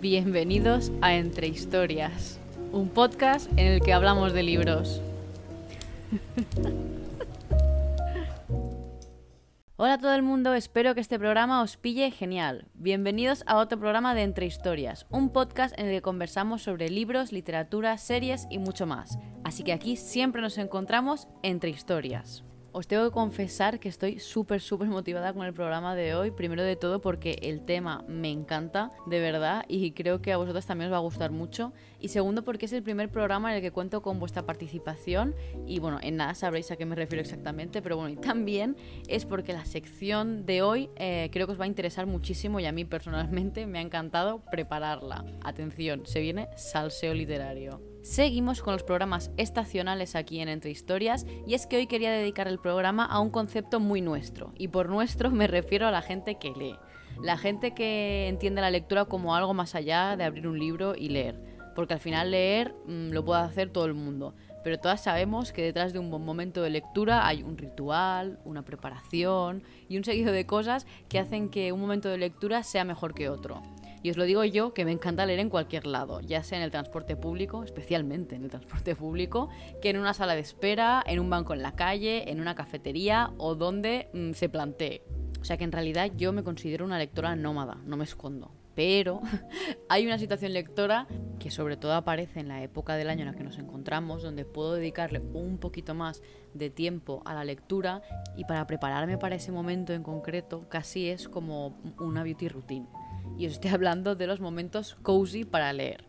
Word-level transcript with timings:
Bienvenidos 0.00 0.92
a 1.00 1.14
Entre 1.14 1.48
Historias, 1.48 2.38
un 2.72 2.88
podcast 2.88 3.50
en 3.52 3.66
el 3.66 3.80
que 3.82 3.92
hablamos 3.92 4.32
de 4.32 4.42
libros. 4.42 5.00
Hola 9.80 9.92
a 9.92 9.98
todo 9.98 10.12
el 10.12 10.24
mundo, 10.24 10.54
espero 10.54 10.92
que 10.96 11.00
este 11.00 11.20
programa 11.20 11.62
os 11.62 11.76
pille 11.76 12.10
genial. 12.10 12.66
Bienvenidos 12.74 13.44
a 13.46 13.58
otro 13.58 13.78
programa 13.78 14.12
de 14.12 14.24
Entre 14.24 14.44
Historias, 14.44 15.06
un 15.08 15.30
podcast 15.30 15.72
en 15.78 15.86
el 15.86 15.92
que 15.92 16.02
conversamos 16.02 16.62
sobre 16.62 16.90
libros, 16.90 17.30
literatura, 17.30 17.96
series 17.96 18.48
y 18.50 18.58
mucho 18.58 18.86
más. 18.86 19.20
Así 19.44 19.62
que 19.62 19.72
aquí 19.72 19.94
siempre 19.94 20.42
nos 20.42 20.58
encontramos 20.58 21.28
entre 21.44 21.70
historias. 21.70 22.42
Os 22.72 22.86
tengo 22.86 23.04
que 23.04 23.10
confesar 23.10 23.80
que 23.80 23.88
estoy 23.88 24.18
súper, 24.18 24.60
súper 24.60 24.88
motivada 24.88 25.32
con 25.32 25.46
el 25.46 25.54
programa 25.54 25.94
de 25.94 26.14
hoy. 26.14 26.30
Primero 26.30 26.62
de 26.62 26.76
todo 26.76 27.00
porque 27.00 27.38
el 27.42 27.64
tema 27.64 28.04
me 28.08 28.30
encanta, 28.30 28.92
de 29.06 29.20
verdad, 29.20 29.64
y 29.68 29.92
creo 29.92 30.20
que 30.20 30.32
a 30.32 30.36
vosotros 30.36 30.66
también 30.66 30.90
os 30.90 30.92
va 30.92 30.98
a 30.98 31.00
gustar 31.00 31.30
mucho. 31.30 31.72
Y 31.98 32.08
segundo 32.08 32.44
porque 32.44 32.66
es 32.66 32.72
el 32.74 32.82
primer 32.82 33.08
programa 33.08 33.50
en 33.50 33.56
el 33.56 33.62
que 33.62 33.70
cuento 33.70 34.02
con 34.02 34.20
vuestra 34.20 34.44
participación. 34.44 35.34
Y 35.66 35.80
bueno, 35.80 35.98
en 36.02 36.16
nada 36.16 36.34
sabréis 36.34 36.70
a 36.70 36.76
qué 36.76 36.84
me 36.84 36.94
refiero 36.94 37.22
exactamente, 37.22 37.80
pero 37.80 37.96
bueno, 37.96 38.10
y 38.10 38.16
también 38.16 38.76
es 39.08 39.24
porque 39.24 39.54
la 39.54 39.64
sección 39.64 40.44
de 40.44 40.60
hoy 40.60 40.90
eh, 40.96 41.30
creo 41.32 41.46
que 41.46 41.54
os 41.54 41.60
va 41.60 41.64
a 41.64 41.68
interesar 41.68 42.06
muchísimo 42.06 42.60
y 42.60 42.66
a 42.66 42.72
mí 42.72 42.84
personalmente 42.84 43.66
me 43.66 43.78
ha 43.78 43.82
encantado 43.82 44.42
prepararla. 44.50 45.24
Atención, 45.42 46.02
se 46.04 46.20
viene 46.20 46.48
salseo 46.56 47.14
literario. 47.14 47.80
Seguimos 48.08 48.62
con 48.62 48.72
los 48.72 48.84
programas 48.84 49.30
estacionales 49.36 50.16
aquí 50.16 50.40
en 50.40 50.48
Entre 50.48 50.70
Historias 50.70 51.26
y 51.46 51.52
es 51.52 51.66
que 51.66 51.76
hoy 51.76 51.86
quería 51.86 52.10
dedicar 52.10 52.48
el 52.48 52.58
programa 52.58 53.04
a 53.04 53.20
un 53.20 53.28
concepto 53.28 53.80
muy 53.80 54.00
nuestro 54.00 54.54
y 54.56 54.68
por 54.68 54.88
nuestro 54.88 55.30
me 55.30 55.46
refiero 55.46 55.86
a 55.86 55.90
la 55.90 56.00
gente 56.00 56.36
que 56.36 56.52
lee, 56.52 56.78
la 57.22 57.36
gente 57.36 57.74
que 57.74 58.26
entiende 58.28 58.62
la 58.62 58.70
lectura 58.70 59.04
como 59.04 59.36
algo 59.36 59.52
más 59.52 59.74
allá 59.74 60.16
de 60.16 60.24
abrir 60.24 60.48
un 60.48 60.58
libro 60.58 60.94
y 60.96 61.10
leer, 61.10 61.38
porque 61.74 61.92
al 61.92 62.00
final 62.00 62.30
leer 62.30 62.74
mm, 62.86 63.10
lo 63.10 63.26
puede 63.26 63.42
hacer 63.42 63.68
todo 63.68 63.84
el 63.84 63.92
mundo, 63.92 64.34
pero 64.64 64.80
todas 64.80 65.02
sabemos 65.02 65.52
que 65.52 65.62
detrás 65.62 65.92
de 65.92 65.98
un 65.98 66.10
buen 66.10 66.24
momento 66.24 66.62
de 66.62 66.70
lectura 66.70 67.26
hay 67.26 67.42
un 67.42 67.58
ritual, 67.58 68.38
una 68.46 68.64
preparación 68.64 69.62
y 69.86 69.98
un 69.98 70.04
seguido 70.04 70.32
de 70.32 70.46
cosas 70.46 70.86
que 71.10 71.18
hacen 71.18 71.50
que 71.50 71.72
un 71.72 71.80
momento 71.80 72.08
de 72.08 72.16
lectura 72.16 72.62
sea 72.62 72.84
mejor 72.84 73.12
que 73.12 73.28
otro. 73.28 73.60
Y 74.02 74.10
os 74.10 74.16
lo 74.16 74.24
digo 74.24 74.44
yo, 74.44 74.74
que 74.74 74.84
me 74.84 74.92
encanta 74.92 75.26
leer 75.26 75.40
en 75.40 75.50
cualquier 75.50 75.86
lado, 75.86 76.20
ya 76.20 76.42
sea 76.42 76.58
en 76.58 76.64
el 76.64 76.70
transporte 76.70 77.16
público, 77.16 77.64
especialmente 77.64 78.36
en 78.36 78.44
el 78.44 78.50
transporte 78.50 78.94
público, 78.94 79.48
que 79.82 79.90
en 79.90 79.98
una 79.98 80.14
sala 80.14 80.34
de 80.34 80.40
espera, 80.40 81.02
en 81.06 81.18
un 81.18 81.30
banco 81.30 81.52
en 81.52 81.62
la 81.62 81.74
calle, 81.74 82.30
en 82.30 82.40
una 82.40 82.54
cafetería 82.54 83.32
o 83.38 83.54
donde 83.54 84.08
mm, 84.12 84.32
se 84.32 84.48
plantee. 84.48 85.02
O 85.40 85.44
sea 85.44 85.56
que 85.56 85.64
en 85.64 85.72
realidad 85.72 86.10
yo 86.16 86.32
me 86.32 86.42
considero 86.42 86.84
una 86.84 86.98
lectora 86.98 87.34
nómada, 87.36 87.78
no 87.84 87.96
me 87.96 88.04
escondo. 88.04 88.52
Pero 88.74 89.20
hay 89.88 90.06
una 90.06 90.18
situación 90.18 90.52
lectora 90.52 91.08
que 91.40 91.50
sobre 91.50 91.76
todo 91.76 91.94
aparece 91.94 92.38
en 92.38 92.46
la 92.46 92.62
época 92.62 92.94
del 92.94 93.10
año 93.10 93.22
en 93.22 93.32
la 93.32 93.34
que 93.34 93.42
nos 93.42 93.58
encontramos, 93.58 94.22
donde 94.22 94.44
puedo 94.44 94.74
dedicarle 94.74 95.20
un 95.32 95.58
poquito 95.58 95.94
más 95.94 96.22
de 96.54 96.70
tiempo 96.70 97.22
a 97.24 97.34
la 97.34 97.44
lectura 97.44 98.02
y 98.36 98.44
para 98.44 98.66
prepararme 98.68 99.18
para 99.18 99.34
ese 99.34 99.50
momento 99.50 99.92
en 99.92 100.04
concreto 100.04 100.68
casi 100.68 101.08
es 101.08 101.28
como 101.28 101.76
una 101.98 102.22
beauty 102.22 102.48
routine 102.48 102.86
y 103.36 103.46
os 103.46 103.54
estoy 103.54 103.70
hablando 103.70 104.14
de 104.14 104.26
los 104.26 104.40
momentos 104.40 104.96
cozy 105.02 105.44
para 105.44 105.72
leer. 105.72 106.04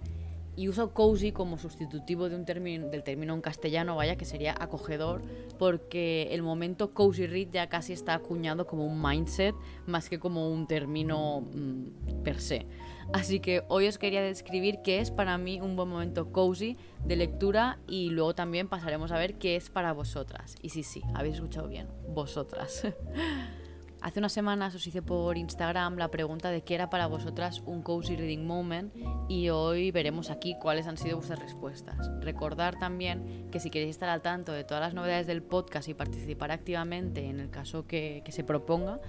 Y 0.56 0.68
uso 0.68 0.94
cozy 0.94 1.32
como 1.32 1.58
sustitutivo 1.58 2.28
de 2.28 2.36
un 2.36 2.44
término, 2.44 2.90
del 2.90 3.02
término 3.04 3.34
en 3.34 3.40
castellano, 3.40 3.96
vaya, 3.96 4.18
que 4.18 4.26
sería 4.26 4.54
acogedor, 4.60 5.22
porque 5.58 6.28
el 6.32 6.42
momento 6.42 6.94
cozy 6.94 7.28
read 7.28 7.48
ya 7.54 7.70
casi 7.70 7.94
está 7.94 8.14
acuñado 8.14 8.68
como 8.68 8.86
un 8.86 9.02
mindset 9.02 9.56
más 9.86 10.10
que 10.10 10.20
como 10.20 10.52
un 10.52 10.68
término 10.68 11.42
mm, 11.42 12.24
per 12.24 12.42
se. 12.42 12.66
Así 13.14 13.40
que 13.40 13.64
hoy 13.70 13.88
os 13.88 13.98
quería 13.98 14.22
describir 14.22 14.82
qué 14.84 15.00
es 15.00 15.12
para 15.12 15.38
mí 15.38 15.62
un 15.62 15.76
buen 15.76 15.90
momento 15.90 16.32
cozy 16.32 16.78
de 17.06 17.16
lectura 17.16 17.80
y 17.88 18.10
luego 18.10 18.36
también 18.36 18.68
pasaremos 18.68 19.12
a 19.12 19.18
ver 19.18 19.36
qué 19.36 19.56
es 19.56 19.70
para 19.70 19.94
vosotras. 19.94 20.56
Y 20.62 20.70
sí, 20.70 20.84
sí, 20.84 21.02
habéis 21.16 21.36
escuchado 21.36 21.68
bien, 21.68 21.88
vosotras. 22.08 22.86
Hace 24.02 24.20
unas 24.20 24.32
semanas 24.32 24.74
os 24.76 24.88
hice 24.88 25.02
por 25.02 25.38
Instagram 25.38 25.98
la 25.98 26.10
pregunta 26.10 26.52
de 26.52 26.62
qué 26.62 26.76
era 26.76 26.90
para 26.90 27.08
vosotras 27.08 27.62
un 27.66 27.82
cozy 27.82 28.16
reading 28.16 28.46
moment 28.46 28.96
y 29.28 29.50
hoy 29.50 29.92
veremos 29.92 30.30
aquí 30.30 30.56
cuáles 30.62 30.88
han 30.88 30.98
sido 30.98 31.18
vuestras 31.18 31.40
respuestas. 31.40 32.10
Recordar 32.22 32.80
también 32.80 33.50
que 33.52 33.60
si 33.60 33.70
queréis 33.70 33.92
estar 33.92 34.08
al 34.08 34.22
tanto 34.22 34.54
de 34.54 34.64
todas 34.64 34.82
las 34.82 34.94
novedades 34.94 35.28
del 35.28 35.44
podcast 35.44 35.90
y 35.90 35.94
participar 35.94 36.52
activamente 36.52 37.26
en 37.26 37.42
el 37.42 37.50
caso 37.50 37.88
que, 37.88 38.24
se 38.30 38.44
proponga, 38.46 39.02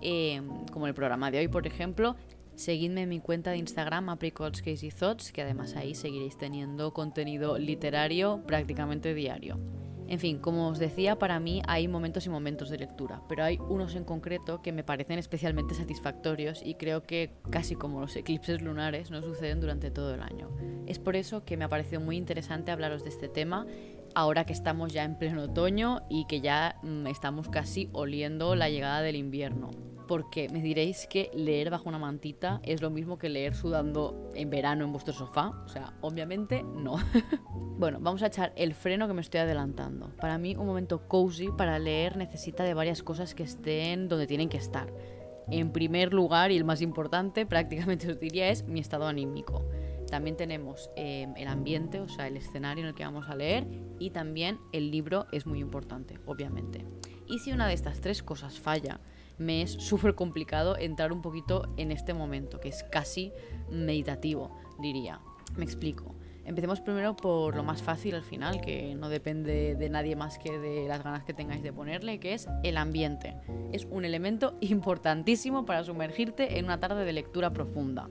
eh, 0.00 0.40
como 0.72 0.86
el 0.86 0.94
programa 0.94 1.32
de 1.32 1.38
hoy 1.38 1.48
por 1.48 1.66
ejemplo, 1.66 2.14
seguidme 2.54 3.02
en 3.02 3.08
mi 3.08 3.18
cuenta 3.18 3.50
de 3.50 3.56
Instagram 3.56 4.10
apricots 4.10 4.62
que 4.62 5.42
además 5.42 5.74
ahí 5.74 5.96
seguiréis 5.96 6.38
teniendo 6.38 6.92
contenido 6.92 7.58
literario 7.58 8.42
prácticamente 8.46 9.12
diario. 9.12 9.58
En 10.08 10.20
fin, 10.20 10.38
como 10.38 10.68
os 10.68 10.78
decía, 10.78 11.18
para 11.18 11.40
mí 11.40 11.62
hay 11.66 11.88
momentos 11.88 12.26
y 12.26 12.30
momentos 12.30 12.70
de 12.70 12.78
lectura, 12.78 13.22
pero 13.28 13.42
hay 13.42 13.58
unos 13.68 13.94
en 13.96 14.04
concreto 14.04 14.62
que 14.62 14.72
me 14.72 14.84
parecen 14.84 15.18
especialmente 15.18 15.74
satisfactorios 15.74 16.62
y 16.64 16.74
creo 16.74 17.02
que 17.02 17.32
casi 17.50 17.74
como 17.74 18.00
los 18.00 18.14
eclipses 18.14 18.62
lunares 18.62 19.10
no 19.10 19.22
suceden 19.22 19.60
durante 19.60 19.90
todo 19.90 20.14
el 20.14 20.22
año. 20.22 20.48
Es 20.86 20.98
por 20.98 21.16
eso 21.16 21.44
que 21.44 21.56
me 21.56 21.64
ha 21.64 21.68
parecido 21.68 22.00
muy 22.00 22.16
interesante 22.16 22.70
hablaros 22.70 23.02
de 23.02 23.10
este 23.10 23.28
tema 23.28 23.66
ahora 24.14 24.46
que 24.46 24.52
estamos 24.52 24.92
ya 24.92 25.04
en 25.04 25.18
pleno 25.18 25.42
otoño 25.42 26.02
y 26.08 26.26
que 26.26 26.40
ya 26.40 26.78
mm, 26.82 27.06
estamos 27.08 27.48
casi 27.48 27.90
oliendo 27.92 28.54
la 28.54 28.70
llegada 28.70 29.02
del 29.02 29.16
invierno 29.16 29.70
porque 30.06 30.48
me 30.48 30.62
diréis 30.62 31.06
que 31.08 31.30
leer 31.34 31.70
bajo 31.70 31.88
una 31.88 31.98
mantita 31.98 32.60
es 32.62 32.82
lo 32.82 32.90
mismo 32.90 33.18
que 33.18 33.28
leer 33.28 33.54
sudando 33.54 34.30
en 34.34 34.50
verano 34.50 34.84
en 34.84 34.92
vuestro 34.92 35.12
sofá. 35.12 35.48
O 35.64 35.68
sea, 35.68 35.94
obviamente 36.00 36.62
no. 36.62 36.96
bueno, 37.78 37.98
vamos 38.00 38.22
a 38.22 38.26
echar 38.26 38.52
el 38.56 38.74
freno 38.74 39.06
que 39.08 39.14
me 39.14 39.20
estoy 39.20 39.40
adelantando. 39.40 40.10
Para 40.16 40.38
mí 40.38 40.56
un 40.56 40.66
momento 40.66 41.08
cozy 41.08 41.48
para 41.56 41.78
leer 41.78 42.16
necesita 42.16 42.64
de 42.64 42.74
varias 42.74 43.02
cosas 43.02 43.34
que 43.34 43.42
estén 43.42 44.08
donde 44.08 44.26
tienen 44.26 44.48
que 44.48 44.58
estar. 44.58 44.92
En 45.48 45.70
primer 45.70 46.12
lugar, 46.12 46.50
y 46.50 46.56
el 46.56 46.64
más 46.64 46.82
importante, 46.82 47.46
prácticamente 47.46 48.10
os 48.10 48.18
diría, 48.18 48.48
es 48.48 48.64
mi 48.64 48.80
estado 48.80 49.06
anímico. 49.06 49.64
También 50.10 50.36
tenemos 50.36 50.90
em, 50.94 51.34
el 51.36 51.48
ambiente, 51.48 52.00
o 52.00 52.08
sea, 52.08 52.28
el 52.28 52.36
escenario 52.36 52.84
en 52.84 52.88
el 52.88 52.94
que 52.94 53.04
vamos 53.04 53.28
a 53.28 53.34
leer 53.34 53.66
y 53.98 54.10
también 54.10 54.58
el 54.72 54.90
libro 54.90 55.26
es 55.32 55.46
muy 55.46 55.58
importante, 55.58 56.20
obviamente. 56.26 56.86
Y 57.26 57.40
si 57.40 57.52
una 57.52 57.66
de 57.66 57.74
estas 57.74 58.00
tres 58.00 58.22
cosas 58.22 58.60
falla, 58.60 59.00
me 59.38 59.62
es 59.62 59.72
súper 59.72 60.14
complicado 60.14 60.76
entrar 60.78 61.12
un 61.12 61.22
poquito 61.22 61.68
en 61.76 61.92
este 61.92 62.14
momento, 62.14 62.60
que 62.60 62.68
es 62.68 62.84
casi 62.84 63.32
meditativo, 63.70 64.58
diría. 64.78 65.20
Me 65.56 65.64
explico. 65.64 66.14
Empecemos 66.44 66.80
primero 66.80 67.16
por 67.16 67.56
lo 67.56 67.64
más 67.64 67.82
fácil 67.82 68.14
al 68.14 68.22
final, 68.22 68.60
que 68.60 68.94
no 68.94 69.08
depende 69.08 69.74
de 69.74 69.90
nadie 69.90 70.14
más 70.14 70.38
que 70.38 70.58
de 70.60 70.86
las 70.86 71.02
ganas 71.02 71.24
que 71.24 71.34
tengáis 71.34 71.62
de 71.62 71.72
ponerle, 71.72 72.20
que 72.20 72.34
es 72.34 72.48
el 72.62 72.76
ambiente. 72.76 73.34
Es 73.72 73.84
un 73.90 74.04
elemento 74.04 74.56
importantísimo 74.60 75.66
para 75.66 75.82
sumergirte 75.82 76.58
en 76.58 76.66
una 76.66 76.78
tarde 76.78 77.04
de 77.04 77.12
lectura 77.12 77.52
profunda. 77.52 78.08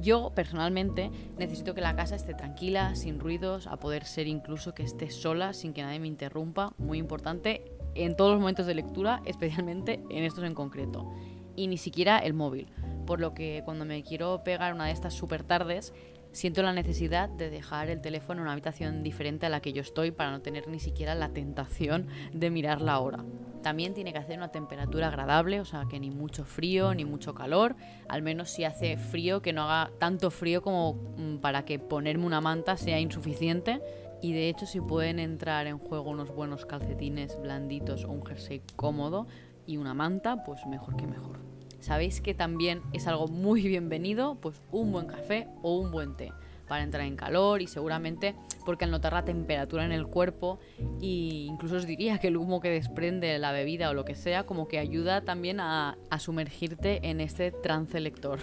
Yo 0.00 0.32
personalmente 0.34 1.10
necesito 1.38 1.74
que 1.74 1.80
la 1.80 1.94
casa 1.94 2.16
esté 2.16 2.34
tranquila, 2.34 2.94
sin 2.94 3.18
ruidos, 3.20 3.66
a 3.66 3.78
poder 3.78 4.04
ser 4.04 4.26
incluso 4.26 4.74
que 4.74 4.84
esté 4.84 5.10
sola 5.10 5.52
sin 5.52 5.72
que 5.72 5.82
nadie 5.82 6.00
me 6.00 6.06
interrumpa, 6.08 6.72
muy 6.78 6.98
importante 6.98 7.77
en 7.94 8.16
todos 8.16 8.32
los 8.32 8.40
momentos 8.40 8.66
de 8.66 8.74
lectura, 8.74 9.22
especialmente 9.26 10.00
en 10.10 10.24
estos 10.24 10.44
en 10.44 10.54
concreto. 10.54 11.10
Y 11.56 11.66
ni 11.66 11.76
siquiera 11.76 12.18
el 12.18 12.34
móvil. 12.34 12.68
Por 13.06 13.20
lo 13.20 13.34
que 13.34 13.62
cuando 13.64 13.84
me 13.84 14.02
quiero 14.02 14.44
pegar 14.44 14.74
una 14.74 14.86
de 14.86 14.92
estas 14.92 15.14
super 15.14 15.42
tardes, 15.42 15.92
siento 16.32 16.62
la 16.62 16.72
necesidad 16.72 17.28
de 17.28 17.50
dejar 17.50 17.90
el 17.90 18.00
teléfono 18.00 18.40
en 18.40 18.42
una 18.42 18.52
habitación 18.52 19.02
diferente 19.02 19.46
a 19.46 19.48
la 19.48 19.60
que 19.60 19.72
yo 19.72 19.82
estoy 19.82 20.10
para 20.10 20.30
no 20.30 20.40
tener 20.40 20.68
ni 20.68 20.78
siquiera 20.78 21.14
la 21.14 21.30
tentación 21.30 22.06
de 22.32 22.50
mirar 22.50 22.80
la 22.80 23.00
hora. 23.00 23.24
También 23.62 23.92
tiene 23.92 24.12
que 24.12 24.18
hacer 24.18 24.38
una 24.38 24.52
temperatura 24.52 25.08
agradable, 25.08 25.60
o 25.60 25.64
sea, 25.64 25.86
que 25.90 25.98
ni 25.98 26.10
mucho 26.10 26.44
frío 26.44 26.94
ni 26.94 27.04
mucho 27.04 27.34
calor, 27.34 27.74
al 28.08 28.22
menos 28.22 28.50
si 28.50 28.64
hace 28.64 28.96
frío, 28.96 29.42
que 29.42 29.52
no 29.52 29.64
haga 29.64 29.90
tanto 29.98 30.30
frío 30.30 30.62
como 30.62 30.94
mm, 31.16 31.38
para 31.38 31.64
que 31.64 31.78
ponerme 31.78 32.24
una 32.24 32.40
manta 32.40 32.76
sea 32.76 33.00
insuficiente 33.00 33.80
y 34.20 34.32
de 34.32 34.48
hecho 34.48 34.66
si 34.66 34.80
pueden 34.80 35.18
entrar 35.18 35.66
en 35.66 35.78
juego 35.78 36.10
unos 36.10 36.34
buenos 36.34 36.66
calcetines 36.66 37.40
blanditos 37.40 38.04
o 38.04 38.10
un 38.10 38.24
jersey 38.24 38.62
cómodo 38.76 39.26
y 39.66 39.76
una 39.76 39.94
manta, 39.94 40.44
pues 40.44 40.66
mejor 40.66 40.96
que 40.96 41.06
mejor. 41.06 41.38
Sabéis 41.80 42.20
que 42.20 42.34
también 42.34 42.82
es 42.92 43.06
algo 43.06 43.28
muy 43.28 43.62
bienvenido, 43.62 44.36
pues 44.40 44.60
un 44.72 44.90
buen 44.90 45.06
café 45.06 45.46
o 45.62 45.78
un 45.78 45.92
buen 45.92 46.16
té 46.16 46.32
para 46.66 46.82
entrar 46.82 47.06
en 47.06 47.16
calor 47.16 47.62
y 47.62 47.66
seguramente 47.66 48.34
porque 48.66 48.84
al 48.84 48.90
notar 48.90 49.14
la 49.14 49.24
temperatura 49.24 49.84
en 49.84 49.92
el 49.92 50.06
cuerpo 50.06 50.58
e 51.00 51.46
incluso 51.46 51.76
os 51.76 51.86
diría 51.86 52.18
que 52.18 52.28
el 52.28 52.36
humo 52.36 52.60
que 52.60 52.68
desprende 52.68 53.38
la 53.38 53.52
bebida 53.52 53.90
o 53.90 53.94
lo 53.94 54.04
que 54.04 54.14
sea 54.14 54.44
como 54.44 54.68
que 54.68 54.78
ayuda 54.78 55.22
también 55.22 55.60
a, 55.60 55.96
a 56.10 56.18
sumergirte 56.18 57.08
en 57.08 57.20
este 57.20 57.50
trance 57.52 57.98
lector. 58.00 58.38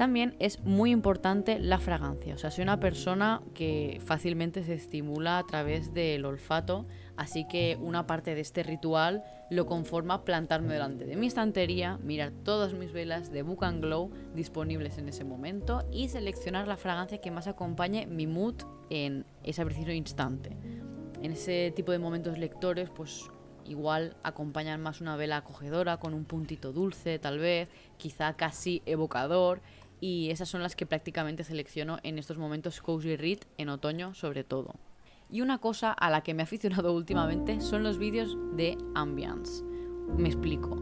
También 0.00 0.34
es 0.38 0.60
muy 0.60 0.92
importante 0.92 1.58
la 1.58 1.78
fragancia, 1.78 2.34
o 2.34 2.38
sea, 2.38 2.50
soy 2.50 2.62
una 2.62 2.80
persona 2.80 3.42
que 3.52 4.00
fácilmente 4.02 4.64
se 4.64 4.72
estimula 4.72 5.36
a 5.36 5.46
través 5.46 5.92
del 5.92 6.24
olfato, 6.24 6.86
así 7.18 7.46
que 7.46 7.76
una 7.78 8.06
parte 8.06 8.34
de 8.34 8.40
este 8.40 8.62
ritual 8.62 9.22
lo 9.50 9.66
conforma 9.66 10.24
plantarme 10.24 10.72
delante 10.72 11.04
de 11.04 11.16
mi 11.16 11.26
estantería, 11.26 11.98
mirar 11.98 12.32
todas 12.32 12.72
mis 12.72 12.94
velas 12.94 13.30
de 13.30 13.42
Book 13.42 13.62
Glow 13.78 14.10
disponibles 14.34 14.96
en 14.96 15.10
ese 15.10 15.24
momento 15.24 15.86
y 15.92 16.08
seleccionar 16.08 16.66
la 16.66 16.78
fragancia 16.78 17.20
que 17.20 17.30
más 17.30 17.46
acompañe 17.46 18.06
mi 18.06 18.26
mood 18.26 18.54
en 18.88 19.26
ese 19.44 19.62
preciso 19.66 19.90
instante. 19.90 20.56
En 21.20 21.32
ese 21.32 21.74
tipo 21.76 21.92
de 21.92 21.98
momentos 21.98 22.38
lectores, 22.38 22.88
pues 22.88 23.28
igual 23.66 24.16
acompañan 24.22 24.80
más 24.80 25.00
una 25.00 25.16
vela 25.16 25.38
acogedora 25.38 25.98
con 25.98 26.14
un 26.14 26.24
puntito 26.24 26.72
dulce, 26.72 27.18
tal 27.18 27.38
vez, 27.38 27.68
quizá 27.98 28.34
casi 28.34 28.82
evocador 28.86 29.60
y 30.00 30.30
esas 30.30 30.48
son 30.48 30.62
las 30.62 30.76
que 30.76 30.86
prácticamente 30.86 31.44
selecciono 31.44 31.98
en 32.02 32.18
estos 32.18 32.38
momentos 32.38 32.80
cozy 32.80 33.16
read 33.16 33.38
en 33.58 33.68
otoño 33.68 34.14
sobre 34.14 34.44
todo. 34.44 34.74
Y 35.30 35.42
una 35.42 35.58
cosa 35.58 35.92
a 35.92 36.10
la 36.10 36.22
que 36.22 36.34
me 36.34 36.42
he 36.42 36.44
aficionado 36.44 36.92
últimamente 36.94 37.60
son 37.60 37.82
los 37.82 37.98
vídeos 37.98 38.36
de 38.56 38.76
ambience. 38.94 39.62
Me 40.16 40.28
explico. 40.28 40.76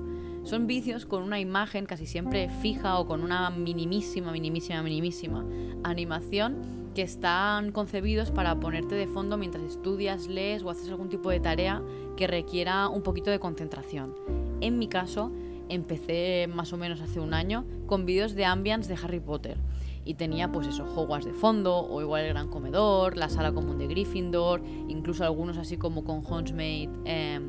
Son 0.45 0.67
vídeos 0.67 1.05
con 1.05 1.23
una 1.23 1.41
imagen 1.41 1.85
casi 1.85 2.07
siempre 2.07 2.49
fija 2.49 2.99
o 2.99 3.07
con 3.07 3.23
una 3.23 3.51
minimísima, 3.51 4.33
minimísima, 4.33 4.83
minimísima 4.83 5.45
animación 5.85 6.79
que 6.95 7.03
están 7.03 7.71
concebidos 7.71 8.31
para 8.31 8.59
ponerte 8.59 8.95
de 8.95 9.07
fondo 9.07 9.37
mientras 9.37 9.65
estudias, 9.65 10.27
lees 10.27 10.63
o 10.63 10.71
haces 10.71 10.89
algún 10.89 11.09
tipo 11.09 11.31
de 11.31 11.41
tarea 11.41 11.83
que 12.17 12.27
requiera 12.27 12.89
un 12.89 13.03
poquito 13.03 13.31
de 13.31 13.39
concentración. 13.39 14.15
En 14.61 14.79
mi 14.79 14.89
caso, 14.89 15.31
empecé 15.69 16.49
más 16.53 16.73
o 16.73 16.77
menos 16.77 17.01
hace 17.01 17.21
un 17.21 17.35
año 17.35 17.65
con 17.87 18.07
vídeos 18.07 18.35
de 18.35 18.45
ambience 18.45 18.89
de 18.89 18.99
Harry 19.03 19.21
Potter. 19.21 19.59
Y 20.05 20.15
tenía 20.15 20.51
pues 20.51 20.67
eso, 20.67 20.85
Hogwarts 20.85 21.27
de 21.27 21.33
fondo, 21.33 21.77
o 21.79 22.01
igual 22.01 22.25
el 22.25 22.31
gran 22.31 22.49
comedor, 22.49 23.17
la 23.17 23.29
sala 23.29 23.53
común 23.53 23.79
de 23.79 23.87
Gryffindor, 23.89 24.63
incluso 24.89 25.25
algunos 25.25 25.59
así 25.59 25.77
como 25.77 26.05
con 26.05 26.25
Hogsmeade 26.25 26.89
eh, 27.05 27.41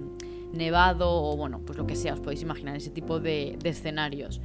nevado, 0.51 1.10
o 1.10 1.38
bueno, 1.38 1.62
pues 1.66 1.77
lo 1.77 1.88
que 1.88 1.95
sea, 1.95 2.13
os 2.13 2.19
podéis 2.19 2.42
imaginar 2.42 2.75
ese 2.75 2.89
tipo 2.89 3.19
de 3.19 3.57
escenarios. 3.63 4.42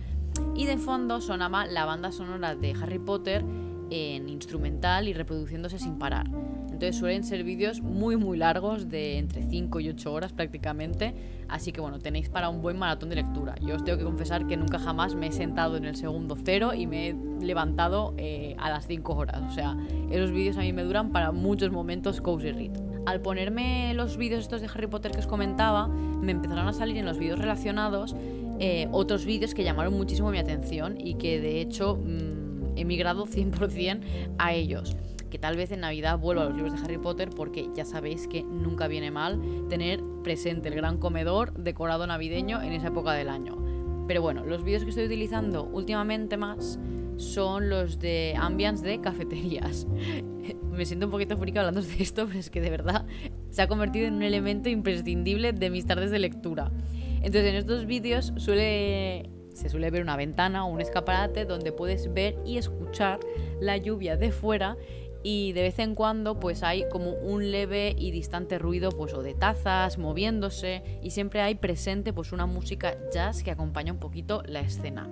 Y 0.55 0.67
de 0.67 0.77
fondo 0.77 1.21
sonaba 1.21 1.67
la 1.67 1.85
banda 1.85 2.13
sonora 2.13 2.55
de 2.55 2.73
Harry 2.81 2.99
Potter 2.99 3.45
en 3.91 4.29
instrumental 4.29 5.09
y 5.09 5.13
reproduciéndose 5.13 5.79
sin 5.79 5.99
parar. 5.99 6.27
Entonces 6.75 6.97
suelen 6.97 7.23
ser 7.23 7.45
vídeos 7.45 7.83
muy 7.83 8.17
muy 8.17 8.37
largos, 8.37 8.89
de 8.89 9.19
entre 9.19 9.45
5 9.45 9.79
y 9.79 9.91
8 9.91 10.13
horas 10.13 10.33
prácticamente, 10.33 11.15
así 11.49 11.71
que 11.71 11.81
bueno, 11.81 12.01
tenéis 12.01 12.29
para 12.29 12.49
un 12.49 12.63
buen 12.63 12.77
maratón 12.77 13.11
de 13.11 13.15
lectura. 13.15 13.55
Yo 13.61 13.77
os 13.77 13.85
tengo 13.85 13.97
que 13.97 14.03
confesar 14.03 14.49
que 14.49 14.57
nunca 14.57 14.81
jamás 14.81 15.15
me 15.15 15.29
he 15.29 15.33
sentado 15.33 15.77
en 15.77 15.85
el 15.85 15.95
segundo 15.95 16.37
cero 16.45 16.75
y 16.75 16.89
me 16.89 17.11
he 17.11 17.17
levantado 17.41 18.13
eh, 18.17 18.57
a 18.59 18.71
las 18.71 18.89
5 18.89 19.15
horas, 19.15 19.41
o 19.49 19.55
sea, 19.55 19.77
esos 20.11 20.33
vídeos 20.33 20.57
a 20.57 20.63
mí 20.63 20.73
me 20.73 20.83
duran 20.83 21.13
para 21.13 21.31
muchos 21.31 21.71
momentos 21.71 22.21
cozy 22.21 22.51
read. 22.51 22.73
Al 23.07 23.21
ponerme 23.21 23.95
los 23.95 24.17
vídeos 24.17 24.41
estos 24.41 24.61
de 24.61 24.67
Harry 24.67 24.89
Potter 24.89 25.13
que 25.13 25.21
os 25.21 25.29
comentaba, 25.29 25.87
me 25.87 26.33
empezaron 26.33 26.67
a 26.67 26.73
salir 26.73 26.97
en 26.97 27.05
los 27.05 27.19
vídeos 27.19 27.39
relacionados 27.39 28.17
eh, 28.59 28.89
otros 28.91 29.25
vídeos 29.25 29.55
que 29.55 29.63
llamaron 29.63 29.95
muchísimo 29.95 30.33
mi 30.33 30.39
atención 30.39 30.97
y 31.01 31.15
que 31.15 31.41
de 31.41 31.61
hecho... 31.61 32.01
Mmm, 32.03 32.45
he 32.77 32.85
migrado 32.85 33.27
100% 33.27 34.01
a 34.39 34.53
ellos. 34.53 34.97
Que 35.35 35.39
tal 35.41 35.57
vez 35.57 35.73
en 35.73 35.81
Navidad 35.81 36.17
vuelva 36.17 36.43
a 36.43 36.45
los 36.45 36.55
libros 36.55 36.75
de 36.75 36.85
Harry 36.85 36.97
Potter 36.97 37.29
porque 37.29 37.69
ya 37.75 37.85
sabéis 37.85 38.29
que 38.29 38.45
nunca 38.45 38.87
viene 38.87 39.11
mal 39.11 39.41
tener 39.69 40.01
presente 40.23 40.69
el 40.69 40.77
gran 40.77 40.97
comedor 40.97 41.53
decorado 41.55 42.07
navideño 42.07 42.63
en 42.63 42.73
esa 42.73 42.87
época 42.87 43.15
del 43.15 43.29
año. 43.29 43.59
Pero 44.07 44.23
bueno, 44.23 44.45
los 44.45 44.63
vídeos 44.63 44.85
que 44.85 44.91
estoy 44.91 45.07
utilizando 45.07 45.65
últimamente 45.65 46.37
más 46.37 46.79
son 47.17 47.69
los 47.69 47.99
de 47.99 48.37
ambience 48.39 48.87
de 48.87 49.01
cafeterías. 49.01 49.89
Me 50.71 50.87
siento 50.87 51.07
un 51.07 51.11
poquito 51.11 51.37
frío 51.37 51.59
hablando 51.59 51.83
de 51.83 52.01
esto, 52.01 52.29
pero 52.29 52.39
es 52.39 52.49
que 52.49 52.61
de 52.61 52.71
verdad 52.71 53.05
se 53.51 53.61
ha 53.61 53.67
convertido 53.67 54.07
en 54.07 54.15
un 54.15 54.23
elemento 54.23 54.69
imprescindible 54.69 55.53
de 55.53 55.69
mis 55.69 55.85
tardes 55.85 56.13
de 56.13 56.21
lectura. 56.21 56.71
Entonces 57.17 57.47
en 57.47 57.57
estos 57.57 57.87
vídeos 57.87 58.33
suele 58.37 59.29
se 59.55 59.69
suele 59.69 59.91
ver 59.91 60.03
una 60.03 60.17
ventana 60.17 60.67
o 60.67 60.69
un 60.69 60.81
escaparate 60.81 61.45
donde 61.45 61.73
puedes 61.73 62.13
ver 62.13 62.37
y 62.45 62.59
escuchar 62.59 63.21
la 63.61 63.77
lluvia 63.77 64.17
de 64.17 64.33
fuera 64.33 64.77
y 65.25 65.53
de 65.53 65.63
vez 65.63 65.79
en 65.81 65.95
cuando 65.95 66.39
pues 66.39 66.63
hay 66.63 66.87
como 66.91 67.13
un 67.15 67.51
leve 67.51 67.97
y 67.99 68.11
distante 68.11 68.59
ruido 68.59 68.91
pues 68.91 69.15
o 69.15 69.23
de 69.23 69.35
tazas 69.35 69.99
moviéndose 69.99 71.01
y 71.03 71.11
siempre 71.11 71.41
hay 71.41 71.57
presente 71.57 72.13
pues 72.13 72.31
una 72.31 72.47
música 72.47 72.97
jazz 73.13 73.43
que 73.43 73.51
acompaña 73.51 73.93
un 73.93 73.99
poquito 73.99 74.43
la 74.47 74.61
escena. 74.61 75.09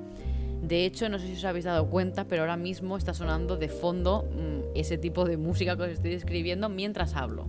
De 0.62 0.84
hecho, 0.84 1.08
no 1.08 1.18
sé 1.18 1.26
si 1.26 1.32
os 1.32 1.44
habéis 1.44 1.64
dado 1.64 1.90
cuenta, 1.90 2.28
pero 2.28 2.42
ahora 2.42 2.56
mismo 2.56 2.96
está 2.96 3.14
sonando 3.14 3.56
de 3.56 3.68
fondo 3.68 4.28
mm, 4.30 4.76
ese 4.76 4.96
tipo 4.96 5.24
de 5.24 5.36
música 5.36 5.76
que 5.76 5.82
os 5.82 5.88
estoy 5.88 6.12
describiendo 6.12 6.68
mientras 6.68 7.16
hablo. 7.16 7.48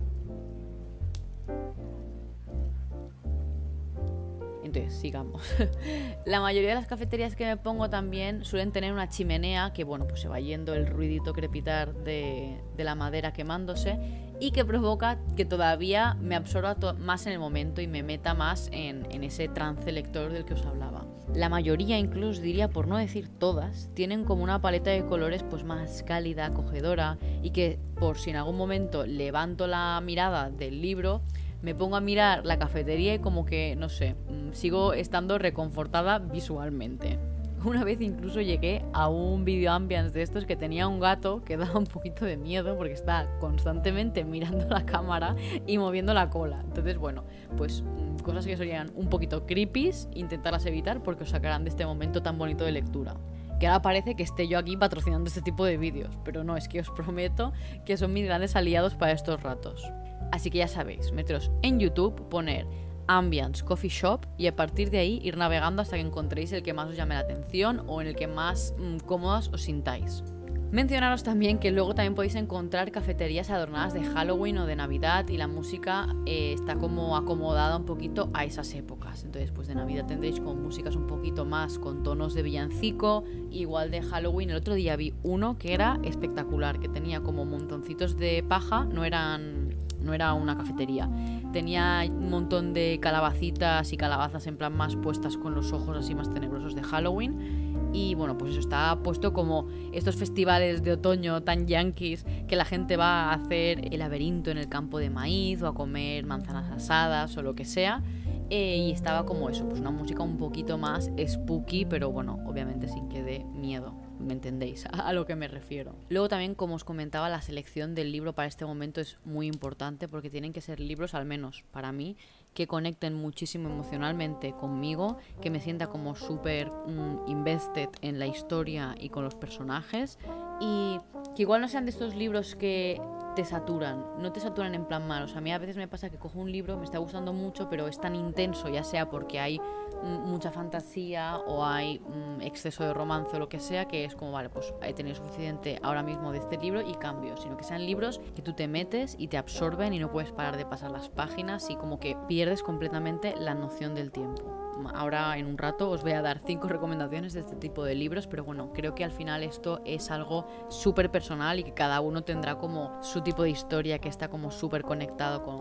Sigamos. 4.90 5.42
la 6.26 6.40
mayoría 6.40 6.70
de 6.70 6.74
las 6.74 6.86
cafeterías 6.86 7.36
que 7.36 7.44
me 7.44 7.56
pongo 7.56 7.90
también 7.90 8.44
suelen 8.44 8.72
tener 8.72 8.92
una 8.92 9.08
chimenea 9.08 9.72
que, 9.72 9.84
bueno, 9.84 10.06
pues 10.06 10.20
se 10.20 10.28
va 10.28 10.40
yendo 10.40 10.74
el 10.74 10.86
ruidito 10.86 11.32
crepitar 11.32 11.94
de, 11.94 12.60
la 12.76 12.94
madera 12.94 13.32
quemándose 13.32 13.98
y 14.40 14.50
que 14.50 14.64
provoca 14.64 15.18
que 15.36 15.44
todavía 15.44 16.14
me 16.20 16.34
absorba 16.34 16.76
más 16.98 17.26
en 17.26 17.32
el 17.32 17.38
momento 17.38 17.80
y 17.80 17.86
me 17.86 18.02
meta 18.02 18.34
más 18.34 18.68
en, 18.72 19.06
en 19.10 19.24
ese 19.24 19.48
trance 19.48 19.90
lector 19.92 20.32
del 20.32 20.44
que 20.44 20.54
os 20.54 20.66
hablaba. 20.66 21.06
La 21.34 21.48
mayoría, 21.48 21.98
incluso 21.98 22.42
diría 22.42 22.68
por 22.68 22.86
no 22.86 22.96
decir 22.96 23.28
todas, 23.28 23.90
tienen 23.94 24.24
como 24.24 24.44
una 24.44 24.60
paleta 24.60 24.90
de 24.90 25.06
colores 25.06 25.42
pues 25.42 25.64
más 25.64 26.02
cálida, 26.02 26.46
acogedora 26.46 27.18
y 27.42 27.50
que 27.50 27.78
por 27.98 28.18
si 28.18 28.30
en 28.30 28.36
algún 28.36 28.56
momento 28.56 29.06
levanto 29.06 29.66
la 29.66 30.00
mirada 30.04 30.50
del 30.50 30.82
libro, 30.82 31.22
me 31.64 31.74
pongo 31.74 31.96
a 31.96 32.00
mirar 32.00 32.44
la 32.44 32.58
cafetería 32.58 33.14
y 33.14 33.18
como 33.20 33.46
que, 33.46 33.74
no 33.74 33.88
sé, 33.88 34.14
mm, 34.28 34.52
sigo 34.52 34.92
estando 34.92 35.38
reconfortada 35.38 36.18
visualmente. 36.18 37.18
Una 37.64 37.84
vez 37.84 38.02
incluso 38.02 38.42
llegué 38.42 38.84
a 38.92 39.08
un 39.08 39.46
video 39.46 39.72
ambience 39.72 40.12
de 40.12 40.20
estos 40.20 40.44
que 40.44 40.56
tenía 40.56 40.86
un 40.86 41.00
gato 41.00 41.42
que 41.42 41.56
daba 41.56 41.78
un 41.78 41.86
poquito 41.86 42.26
de 42.26 42.36
miedo 42.36 42.76
porque 42.76 42.92
está 42.92 43.26
constantemente 43.40 44.24
mirando 44.24 44.68
la 44.68 44.84
cámara 44.84 45.36
y 45.66 45.78
moviendo 45.78 46.12
la 46.12 46.28
cola. 46.28 46.60
Entonces, 46.62 46.98
bueno, 46.98 47.24
pues 47.56 47.82
mm, 47.82 48.18
cosas 48.18 48.44
que 48.44 48.58
serían 48.58 48.92
un 48.94 49.08
poquito 49.08 49.46
creepy, 49.46 49.90
intentarlas 50.12 50.66
evitar 50.66 51.02
porque 51.02 51.22
os 51.22 51.30
sacarán 51.30 51.64
de 51.64 51.70
este 51.70 51.86
momento 51.86 52.22
tan 52.22 52.36
bonito 52.36 52.64
de 52.64 52.72
lectura 52.72 53.16
que 53.58 53.68
ahora 53.68 53.82
parece 53.82 54.16
que 54.16 54.24
esté 54.24 54.48
yo 54.48 54.58
aquí 54.58 54.76
patrocinando 54.76 55.28
este 55.28 55.40
tipo 55.40 55.64
de 55.64 55.76
vídeos, 55.76 56.18
pero 56.24 56.42
no, 56.42 56.56
es 56.56 56.66
que 56.66 56.80
os 56.80 56.90
prometo 56.90 57.52
que 57.86 57.96
son 57.96 58.12
mis 58.12 58.24
grandes 58.24 58.56
aliados 58.56 58.96
para 58.96 59.12
estos 59.12 59.40
ratos. 59.44 59.92
Así 60.34 60.50
que 60.50 60.58
ya 60.58 60.66
sabéis, 60.66 61.12
meteros 61.12 61.52
en 61.62 61.78
YouTube, 61.78 62.28
poner 62.28 62.66
Ambience 63.06 63.64
Coffee 63.64 63.88
Shop 63.88 64.26
y 64.36 64.48
a 64.48 64.56
partir 64.56 64.90
de 64.90 64.98
ahí 64.98 65.20
ir 65.22 65.36
navegando 65.36 65.80
hasta 65.80 65.94
que 65.94 66.02
encontréis 66.02 66.50
el 66.50 66.64
que 66.64 66.72
más 66.72 66.88
os 66.88 66.96
llame 66.96 67.14
la 67.14 67.20
atención 67.20 67.84
o 67.86 68.00
en 68.00 68.08
el 68.08 68.16
que 68.16 68.26
más 68.26 68.74
mm, 68.76 68.96
cómodas 69.06 69.48
os 69.52 69.62
sintáis. 69.62 70.24
Mencionaros 70.72 71.22
también 71.22 71.60
que 71.60 71.70
luego 71.70 71.94
también 71.94 72.16
podéis 72.16 72.34
encontrar 72.34 72.90
cafeterías 72.90 73.48
adornadas 73.48 73.94
de 73.94 74.02
Halloween 74.02 74.58
o 74.58 74.66
de 74.66 74.74
Navidad 74.74 75.28
y 75.28 75.36
la 75.36 75.46
música 75.46 76.08
eh, 76.26 76.52
está 76.52 76.74
como 76.74 77.16
acomodada 77.16 77.76
un 77.76 77.84
poquito 77.84 78.28
a 78.34 78.44
esas 78.44 78.74
épocas. 78.74 79.22
Entonces, 79.22 79.52
pues 79.52 79.68
de 79.68 79.76
Navidad 79.76 80.06
tendréis 80.06 80.40
con 80.40 80.60
músicas 80.60 80.96
un 80.96 81.06
poquito 81.06 81.44
más 81.44 81.78
con 81.78 82.02
tonos 82.02 82.34
de 82.34 82.42
villancico, 82.42 83.22
igual 83.52 83.92
de 83.92 84.02
Halloween. 84.02 84.50
El 84.50 84.56
otro 84.56 84.74
día 84.74 84.96
vi 84.96 85.14
uno 85.22 85.58
que 85.58 85.74
era 85.74 86.00
espectacular, 86.02 86.80
que 86.80 86.88
tenía 86.88 87.20
como 87.20 87.44
montoncitos 87.44 88.16
de 88.16 88.42
paja, 88.42 88.84
no 88.84 89.04
eran 89.04 89.63
no 90.04 90.14
era 90.14 90.32
una 90.34 90.56
cafetería. 90.56 91.08
Tenía 91.52 92.04
un 92.08 92.30
montón 92.30 92.74
de 92.74 92.98
calabacitas 93.00 93.92
y 93.92 93.96
calabazas 93.96 94.46
en 94.46 94.56
plan 94.56 94.76
más 94.76 94.96
puestas 94.96 95.36
con 95.36 95.54
los 95.54 95.72
ojos 95.72 95.96
así 95.96 96.14
más 96.14 96.32
tenebrosos 96.32 96.74
de 96.74 96.82
Halloween 96.82 97.74
y 97.94 98.16
bueno, 98.16 98.36
pues 98.36 98.50
eso 98.50 98.60
está 98.60 98.98
puesto 99.02 99.32
como 99.32 99.68
estos 99.92 100.16
festivales 100.16 100.82
de 100.82 100.92
otoño 100.92 101.44
tan 101.44 101.66
yankees 101.66 102.26
que 102.48 102.56
la 102.56 102.64
gente 102.64 102.96
va 102.96 103.30
a 103.30 103.34
hacer 103.34 103.92
el 103.92 104.00
laberinto 104.00 104.50
en 104.50 104.58
el 104.58 104.68
campo 104.68 104.98
de 104.98 105.10
maíz 105.10 105.62
o 105.62 105.68
a 105.68 105.74
comer 105.74 106.26
manzanas 106.26 106.70
asadas 106.72 107.36
o 107.36 107.42
lo 107.42 107.54
que 107.54 107.64
sea. 107.64 108.02
Eh, 108.50 108.76
y 108.76 108.90
estaba 108.90 109.24
como 109.24 109.48
eso, 109.48 109.66
pues 109.66 109.80
una 109.80 109.90
música 109.90 110.22
un 110.22 110.36
poquito 110.36 110.76
más 110.76 111.10
spooky, 111.26 111.86
pero 111.86 112.10
bueno, 112.10 112.40
obviamente 112.46 112.88
sin 112.88 113.08
que 113.08 113.22
dé 113.22 113.44
miedo 113.54 114.03
me 114.18 114.32
entendéis 114.32 114.86
a, 114.92 115.12
lo 115.12 115.26
que 115.26 115.36
me 115.36 115.48
refiero. 115.48 115.94
Luego 116.08 116.28
también, 116.28 116.54
como 116.54 116.74
os 116.74 116.84
comentaba, 116.84 117.28
la 117.28 117.42
selección 117.42 117.94
del 117.94 118.12
libro 118.12 118.32
para 118.32 118.48
este 118.48 118.64
momento 118.64 119.00
es 119.00 119.18
muy 119.24 119.46
importante 119.46 120.08
porque 120.08 120.30
tienen 120.30 120.52
que 120.52 120.60
ser 120.60 120.80
libros, 120.80 121.14
al 121.14 121.24
menos 121.24 121.64
para 121.70 121.92
mí, 121.92 122.16
que 122.54 122.66
conecten 122.66 123.14
muchísimo 123.14 123.68
emocionalmente 123.68 124.52
conmigo, 124.52 125.18
que 125.40 125.50
me 125.50 125.60
sienta 125.60 125.88
como 125.88 126.14
súper 126.14 126.70
mm, 126.70 127.28
invested 127.28 127.88
en 128.00 128.18
la 128.18 128.26
historia 128.26 128.94
y 128.98 129.08
con 129.08 129.24
los 129.24 129.34
personajes 129.34 130.18
y 130.60 130.98
que 131.34 131.42
igual 131.42 131.60
no 131.60 131.68
sean 131.68 131.84
de 131.84 131.90
estos 131.90 132.14
libros 132.14 132.54
que 132.54 133.00
te 133.34 133.44
saturan. 133.44 134.04
No 134.18 134.32
te 134.32 134.40
saturan 134.40 134.74
en 134.74 134.84
plan 134.84 135.06
mal. 135.06 135.24
O 135.24 135.28
sea, 135.28 135.38
a 135.38 135.40
mí 135.40 135.52
a 135.52 135.58
veces 135.58 135.76
me 135.76 135.88
pasa 135.88 136.10
que 136.10 136.18
cojo 136.18 136.38
un 136.38 136.50
libro, 136.50 136.76
me 136.76 136.84
está 136.84 136.98
gustando 136.98 137.32
mucho, 137.32 137.68
pero 137.68 137.88
es 137.88 138.00
tan 138.00 138.14
intenso, 138.14 138.68
ya 138.68 138.84
sea 138.84 139.10
porque 139.10 139.40
hay 139.40 139.60
mucha 140.02 140.50
fantasía 140.50 141.38
o 141.46 141.64
hay 141.64 142.00
exceso 142.40 142.84
de 142.84 142.92
romance 142.92 143.36
o 143.36 143.38
lo 143.38 143.48
que 143.48 143.58
sea, 143.58 143.86
que 143.86 144.04
es 144.04 144.14
como, 144.14 144.32
vale, 144.32 144.50
pues 144.50 144.74
he 144.82 144.92
tenido 144.92 145.16
suficiente 145.16 145.78
ahora 145.82 146.02
mismo 146.02 146.32
de 146.32 146.38
este 146.38 146.58
libro 146.58 146.80
y 146.80 146.94
cambio. 146.94 147.36
Sino 147.36 147.56
que 147.56 147.64
sean 147.64 147.84
libros 147.86 148.20
que 148.34 148.42
tú 148.42 148.52
te 148.52 148.68
metes 148.68 149.16
y 149.18 149.28
te 149.28 149.38
absorben 149.38 149.92
y 149.92 149.98
no 149.98 150.10
puedes 150.10 150.32
parar 150.32 150.56
de 150.56 150.66
pasar 150.66 150.90
las 150.90 151.08
páginas 151.08 151.70
y 151.70 151.76
como 151.76 151.98
que 151.98 152.16
pierdes 152.28 152.62
completamente 152.62 153.34
la 153.36 153.54
noción 153.54 153.94
del 153.94 154.12
tiempo 154.12 154.63
ahora 154.94 155.36
en 155.38 155.46
un 155.46 155.58
rato 155.58 155.90
os 155.90 156.02
voy 156.02 156.12
a 156.12 156.22
dar 156.22 156.40
cinco 156.46 156.68
recomendaciones 156.68 157.32
de 157.32 157.40
este 157.40 157.56
tipo 157.56 157.84
de 157.84 157.94
libros, 157.94 158.26
pero 158.26 158.44
bueno, 158.44 158.72
creo 158.72 158.94
que 158.94 159.04
al 159.04 159.12
final 159.12 159.42
esto 159.42 159.80
es 159.84 160.10
algo 160.10 160.46
súper 160.68 161.10
personal 161.10 161.58
y 161.58 161.64
que 161.64 161.74
cada 161.74 162.00
uno 162.00 162.22
tendrá 162.22 162.58
como 162.58 163.02
su 163.02 163.22
tipo 163.22 163.42
de 163.42 163.50
historia 163.50 163.98
que 163.98 164.08
está 164.08 164.28
como 164.28 164.50
súper 164.50 164.82
conectado 164.82 165.42
con, 165.42 165.58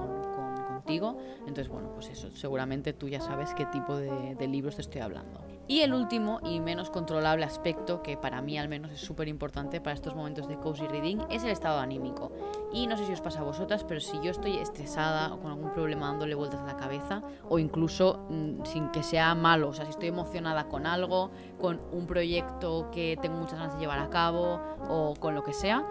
contigo. 0.67 1.17
Entonces, 1.39 1.69
bueno, 1.69 1.91
pues 1.93 2.09
eso, 2.09 2.29
seguramente 2.35 2.93
tú 2.93 3.07
ya 3.07 3.21
sabes 3.21 3.53
qué 3.53 3.65
tipo 3.67 3.95
de, 3.95 4.35
de 4.35 4.47
libros 4.47 4.75
te 4.75 4.81
estoy 4.81 5.01
hablando. 5.01 5.52
Y 5.65 5.79
el 5.79 5.93
último 5.93 6.39
y 6.43 6.59
menos 6.59 6.89
controlable 6.89 7.45
aspecto, 7.45 8.03
que 8.03 8.17
para 8.17 8.41
mí 8.41 8.57
al 8.57 8.67
menos 8.67 8.91
es 8.91 8.99
súper 8.99 9.29
importante 9.29 9.79
para 9.79 9.93
estos 9.93 10.13
momentos 10.13 10.49
de 10.49 10.57
cozy 10.57 10.87
reading, 10.87 11.19
es 11.29 11.43
el 11.43 11.51
estado 11.51 11.79
anímico. 11.79 12.33
Y 12.73 12.85
no 12.87 12.97
sé 12.97 13.05
si 13.05 13.13
os 13.13 13.21
pasa 13.21 13.39
a 13.39 13.43
vosotras, 13.43 13.85
pero 13.85 14.01
si 14.01 14.19
yo 14.21 14.31
estoy 14.31 14.57
estresada 14.57 15.33
o 15.33 15.39
con 15.39 15.51
algún 15.51 15.71
problema 15.71 16.07
dándole 16.07 16.35
vueltas 16.35 16.59
a 16.59 16.65
la 16.65 16.75
cabeza, 16.75 17.21
o 17.47 17.59
incluso 17.59 18.25
mm, 18.29 18.65
sin 18.65 18.89
que 18.89 19.03
sea 19.03 19.35
malo, 19.35 19.69
o 19.69 19.73
sea, 19.73 19.85
si 19.85 19.91
estoy 19.91 20.09
emocionada 20.09 20.67
con 20.67 20.85
algo, 20.85 21.31
con 21.61 21.79
un 21.93 22.07
proyecto 22.07 22.89
que 22.91 23.17
tengo 23.21 23.37
muchas 23.37 23.59
ganas 23.59 23.75
de 23.75 23.79
llevar 23.79 23.99
a 23.99 24.09
cabo, 24.09 24.59
o 24.89 25.13
con 25.17 25.33
lo 25.33 25.43
que 25.43 25.53
sea, 25.53 25.85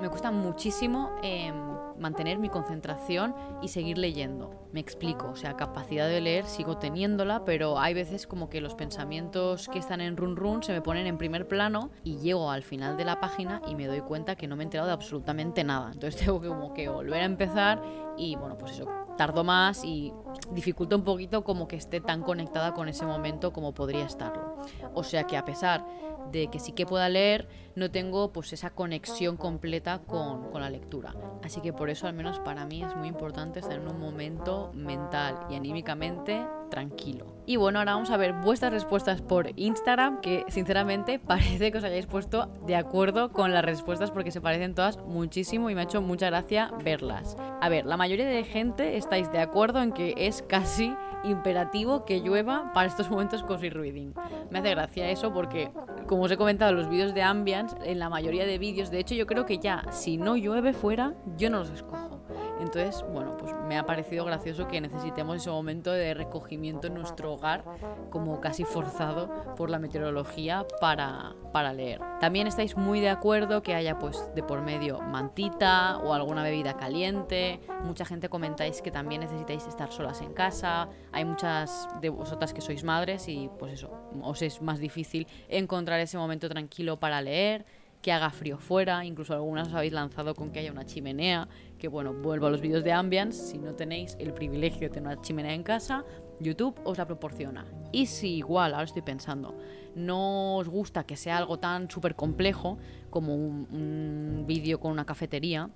me 0.00 0.08
cuesta 0.08 0.30
muchísimo 0.30 1.10
em, 1.22 1.54
mantener 1.98 2.38
mi 2.38 2.48
concentración 2.48 3.34
y 3.62 3.68
seguir 3.68 3.98
leyendo. 3.98 4.50
Me 4.72 4.80
explico, 4.80 5.28
o 5.28 5.36
sea, 5.36 5.56
capacidad 5.56 6.08
de 6.08 6.20
leer 6.20 6.44
sigo 6.44 6.76
teniéndola, 6.76 7.44
pero 7.44 7.78
hay 7.78 7.94
veces 7.94 8.26
como 8.26 8.50
que 8.50 8.60
los 8.60 8.74
pensamientos 8.74 9.68
que 9.68 9.78
están 9.78 10.00
en 10.00 10.16
run 10.16 10.36
run 10.36 10.62
se 10.62 10.72
me 10.72 10.82
ponen 10.82 11.06
en 11.06 11.18
primer 11.18 11.48
plano 11.48 11.90
y 12.04 12.18
llego 12.18 12.50
al 12.50 12.62
final 12.62 12.96
de 12.96 13.04
la 13.04 13.20
página 13.20 13.62
y 13.66 13.74
me 13.74 13.86
doy 13.86 14.00
cuenta 14.00 14.36
que 14.36 14.46
no 14.46 14.56
me 14.56 14.64
he 14.64 14.66
enterado 14.66 14.88
de 14.88 14.94
absolutamente 14.94 15.64
nada. 15.64 15.90
Entonces 15.92 16.20
tengo 16.24 16.40
que 16.40 16.48
como 16.48 16.74
que 16.74 16.88
volver 16.88 17.22
a 17.22 17.26
empezar 17.26 17.82
y 18.16 18.36
bueno, 18.36 18.56
pues 18.58 18.72
eso, 18.72 19.05
tardo 19.16 19.44
más 19.44 19.84
y 19.84 20.12
dificulta 20.52 20.96
un 20.96 21.04
poquito 21.04 21.44
como 21.44 21.68
que 21.68 21.76
esté 21.76 22.00
tan 22.00 22.22
conectada 22.22 22.74
con 22.74 22.88
ese 22.88 23.06
momento 23.06 23.52
como 23.52 23.72
podría 23.72 24.04
estarlo. 24.04 24.56
O 24.94 25.02
sea 25.02 25.24
que 25.24 25.36
a 25.36 25.44
pesar 25.44 25.84
de 26.30 26.48
que 26.48 26.58
sí 26.58 26.72
que 26.72 26.86
pueda 26.86 27.08
leer, 27.08 27.48
no 27.74 27.90
tengo 27.90 28.32
pues 28.32 28.52
esa 28.52 28.70
conexión 28.70 29.36
completa 29.36 30.00
con, 30.00 30.50
con, 30.50 30.60
la 30.60 30.70
lectura. 30.70 31.14
Así 31.44 31.60
que 31.60 31.72
por 31.72 31.88
eso 31.90 32.06
al 32.06 32.14
menos 32.14 32.40
para 32.40 32.64
mí 32.64 32.82
es 32.82 32.96
muy 32.96 33.08
importante 33.08 33.60
estar 33.60 33.78
en 33.78 33.88
un 33.88 34.00
momento 34.00 34.72
mental 34.74 35.46
y 35.50 35.54
anímicamente 35.54 36.44
tranquilo. 36.68 37.36
Y 37.46 37.56
bueno, 37.56 37.78
ahora 37.78 37.94
vamos 37.94 38.10
a 38.10 38.16
ver 38.16 38.32
vuestras 38.32 38.72
respuestas 38.72 39.22
por 39.22 39.50
Instagram, 39.56 40.20
que 40.20 40.44
sinceramente 40.48 41.18
parece 41.26 41.70
que 41.70 41.78
os 41.78 41.84
hayáis 41.84 42.06
puesto 42.06 42.48
de 42.66 42.76
acuerdo 42.76 43.30
con 43.30 43.52
las 43.52 43.64
respuestas 43.64 44.10
porque 44.10 44.32
se 44.32 44.40
parecen 44.40 44.74
todas 44.74 44.98
muchísimo 44.98 45.70
y 45.70 45.74
me 45.74 45.82
ha 45.82 45.84
hecho 45.84 46.02
mucha 46.02 46.26
gracia 46.26 46.72
verlas. 46.84 47.36
A 47.60 47.68
ver, 47.68 47.86
la 47.86 47.96
mayoría 47.96 48.26
de 48.26 48.44
gente 48.44 48.96
estáis 48.96 49.30
de 49.30 49.38
acuerdo 49.38 49.80
en 49.82 49.92
que 49.92 50.14
es 50.16 50.42
casi 50.42 50.92
imperativo 51.24 52.04
que 52.04 52.20
llueva 52.20 52.72
para 52.72 52.88
estos 52.88 53.10
momentos 53.10 53.42
cozy 53.42 53.70
reading. 53.70 54.12
Me 54.50 54.58
hace 54.58 54.70
gracia 54.70 55.08
eso 55.08 55.32
porque, 55.32 55.70
como 56.06 56.24
os 56.24 56.30
he 56.30 56.36
comentado 56.36 56.72
en 56.72 56.78
los 56.78 56.88
vídeos 56.88 57.14
de 57.14 57.22
Ambience, 57.22 57.76
en 57.84 57.98
la 57.98 58.08
mayoría 58.08 58.46
de 58.46 58.58
vídeos, 58.58 58.90
de 58.90 58.98
hecho 58.98 59.14
yo 59.14 59.26
creo 59.26 59.46
que 59.46 59.58
ya, 59.58 59.84
si 59.90 60.16
no 60.16 60.36
llueve 60.36 60.72
fuera, 60.72 61.14
yo 61.36 61.50
no 61.50 61.58
los 61.58 61.70
escojo. 61.70 62.15
Entonces, 62.60 63.04
bueno, 63.12 63.36
pues 63.36 63.52
me 63.66 63.78
ha 63.78 63.84
parecido 63.84 64.24
gracioso 64.24 64.66
que 64.68 64.80
necesitemos 64.80 65.36
ese 65.36 65.50
momento 65.50 65.92
de 65.92 66.14
recogimiento 66.14 66.86
en 66.86 66.94
nuestro 66.94 67.34
hogar, 67.34 67.64
como 68.10 68.40
casi 68.40 68.64
forzado 68.64 69.54
por 69.56 69.70
la 69.70 69.78
meteorología 69.78 70.66
para, 70.80 71.34
para 71.52 71.72
leer. 71.72 72.00
También 72.20 72.46
estáis 72.46 72.76
muy 72.76 73.00
de 73.00 73.10
acuerdo 73.10 73.62
que 73.62 73.74
haya 73.74 73.98
pues 73.98 74.30
de 74.34 74.42
por 74.42 74.62
medio 74.62 75.00
mantita 75.00 75.98
o 75.98 76.14
alguna 76.14 76.42
bebida 76.42 76.76
caliente. 76.76 77.60
Mucha 77.84 78.04
gente 78.04 78.28
comentáis 78.28 78.80
que 78.82 78.90
también 78.90 79.20
necesitáis 79.20 79.66
estar 79.66 79.92
solas 79.92 80.20
en 80.20 80.32
casa. 80.32 80.88
Hay 81.12 81.24
muchas 81.24 81.88
de 82.00 82.08
vosotras 82.08 82.52
que 82.54 82.60
sois 82.60 82.84
madres 82.84 83.28
y 83.28 83.50
pues 83.58 83.74
eso, 83.74 83.90
os 84.22 84.42
es 84.42 84.62
más 84.62 84.78
difícil 84.78 85.26
encontrar 85.48 86.00
ese 86.00 86.18
momento 86.18 86.48
tranquilo 86.48 86.98
para 86.98 87.20
leer 87.20 87.64
que 88.06 88.12
haga 88.12 88.30
frío 88.30 88.58
fuera, 88.58 89.04
incluso 89.04 89.34
algunas 89.34 89.66
os 89.66 89.74
habéis 89.74 89.92
lanzado 89.92 90.34
con 90.36 90.52
que 90.52 90.60
haya 90.60 90.70
una 90.70 90.86
chimenea, 90.86 91.48
que 91.78 91.88
bueno, 91.88 92.12
vuelvo 92.14 92.46
a 92.46 92.50
los 92.50 92.60
vídeos 92.60 92.84
de 92.84 92.92
Ambience, 92.92 93.50
si 93.50 93.58
no 93.58 93.74
tenéis 93.74 94.16
el 94.18 94.32
privilegio 94.32 94.88
de 94.88 94.94
tener 94.94 95.12
una 95.12 95.22
chimenea 95.22 95.54
en 95.54 95.62
casa, 95.62 96.04
YouTube 96.40 96.78
os 96.84 96.98
la 96.98 97.06
proporciona. 97.06 97.66
Y 97.92 98.06
si 98.06 98.36
igual, 98.36 98.74
ahora 98.74 98.84
estoy 98.84 99.02
pensando, 99.02 99.56
no 99.94 100.56
os 100.56 100.68
gusta 100.68 101.04
que 101.04 101.16
sea 101.16 101.38
algo 101.38 101.58
tan 101.58 101.90
súper 101.90 102.14
complejo 102.14 102.78
como 103.10 103.34
un, 103.34 104.44
vídeo 104.46 104.80
con 104.80 104.92
una 104.92 105.04
cafetería, 105.04 105.70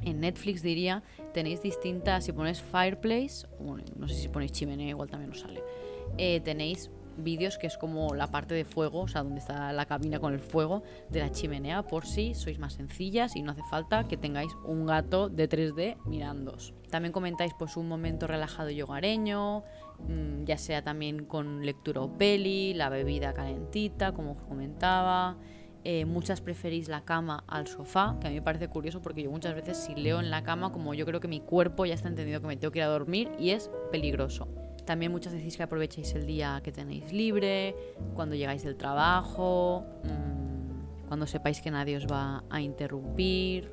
en 0.00 0.20
Netflix 0.20 0.62
diría, 0.62 1.02
tenéis 1.32 1.62
distintas, 1.62 2.24
si 2.24 2.32
ponéis 2.32 2.60
Fireplace, 2.60 3.46
no 3.96 4.08
sé 4.08 4.14
si 4.14 4.28
ponéis 4.28 4.52
chimenea, 4.52 4.88
igual 4.88 5.08
también 5.08 5.30
os 5.30 5.40
sale, 5.40 5.62
eh, 6.18 6.40
tenéis 6.40 6.90
vídeos 7.22 7.58
que 7.58 7.66
es 7.66 7.78
como 7.78 8.14
la 8.14 8.28
parte 8.28 8.54
de 8.54 8.64
fuego, 8.64 9.00
o 9.00 9.08
sea, 9.08 9.22
donde 9.22 9.40
está 9.40 9.72
la 9.72 9.86
cabina 9.86 10.20
con 10.20 10.32
el 10.32 10.40
fuego 10.40 10.82
de 11.10 11.20
la 11.20 11.30
chimenea, 11.30 11.82
por 11.82 12.06
si 12.06 12.34
sois 12.34 12.58
más 12.58 12.74
sencillas 12.74 13.36
y 13.36 13.42
no 13.42 13.52
hace 13.52 13.62
falta 13.70 14.08
que 14.08 14.16
tengáis 14.16 14.52
un 14.64 14.86
gato 14.86 15.28
de 15.28 15.48
3D 15.48 15.96
mirándos. 16.04 16.74
También 16.90 17.12
comentáis 17.12 17.52
pues 17.58 17.76
un 17.76 17.88
momento 17.88 18.26
relajado 18.26 18.70
y 18.70 18.82
hogareño, 18.82 19.64
mm, 20.00 20.44
ya 20.44 20.58
sea 20.58 20.82
también 20.82 21.24
con 21.24 21.64
lectura 21.64 22.02
o 22.02 22.18
peli, 22.18 22.74
la 22.74 22.88
bebida 22.88 23.32
calentita, 23.32 24.12
como 24.12 24.32
os 24.32 24.42
comentaba. 24.42 25.38
Eh, 25.84 26.04
muchas 26.04 26.40
preferís 26.40 26.88
la 26.88 27.04
cama 27.04 27.42
al 27.48 27.66
sofá, 27.66 28.16
que 28.20 28.28
a 28.28 28.30
mí 28.30 28.36
me 28.36 28.42
parece 28.42 28.68
curioso 28.68 29.02
porque 29.02 29.22
yo 29.22 29.30
muchas 29.30 29.54
veces 29.54 29.78
si 29.78 29.94
leo 29.94 30.20
en 30.20 30.30
la 30.30 30.44
cama, 30.44 30.70
como 30.70 30.94
yo 30.94 31.04
creo 31.06 31.18
que 31.18 31.28
mi 31.28 31.40
cuerpo 31.40 31.86
ya 31.86 31.94
está 31.94 32.08
entendido 32.08 32.40
que 32.40 32.46
me 32.46 32.56
tengo 32.56 32.70
que 32.70 32.78
ir 32.78 32.84
a 32.84 32.88
dormir 32.88 33.32
y 33.38 33.50
es 33.50 33.70
peligroso. 33.90 34.46
También 34.84 35.12
muchas 35.12 35.32
decís 35.32 35.56
que 35.56 35.62
aprovechéis 35.62 36.14
el 36.14 36.26
día 36.26 36.60
que 36.62 36.72
tenéis 36.72 37.12
libre, 37.12 37.76
cuando 38.14 38.34
llegáis 38.34 38.64
del 38.64 38.76
trabajo, 38.76 39.84
mm, 40.04 41.06
cuando 41.06 41.26
sepáis 41.26 41.60
que 41.60 41.70
nadie 41.70 41.96
os 41.96 42.06
va 42.06 42.42
a 42.50 42.60
interrumpir. 42.60 43.70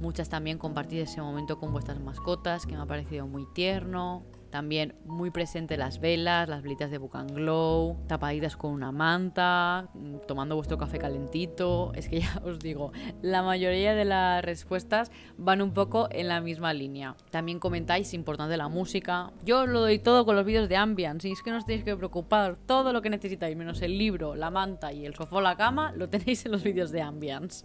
Muchas 0.00 0.28
también 0.28 0.58
compartid 0.58 1.00
ese 1.00 1.20
momento 1.20 1.58
con 1.58 1.72
vuestras 1.72 2.00
mascotas, 2.00 2.66
que 2.66 2.74
me 2.74 2.80
ha 2.80 2.86
parecido 2.86 3.26
muy 3.26 3.46
tierno. 3.54 4.24
También 4.50 4.94
muy 5.04 5.30
presente 5.30 5.76
las 5.76 6.00
velas, 6.00 6.48
las 6.48 6.62
velitas 6.62 6.90
de 6.90 6.98
Bucan 6.98 7.28
Glow, 7.28 7.96
tapaditas 8.08 8.56
con 8.56 8.72
una 8.72 8.90
manta, 8.92 9.88
mm, 9.94 10.26
tomando 10.26 10.56
vuestro 10.56 10.76
café 10.76 10.98
calentito. 10.98 11.92
Es 11.94 12.08
que 12.08 12.20
ya 12.20 12.42
os 12.44 12.58
digo, 12.58 12.92
la 13.22 13.42
mayoría 13.42 13.94
de 13.94 14.04
las 14.04 14.44
respuestas 14.44 15.10
van 15.38 15.62
un 15.62 15.72
poco 15.72 16.08
en 16.10 16.28
la 16.28 16.40
misma 16.40 16.72
línea. 16.72 17.14
También 17.30 17.60
comentáis 17.60 18.12
importante 18.12 18.56
la 18.56 18.68
música. 18.68 19.30
Yo 19.44 19.62
os 19.62 19.68
lo 19.68 19.80
doy 19.80 19.98
todo 19.98 20.24
con 20.24 20.36
los 20.36 20.44
vídeos 20.44 20.68
de 20.68 20.76
Ambience, 20.76 21.28
y 21.28 21.32
es 21.32 21.42
que 21.42 21.50
no 21.50 21.58
os 21.58 21.66
tenéis 21.66 21.84
que 21.84 21.96
preocupar. 21.96 22.56
Todo 22.66 22.92
lo 22.92 23.02
que 23.02 23.10
necesitáis, 23.10 23.56
menos 23.56 23.82
el 23.82 23.96
libro, 23.96 24.34
la 24.34 24.50
manta 24.50 24.92
y 24.92 25.06
el 25.06 25.14
sofá 25.14 25.36
o 25.36 25.40
la 25.40 25.56
cama, 25.56 25.92
lo 25.92 26.08
tenéis 26.08 26.44
en 26.46 26.52
los 26.52 26.62
vídeos 26.62 26.90
de 26.90 27.02
Ambience. 27.02 27.64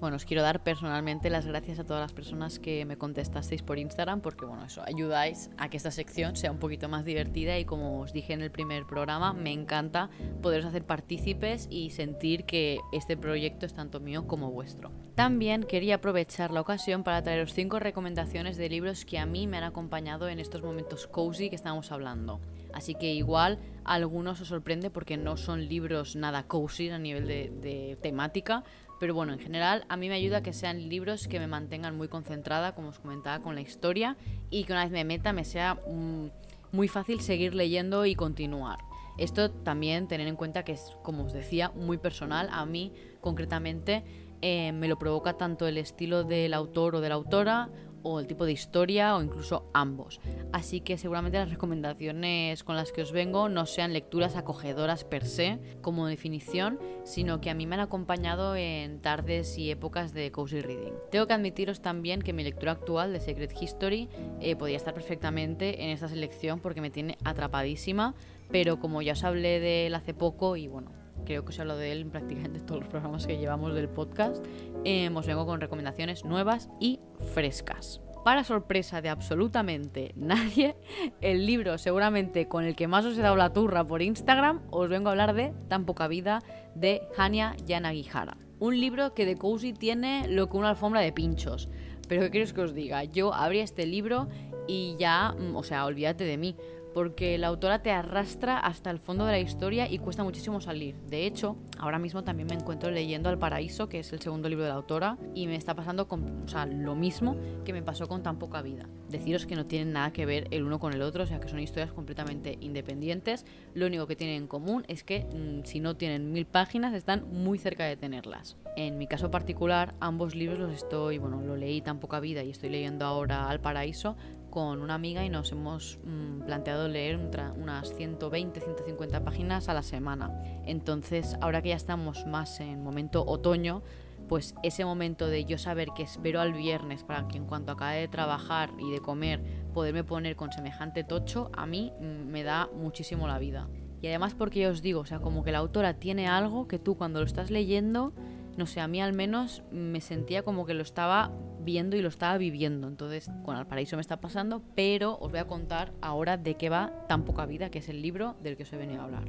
Bueno, 0.00 0.16
os 0.16 0.24
quiero 0.24 0.42
dar 0.42 0.62
personalmente 0.62 1.28
las 1.28 1.44
gracias 1.44 1.78
a 1.78 1.84
todas 1.84 2.00
las 2.00 2.14
personas 2.14 2.58
que 2.58 2.86
me 2.86 2.96
contestasteis 2.96 3.62
por 3.62 3.78
Instagram 3.78 4.22
porque, 4.22 4.46
bueno, 4.46 4.64
eso 4.64 4.82
ayudáis 4.86 5.50
a 5.58 5.68
que 5.68 5.76
esta 5.76 5.90
sección 5.90 6.36
sea 6.36 6.50
un 6.50 6.58
poquito 6.58 6.88
más 6.88 7.04
divertida 7.04 7.58
y 7.58 7.66
como 7.66 8.00
os 8.00 8.14
dije 8.14 8.32
en 8.32 8.40
el 8.40 8.50
primer 8.50 8.86
programa, 8.86 9.34
me 9.34 9.52
encanta 9.52 10.08
poderos 10.40 10.64
hacer 10.64 10.86
partícipes 10.86 11.68
y 11.70 11.90
sentir 11.90 12.44
que 12.44 12.78
este 12.92 13.18
proyecto 13.18 13.66
es 13.66 13.74
tanto 13.74 14.00
mío 14.00 14.26
como 14.26 14.50
vuestro. 14.50 14.90
También 15.16 15.64
quería 15.64 15.96
aprovechar 15.96 16.50
la 16.50 16.62
ocasión 16.62 17.04
para 17.04 17.22
traeros 17.22 17.52
cinco 17.52 17.78
recomendaciones 17.78 18.56
de 18.56 18.70
libros 18.70 19.04
que 19.04 19.18
a 19.18 19.26
mí 19.26 19.46
me 19.46 19.58
han 19.58 19.64
acompañado 19.64 20.30
en 20.30 20.38
estos 20.38 20.62
momentos 20.62 21.08
cozy 21.08 21.50
que 21.50 21.56
estamos 21.56 21.92
hablando. 21.92 22.40
Así 22.72 22.94
que 22.94 23.12
igual 23.12 23.58
a 23.84 23.94
algunos 23.94 24.40
os 24.40 24.48
sorprende 24.48 24.88
porque 24.88 25.18
no 25.18 25.36
son 25.36 25.68
libros 25.68 26.16
nada 26.16 26.44
cozy 26.44 26.88
a 26.88 26.98
nivel 26.98 27.26
de, 27.26 27.52
de 27.60 27.98
temática, 28.00 28.64
pero 29.00 29.14
bueno, 29.14 29.32
en 29.32 29.38
general 29.40 29.84
a 29.88 29.96
mí 29.96 30.08
me 30.08 30.14
ayuda 30.14 30.42
que 30.42 30.52
sean 30.52 30.88
libros 30.88 31.26
que 31.26 31.40
me 31.40 31.46
mantengan 31.46 31.96
muy 31.96 32.06
concentrada, 32.06 32.74
como 32.74 32.90
os 32.90 32.98
comentaba, 32.98 33.42
con 33.42 33.54
la 33.54 33.62
historia 33.62 34.16
y 34.50 34.64
que 34.64 34.72
una 34.72 34.84
vez 34.84 34.92
me 34.92 35.04
meta 35.04 35.32
me 35.32 35.44
sea 35.44 35.74
mm, 35.74 36.26
muy 36.70 36.86
fácil 36.86 37.20
seguir 37.20 37.54
leyendo 37.54 38.04
y 38.04 38.14
continuar. 38.14 38.78
Esto 39.16 39.50
también 39.50 40.06
tener 40.06 40.28
en 40.28 40.36
cuenta 40.36 40.64
que 40.64 40.72
es, 40.72 40.96
como 41.02 41.24
os 41.24 41.32
decía, 41.32 41.70
muy 41.74 41.96
personal. 41.96 42.48
A 42.52 42.64
mí 42.66 42.92
concretamente 43.20 44.04
eh, 44.42 44.72
me 44.72 44.86
lo 44.86 44.98
provoca 44.98 45.38
tanto 45.38 45.66
el 45.66 45.78
estilo 45.78 46.22
del 46.22 46.52
autor 46.52 46.96
o 46.96 47.00
de 47.00 47.08
la 47.08 47.14
autora 47.14 47.70
o 48.02 48.20
el 48.20 48.26
tipo 48.26 48.44
de 48.44 48.52
historia 48.52 49.16
o 49.16 49.22
incluso 49.22 49.68
ambos. 49.72 50.20
Así 50.52 50.80
que 50.80 50.98
seguramente 50.98 51.38
las 51.38 51.50
recomendaciones 51.50 52.64
con 52.64 52.76
las 52.76 52.92
que 52.92 53.02
os 53.02 53.12
vengo 53.12 53.48
no 53.48 53.66
sean 53.66 53.92
lecturas 53.92 54.36
acogedoras 54.36 55.04
per 55.04 55.26
se 55.26 55.58
como 55.80 56.06
definición, 56.06 56.78
sino 57.04 57.40
que 57.40 57.50
a 57.50 57.54
mí 57.54 57.66
me 57.66 57.74
han 57.76 57.80
acompañado 57.80 58.56
en 58.56 59.00
tardes 59.00 59.58
y 59.58 59.70
épocas 59.70 60.12
de 60.12 60.30
cozy 60.30 60.60
reading. 60.60 60.92
Tengo 61.10 61.26
que 61.26 61.34
admitiros 61.34 61.80
también 61.80 62.22
que 62.22 62.32
mi 62.32 62.42
lectura 62.42 62.72
actual 62.72 63.12
de 63.12 63.20
Secret 63.20 63.54
History 63.60 64.08
eh, 64.40 64.56
podría 64.56 64.76
estar 64.76 64.94
perfectamente 64.94 65.84
en 65.84 65.90
esta 65.90 66.08
selección 66.08 66.60
porque 66.60 66.80
me 66.80 66.90
tiene 66.90 67.18
atrapadísima, 67.24 68.14
pero 68.50 68.80
como 68.80 69.02
ya 69.02 69.12
os 69.12 69.24
hablé 69.24 69.60
de 69.60 69.86
él 69.86 69.94
hace 69.94 70.14
poco 70.14 70.56
y 70.56 70.68
bueno, 70.68 70.99
creo 71.24 71.44
que 71.44 71.50
os 71.50 71.58
he 71.58 71.62
hablado 71.62 71.80
de 71.80 71.92
él 71.92 72.02
en 72.02 72.10
prácticamente 72.10 72.60
todos 72.60 72.80
los 72.80 72.88
programas 72.88 73.26
que 73.26 73.38
llevamos 73.38 73.74
del 73.74 73.88
podcast, 73.88 74.44
eh, 74.84 75.10
os 75.14 75.26
vengo 75.26 75.46
con 75.46 75.60
recomendaciones 75.60 76.24
nuevas 76.24 76.68
y 76.80 77.00
frescas. 77.34 78.00
Para 78.24 78.44
sorpresa 78.44 79.00
de 79.00 79.08
absolutamente 79.08 80.12
nadie, 80.14 80.76
el 81.20 81.46
libro 81.46 81.78
seguramente 81.78 82.48
con 82.48 82.64
el 82.64 82.76
que 82.76 82.88
más 82.88 83.04
os 83.06 83.16
he 83.16 83.22
dado 83.22 83.36
la 83.36 83.52
turra 83.52 83.86
por 83.86 84.02
Instagram, 84.02 84.62
os 84.70 84.88
vengo 84.88 85.08
a 85.08 85.12
hablar 85.12 85.34
de 85.34 85.54
Tan 85.68 85.86
poca 85.86 86.06
vida 86.06 86.40
de 86.74 87.02
Hanya 87.16 87.56
Yanagihara. 87.64 88.36
Un 88.58 88.78
libro 88.78 89.14
que 89.14 89.24
de 89.24 89.36
Cozy 89.36 89.72
tiene 89.72 90.28
lo 90.28 90.50
que 90.50 90.58
una 90.58 90.68
alfombra 90.68 91.00
de 91.00 91.12
pinchos. 91.12 91.70
Pero 92.08 92.22
¿qué 92.22 92.30
queréis 92.30 92.52
que 92.52 92.60
os 92.60 92.74
diga? 92.74 93.04
Yo 93.04 93.32
abrí 93.32 93.60
este 93.60 93.86
libro 93.86 94.28
y 94.66 94.96
ya, 94.98 95.32
mm, 95.32 95.56
o 95.56 95.62
sea, 95.62 95.86
olvídate 95.86 96.24
de 96.24 96.36
mí 96.36 96.56
porque 96.94 97.38
la 97.38 97.48
autora 97.48 97.82
te 97.82 97.90
arrastra 97.90 98.58
hasta 98.58 98.90
el 98.90 98.98
fondo 98.98 99.24
de 99.24 99.32
la 99.32 99.38
historia 99.38 99.90
y 99.90 99.98
cuesta 99.98 100.24
muchísimo 100.24 100.60
salir. 100.60 100.96
De 101.08 101.26
hecho, 101.26 101.56
ahora 101.78 101.98
mismo 101.98 102.24
también 102.24 102.48
me 102.48 102.54
encuentro 102.54 102.90
leyendo 102.90 103.28
Al 103.28 103.38
Paraíso, 103.38 103.88
que 103.88 104.00
es 104.00 104.12
el 104.12 104.20
segundo 104.20 104.48
libro 104.48 104.64
de 104.64 104.70
la 104.70 104.76
autora, 104.76 105.16
y 105.34 105.46
me 105.46 105.56
está 105.56 105.74
pasando 105.74 106.08
con, 106.08 106.46
lo 106.78 106.94
mismo 106.94 107.36
que 107.64 107.72
me 107.72 107.82
pasó 107.82 108.08
con 108.08 108.22
Tan 108.22 108.38
poca 108.38 108.62
vida. 108.62 108.88
Deciros 109.08 109.46
que 109.46 109.56
no 109.56 109.66
tienen 109.66 109.92
nada 109.92 110.12
que 110.12 110.26
ver 110.26 110.48
el 110.50 110.64
uno 110.64 110.78
con 110.78 110.92
el 110.92 111.02
otro, 111.02 111.24
o 111.24 111.26
sea, 111.26 111.40
que 111.40 111.48
son 111.48 111.60
historias 111.60 111.92
completamente 111.92 112.58
independientes. 112.60 113.44
Lo 113.74 113.86
único 113.86 114.06
que 114.06 114.16
tienen 114.16 114.36
en 114.36 114.46
común 114.46 114.84
es 114.88 115.04
que 115.04 115.24
mm, 115.24 115.64
si 115.64 115.80
no 115.80 115.96
tienen 115.96 116.32
mil 116.32 116.46
páginas, 116.46 116.94
están 116.94 117.26
muy 117.32 117.58
cerca 117.58 117.84
de 117.84 117.96
tenerlas. 117.96 118.56
En 118.76 118.98
mi 118.98 119.06
caso 119.06 119.30
particular, 119.30 119.94
ambos 120.00 120.34
libros 120.34 120.58
los 120.58 120.72
estoy, 120.72 121.18
bueno, 121.18 121.40
lo 121.42 121.56
leí 121.56 121.80
Tan 121.80 121.98
poca 121.98 122.20
vida 122.20 122.42
y 122.42 122.50
estoy 122.50 122.70
leyendo 122.70 123.04
ahora 123.04 123.48
Al 123.48 123.60
Paraíso, 123.60 124.16
con 124.50 124.82
una 124.82 124.94
amiga 124.94 125.24
y 125.24 125.28
nos 125.30 125.52
hemos 125.52 125.98
mm, 126.04 126.42
planteado 126.42 126.88
leer 126.88 127.18
unas 127.56 127.94
120, 127.94 128.60
150 128.60 129.24
páginas 129.24 129.68
a 129.68 129.74
la 129.74 129.82
semana. 129.82 130.42
Entonces, 130.66 131.36
ahora 131.40 131.62
que 131.62 131.70
ya 131.70 131.76
estamos 131.76 132.26
más 132.26 132.60
en 132.60 132.82
momento 132.82 133.24
otoño, 133.24 133.82
pues 134.28 134.54
ese 134.62 134.84
momento 134.84 135.26
de 135.26 135.44
yo 135.44 135.58
saber 135.58 135.88
que 135.96 136.02
espero 136.02 136.40
al 136.40 136.52
viernes 136.52 137.02
para 137.02 137.26
que 137.26 137.36
en 137.36 137.46
cuanto 137.46 137.72
acabe 137.72 138.00
de 138.00 138.08
trabajar 138.08 138.70
y 138.78 138.90
de 138.92 139.00
comer 139.00 139.42
poderme 139.74 140.04
poner 140.04 140.36
con 140.36 140.52
semejante 140.52 141.04
tocho, 141.04 141.50
a 141.52 141.66
mí 141.66 141.92
mm, 142.00 142.30
me 142.30 142.42
da 142.42 142.68
muchísimo 142.74 143.26
la 143.26 143.38
vida. 143.38 143.68
Y 144.02 144.06
además 144.06 144.34
porque 144.34 144.60
yo 144.60 144.70
os 144.70 144.82
digo, 144.82 145.00
o 145.00 145.06
sea, 145.06 145.20
como 145.20 145.44
que 145.44 145.52
la 145.52 145.58
autora 145.58 145.94
tiene 145.94 146.26
algo 146.26 146.68
que 146.68 146.78
tú 146.78 146.96
cuando 146.96 147.20
lo 147.20 147.26
estás 147.26 147.50
leyendo 147.50 148.12
no 148.60 148.66
sé, 148.66 148.80
a 148.80 148.86
mí 148.86 149.00
al 149.00 149.14
menos 149.14 149.62
me 149.72 150.02
sentía 150.02 150.42
como 150.42 150.66
que 150.66 150.74
lo 150.74 150.82
estaba 150.82 151.32
viendo 151.60 151.96
y 151.96 152.02
lo 152.02 152.10
estaba 152.10 152.36
viviendo. 152.36 152.88
Entonces, 152.88 153.30
con 153.42 153.56
el 153.56 153.66
paraíso 153.66 153.96
me 153.96 154.02
está 154.02 154.20
pasando, 154.20 154.62
pero 154.76 155.16
os 155.18 155.30
voy 155.30 155.40
a 155.40 155.46
contar 155.46 155.92
ahora 156.02 156.36
de 156.36 156.56
qué 156.56 156.68
va 156.68 156.92
Tan 157.08 157.24
poca 157.24 157.46
vida, 157.46 157.70
que 157.70 157.78
es 157.78 157.88
el 157.88 158.02
libro 158.02 158.36
del 158.42 158.58
que 158.58 158.64
os 158.64 158.72
he 158.74 158.76
venido 158.76 159.00
a 159.00 159.04
hablar. 159.04 159.24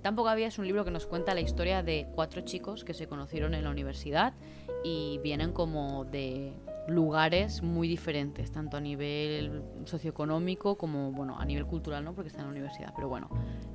Tan 0.00 0.16
poca 0.16 0.34
vida 0.34 0.46
es 0.46 0.58
un 0.58 0.66
libro 0.66 0.86
que 0.86 0.90
nos 0.90 1.06
cuenta 1.06 1.34
la 1.34 1.42
historia 1.42 1.82
de 1.82 2.08
cuatro 2.14 2.40
chicos 2.40 2.82
que 2.82 2.94
se 2.94 3.06
conocieron 3.06 3.52
en 3.52 3.64
la 3.64 3.70
universidad 3.70 4.32
y 4.82 5.20
vienen 5.22 5.52
como 5.52 6.06
de 6.06 6.54
lugares 6.88 7.62
muy 7.62 7.86
diferentes, 7.86 8.50
tanto 8.50 8.78
a 8.78 8.80
nivel 8.80 9.62
socioeconómico 9.84 10.78
como 10.78 11.12
bueno, 11.12 11.38
a 11.38 11.44
nivel 11.44 11.66
cultural, 11.66 12.02
¿no? 12.02 12.14
Porque 12.14 12.28
están 12.28 12.46
en 12.46 12.46
la 12.46 12.52
universidad. 12.52 12.94
Pero 12.96 13.10
bueno, 13.10 13.28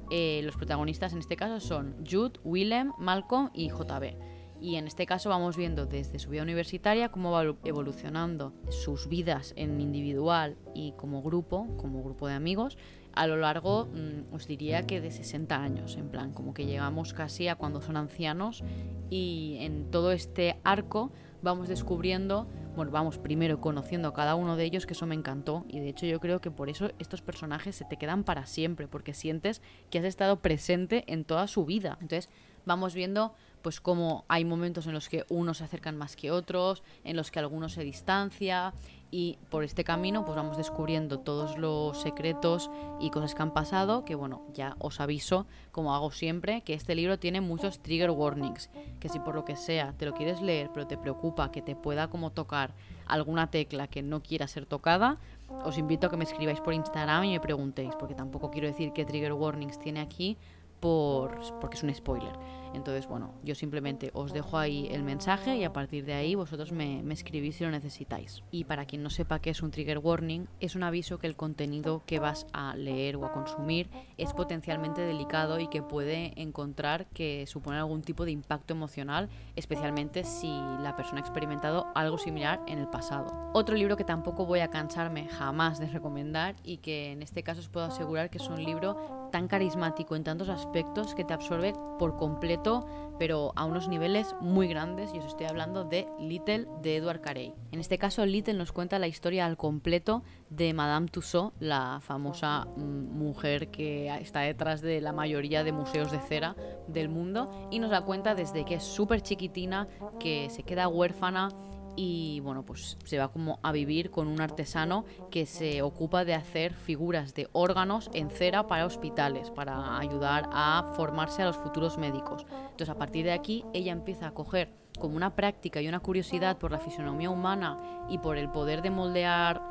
eh, 0.10 0.42
los 0.44 0.56
protagonistas 0.56 1.14
en 1.14 1.20
este 1.20 1.36
caso 1.36 1.60
son 1.60 1.96
Jude, 2.10 2.40
Willem, 2.44 2.92
Malcolm 2.98 3.52
y 3.54 3.70
JB 3.70 4.35
y 4.66 4.78
en 4.78 4.88
este 4.88 5.06
caso 5.06 5.30
vamos 5.30 5.58
viendo 5.58 5.86
desde 5.86 6.18
su 6.18 6.32
vida 6.32 6.42
universitaria 6.42 7.10
cómo 7.10 7.30
va 7.30 7.44
evolucionando 7.66 8.52
sus 8.70 9.08
vidas 9.08 9.54
en 9.56 9.80
individual 9.80 10.58
y 10.74 10.94
como 10.94 11.22
grupo, 11.22 11.68
como 11.78 12.04
grupo 12.04 12.28
de 12.28 12.34
amigos, 12.34 12.76
a 13.14 13.28
lo 13.28 13.38
largo, 13.38 13.86
mm, 13.86 14.34
os 14.34 14.48
diría 14.48 14.88
que 14.88 15.02
de 15.02 15.12
60 15.12 15.56
años, 15.56 15.98
en 15.98 16.10
plan, 16.10 16.34
como 16.34 16.56
que 16.56 16.66
llegamos 16.66 17.14
casi 17.14 17.48
a 17.48 17.58
cuando 17.58 17.80
son 17.80 17.96
ancianos 17.96 18.64
y 19.12 19.58
en 19.60 19.92
todo 19.92 20.12
este 20.12 20.60
arco 20.64 21.12
vamos 21.44 21.68
descubriendo, 21.68 22.48
bueno, 22.76 22.92
vamos 22.92 23.20
primero 23.20 23.62
conociendo 23.62 24.08
a 24.08 24.14
cada 24.16 24.34
uno 24.34 24.56
de 24.56 24.66
ellos, 24.66 24.88
que 24.88 24.94
eso 24.94 25.06
me 25.06 25.14
encantó 25.14 25.64
y 25.70 25.80
de 25.80 25.90
hecho 25.90 26.08
yo 26.08 26.20
creo 26.20 26.42
que 26.42 26.50
por 26.50 26.70
eso 26.70 26.90
estos 26.98 27.22
personajes 27.22 27.75
se 27.75 27.86
te 27.86 27.98
quedan 27.98 28.24
para 28.24 28.48
siempre, 28.48 28.88
porque 28.88 29.14
sientes 29.14 29.62
que 29.92 30.00
has 30.00 30.06
estado 30.06 30.40
presente 30.42 31.04
en 31.06 31.24
toda 31.24 31.46
su 31.46 31.66
vida. 31.66 32.00
Entonces 32.01 32.32
vamos 32.66 32.96
viendo 32.96 33.36
pues 33.66 33.82
como 33.82 34.25
hay 34.28 34.46
momentos 34.46 34.86
en 34.86 34.94
los 34.94 35.10
que 35.10 35.25
unos 35.28 35.58
se 35.58 35.64
acercan 35.64 35.98
más 35.98 36.16
que 36.16 36.30
otros, 36.30 36.84
en 37.04 37.16
los 37.16 37.32
que 37.32 37.40
algunos 37.40 37.74
se 37.74 37.84
distancia 37.84 38.75
y 39.10 39.40
por 39.50 39.64
este 39.64 39.84
camino 39.84 40.24
pues 40.24 40.36
vamos 40.36 40.56
descubriendo 40.56 41.18
todos 41.18 41.58
los 41.58 42.00
secretos 42.00 42.70
y 43.00 43.10
cosas 43.10 43.34
que 43.34 43.42
han 43.42 43.56
pasado, 43.56 44.06
que 44.06 44.14
bueno, 44.14 44.44
ya 44.54 44.75
os 44.78 45.00
aviso, 45.00 45.48
como 45.72 45.96
hago 45.96 46.12
siempre, 46.12 46.62
que 46.62 46.75
este 46.75 46.94
libro 46.94 47.18
tiene 47.18 47.42
muchos 47.42 47.80
trigger 47.80 48.12
warnings, 48.12 48.70
que 49.00 49.10
si 49.10 49.18
por 49.18 49.34
lo 49.34 49.46
que 49.46 49.56
sea 49.56 49.94
te 49.98 50.06
lo 50.06 50.14
quieres 50.14 50.44
leer, 50.44 50.70
pero 50.72 50.86
te 50.86 51.00
preocupa 51.00 51.51
que 51.51 51.64
te 51.64 51.75
pueda 51.75 52.08
como 52.08 52.32
tocar 52.32 52.75
alguna 53.08 53.50
tecla 53.50 53.88
que 53.88 54.04
no 54.04 54.22
quiera 54.22 54.48
ser 54.48 54.68
tocada, 54.68 55.18
os 55.64 55.80
invito 55.80 56.06
a 56.06 56.12
que 56.12 56.18
me 56.18 56.24
escribáis 56.24 56.62
por 56.62 56.75
Instagram 56.75 57.24
y 57.24 57.32
me 57.32 57.40
preguntéis, 57.40 57.96
porque 57.98 58.14
tampoco 58.14 58.51
quiero 58.51 58.68
decir 58.68 58.94
qué 58.94 59.06
trigger 59.06 59.34
warnings 59.34 59.80
tiene 59.80 60.01
aquí 60.01 60.38
por, 60.79 61.40
porque 61.59 61.77
es 61.77 61.83
un 61.83 61.94
spoiler. 61.94 62.33
Entonces, 62.75 63.07
bueno, 63.07 63.33
yo 63.44 63.55
simplemente 63.55 64.11
os 64.14 64.33
dejo 64.33 64.57
ahí 64.57 64.88
el 64.92 65.03
mensaje 65.03 65.55
y 65.55 65.64
a 65.64 65.72
partir 65.72 66.05
de 66.05 66.14
ahí 66.14 66.35
vosotros 66.35 66.74
me, 66.74 67.01
escribís 67.14 67.55
si 67.55 67.64
lo 67.64 67.72
necesitáis. 67.72 68.44
Y 68.51 68.66
para 68.66 68.85
quien 68.85 69.01
no 69.01 69.09
sepa 69.09 69.40
qué 69.40 69.51
es 69.51 69.61
un 69.61 69.72
trigger 69.72 70.00
warning, 70.00 70.48
es 70.59 70.75
un 70.75 70.83
aviso 70.83 71.18
que 71.18 71.27
el 71.27 71.38
contenido 71.38 72.03
que 72.05 72.20
vas 72.20 72.46
a 72.51 72.75
leer 72.75 73.16
o 73.16 73.25
a 73.25 73.31
consumir 73.31 73.90
es 74.18 74.33
potencialmente 74.33 75.01
delicado 75.01 75.59
y 75.59 75.70
que 75.70 75.81
puede 75.81 76.33
encontrar 76.42 77.05
que 77.07 77.46
supone 77.48 77.77
algún 77.77 78.01
tipo 78.01 78.25
de 78.25 78.31
impacto 78.31 78.74
emocional, 78.74 79.29
especialmente 79.55 80.25
si 80.25 80.50
la 80.50 80.96
persona 80.98 81.22
ha 81.22 81.24
experimentado 81.24 81.88
algo 81.96 82.18
similar 82.18 82.61
en 82.68 82.79
el 82.79 82.90
pasado. 82.90 83.51
Otro 83.53 83.75
libro 83.75 83.96
que 83.96 84.03
tampoco 84.03 84.46
voy 84.46 84.59
a 84.59 84.70
cansarme 84.70 85.29
jamás 85.29 85.79
de 85.79 85.88
recomendar 85.88 86.55
y 86.64 86.77
que 86.77 87.14
en 87.14 87.24
este 87.24 87.42
caso 87.42 87.61
os 87.61 87.70
puedo 87.70 87.85
asegurar 87.85 88.29
que 88.29 88.38
es 88.38 88.50
un 88.50 88.61
libro 88.61 89.29
tan 89.31 89.48
carismático 89.48 90.16
en 90.16 90.24
tantos 90.24 90.50
aspectos 90.50 90.75
que 91.16 91.24
te 91.24 91.33
absorbe 91.33 91.74
por 91.98 92.18
completo 92.18 92.85
pero 93.18 93.53
a 93.55 93.66
unos 93.66 93.88
niveles 93.88 94.35
muy 94.42 94.68
grandes, 94.68 95.14
y 95.14 95.20
os 95.20 95.25
estoy 95.25 95.46
hablando 95.46 95.83
de 95.83 96.07
Little 96.20 96.68
de 96.81 96.98
Edward 96.98 97.22
Carey. 97.22 97.53
En 97.72 97.79
este 97.79 97.98
caso, 97.98 98.25
Little 98.25 98.55
nos 98.55 98.72
cuenta 98.72 99.00
la 99.00 99.07
historia 99.07 99.46
al 99.46 99.57
completo 99.57 100.24
de 100.50 100.74
Madame 100.74 101.07
Tussaud, 101.07 101.53
la 101.59 102.00
famosa 102.01 102.66
mujer 102.75 103.70
que 103.70 104.14
está 104.18 104.42
detrás 104.42 104.81
de 104.81 105.01
la 105.01 105.14
mayoría 105.14 105.64
de 105.64 105.72
museos 105.72 106.11
de 106.11 106.20
cera 106.20 106.55
del 106.88 107.09
mundo, 107.09 107.70
y 107.72 107.79
nos 107.79 107.92
la 107.92 108.01
cuenta 108.01 108.35
desde 108.35 108.66
que 108.66 108.75
es 108.75 108.83
súper 108.83 109.22
chiquitina, 109.22 109.88
que 110.20 110.50
se 110.50 110.64
queda 110.64 110.88
huérfana 110.88 111.50
y 111.96 112.40
bueno, 112.42 112.64
pues 112.64 112.98
se 113.05 113.18
va 113.18 113.29
como 113.29 113.60
a 113.64 113.72
vivir 113.72 114.12
con 114.12 114.27
un 114.27 114.42
artesano 114.42 115.05
que 115.31 115.46
se 115.46 115.81
ocupa 115.81 116.25
de 116.25 116.34
hacer 116.34 116.74
figuras 116.74 117.34
de 117.34 117.48
órganos 117.53 118.10
en 118.14 118.29
cera 118.29 118.68
para 118.68 118.86
hospitales, 118.86 119.51
para 119.51 119.98
ayudar 119.98 120.50
a 120.51 120.94
formarse 120.96 121.42
a 121.42 121.46
los 121.46 121.58
futuros 121.58 121.98
médicos. 121.98 122.46
Entonces 122.72 122.90
a 122.90 122.98
partir 122.98 123.25
de 123.25 123.34
aquí 123.34 123.66
ella 123.74 123.92
empieza 123.92 124.27
a 124.27 124.31
coger 124.31 124.70
como 125.00 125.16
una 125.16 125.36
práctica 125.36 125.81
y 125.81 125.88
una 125.88 126.00
curiosidad 126.00 126.58
por 126.58 126.72
la 126.72 126.79
fisonomía 126.79 127.29
humana 127.29 127.77
y 128.10 128.18
por 128.18 128.38
el 128.38 128.50
poder 128.50 128.81
de 128.81 128.90
moldear 128.90 129.62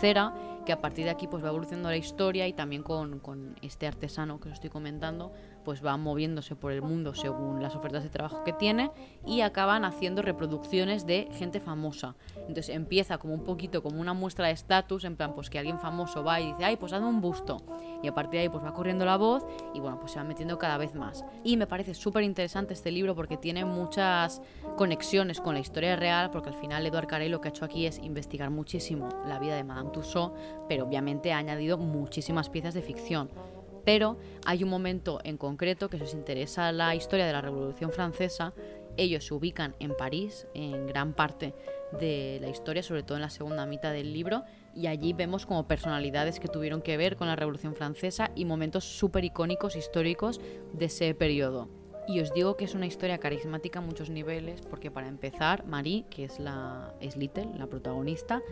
cera, 0.00 0.34
que 0.64 0.72
a 0.72 0.80
partir 0.80 1.04
de 1.04 1.10
aquí 1.10 1.26
pues 1.26 1.44
va 1.44 1.48
evolucionando 1.48 1.90
la 1.90 1.96
historia 1.96 2.46
y 2.46 2.52
también 2.52 2.82
con, 2.82 3.18
con 3.18 3.56
este 3.62 3.86
artesano 3.86 4.40
que 4.40 4.48
os 4.48 4.54
estoy 4.54 4.70
comentando, 4.70 5.32
pues 5.64 5.84
va 5.84 5.96
moviéndose 5.96 6.56
por 6.56 6.72
el 6.72 6.82
mundo 6.82 7.14
según 7.14 7.62
las 7.62 7.74
ofertas 7.76 8.02
de 8.02 8.10
trabajo 8.10 8.44
que 8.44 8.52
tiene 8.52 8.90
y 9.26 9.40
acaban 9.40 9.84
haciendo 9.84 10.22
reproducciones 10.22 11.06
de 11.06 11.28
gente 11.32 11.60
famosa. 11.60 12.14
Entonces 12.36 12.68
empieza 12.70 13.18
como 13.18 13.34
un 13.34 13.44
poquito 13.44 13.82
como 13.82 14.00
una 14.00 14.12
muestra 14.12 14.46
de 14.46 14.52
estatus, 14.52 15.04
en 15.04 15.16
plan 15.16 15.34
pues 15.34 15.50
que 15.50 15.58
alguien 15.58 15.78
famoso 15.78 16.24
va 16.24 16.40
y 16.40 16.52
dice, 16.52 16.64
ay, 16.64 16.76
pues 16.76 16.92
hazme 16.92 17.08
un 17.08 17.20
busto. 17.20 17.62
Y 18.02 18.08
a 18.08 18.14
partir 18.14 18.32
de 18.32 18.38
ahí 18.40 18.48
pues 18.48 18.64
va 18.64 18.74
corriendo 18.74 19.04
la 19.04 19.16
voz 19.16 19.44
y 19.74 19.80
bueno, 19.80 19.98
pues 20.00 20.12
se 20.12 20.18
va 20.18 20.24
metiendo 20.24 20.58
cada 20.58 20.76
vez 20.78 20.94
más. 20.94 21.24
Y 21.44 21.56
me 21.56 21.66
parece 21.66 21.94
súper 21.94 22.24
interesante 22.24 22.74
este 22.74 22.90
libro 22.90 23.14
porque 23.14 23.36
tiene 23.36 23.64
muchas 23.64 24.42
conexiones 24.76 25.40
con 25.40 25.54
la 25.54 25.60
historia 25.60 25.96
real, 25.96 26.30
porque 26.30 26.48
al 26.50 26.56
final 26.56 26.86
Eduard 26.86 27.06
Carey 27.06 27.28
lo 27.28 27.40
que 27.40 27.48
ha 27.48 27.50
hecho 27.50 27.64
aquí 27.64 27.86
es 27.86 27.98
investigar 27.98 28.50
muchísimo 28.50 29.08
la 29.26 29.38
vida 29.38 29.56
de 29.56 29.64
Madame 29.64 29.90
Tussauds, 29.90 30.34
pero 30.68 30.84
obviamente 30.84 31.32
ha 31.32 31.38
añadido 31.38 31.78
muchísimas 31.78 32.50
piezas 32.50 32.74
de 32.74 32.82
ficción 32.82 33.30
pero 33.84 34.18
hay 34.44 34.64
un 34.64 34.70
momento 34.70 35.20
en 35.24 35.36
concreto 35.36 35.88
que 35.88 35.98
si 35.98 36.04
os 36.04 36.14
interesa 36.14 36.72
la 36.72 36.94
historia 36.94 37.26
de 37.26 37.32
la 37.32 37.40
Revolución 37.40 37.92
Francesa, 37.92 38.52
ellos 38.96 39.26
se 39.26 39.34
ubican 39.34 39.74
en 39.78 39.96
París, 39.96 40.46
en 40.54 40.86
gran 40.86 41.14
parte 41.14 41.54
de 41.98 42.38
la 42.40 42.48
historia, 42.48 42.82
sobre 42.82 43.02
todo 43.02 43.16
en 43.16 43.22
la 43.22 43.30
segunda 43.30 43.66
mitad 43.66 43.92
del 43.92 44.12
libro, 44.12 44.44
y 44.74 44.86
allí 44.86 45.12
vemos 45.12 45.46
como 45.46 45.66
personalidades 45.66 46.40
que 46.40 46.48
tuvieron 46.48 46.82
que 46.82 46.96
ver 46.96 47.16
con 47.16 47.28
la 47.28 47.36
Revolución 47.36 47.74
Francesa 47.74 48.30
y 48.34 48.44
momentos 48.44 48.84
súper 48.84 49.24
icónicos 49.24 49.76
históricos 49.76 50.40
de 50.72 50.86
ese 50.86 51.14
periodo. 51.14 51.68
Y 52.08 52.20
os 52.20 52.32
digo 52.34 52.56
que 52.56 52.64
es 52.64 52.74
una 52.74 52.86
historia 52.86 53.18
carismática 53.18 53.78
a 53.78 53.82
muchos 53.82 54.10
niveles, 54.10 54.60
porque 54.62 54.90
para 54.90 55.06
empezar, 55.06 55.64
Marie, 55.66 56.04
que 56.10 56.24
es 56.24 56.40
la 56.40 56.94
es 57.00 57.16
Little, 57.16 57.50
la 57.56 57.68
protagonista, 57.68 58.42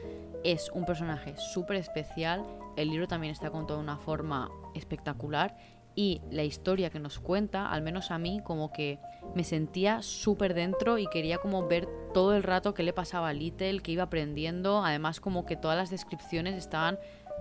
es 0.44 0.70
un 0.72 0.84
personaje 0.84 1.34
súper 1.36 1.76
especial. 1.76 2.44
El 2.76 2.90
libro 2.90 3.08
también 3.08 3.32
está 3.32 3.50
contado 3.50 3.78
de 3.78 3.84
una 3.84 3.98
forma 3.98 4.50
espectacular 4.74 5.56
y 5.94 6.20
la 6.30 6.44
historia 6.44 6.90
que 6.90 7.00
nos 7.00 7.18
cuenta, 7.18 7.70
al 7.70 7.82
menos 7.82 8.10
a 8.10 8.18
mí, 8.18 8.40
como 8.44 8.72
que 8.72 8.98
me 9.34 9.44
sentía 9.44 10.02
súper 10.02 10.54
dentro 10.54 10.98
y 10.98 11.06
quería 11.08 11.38
como 11.38 11.66
ver 11.66 11.88
todo 12.14 12.34
el 12.34 12.42
rato 12.42 12.74
qué 12.74 12.82
le 12.82 12.92
pasaba 12.92 13.28
a 13.28 13.32
Little, 13.32 13.80
qué 13.80 13.92
iba 13.92 14.04
aprendiendo. 14.04 14.84
Además, 14.84 15.20
como 15.20 15.44
que 15.46 15.56
todas 15.56 15.76
las 15.76 15.90
descripciones 15.90 16.54
estaban 16.54 16.98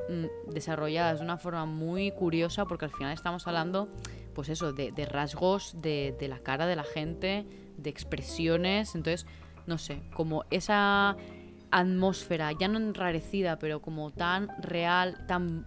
mm, 0.09 0.51
desarrolladas 0.51 1.19
de 1.19 1.25
una 1.25 1.37
forma 1.37 1.65
muy 1.65 2.11
curiosa, 2.11 2.65
porque 2.65 2.85
al 2.85 2.91
final 2.91 3.13
estamos 3.13 3.47
hablando 3.47 3.87
pues 4.33 4.49
eso, 4.49 4.73
de, 4.73 4.91
rasgos 5.05 5.81
de, 5.81 6.15
de, 6.19 6.27
la 6.27 6.39
cara 6.39 6.65
de 6.65 6.75
la 6.75 6.83
gente, 6.83 7.45
de 7.77 7.89
expresiones. 7.89 8.95
Entonces, 8.95 9.27
no 9.67 9.77
sé, 9.77 10.01
como 10.13 10.43
esa 10.49 11.15
atmósfera, 11.71 12.51
ya 12.51 12.67
no 12.67 12.77
enrarecida, 12.77 13.59
pero 13.59 13.81
como 13.81 14.11
tan 14.11 14.49
real, 14.61 15.25
tan 15.27 15.65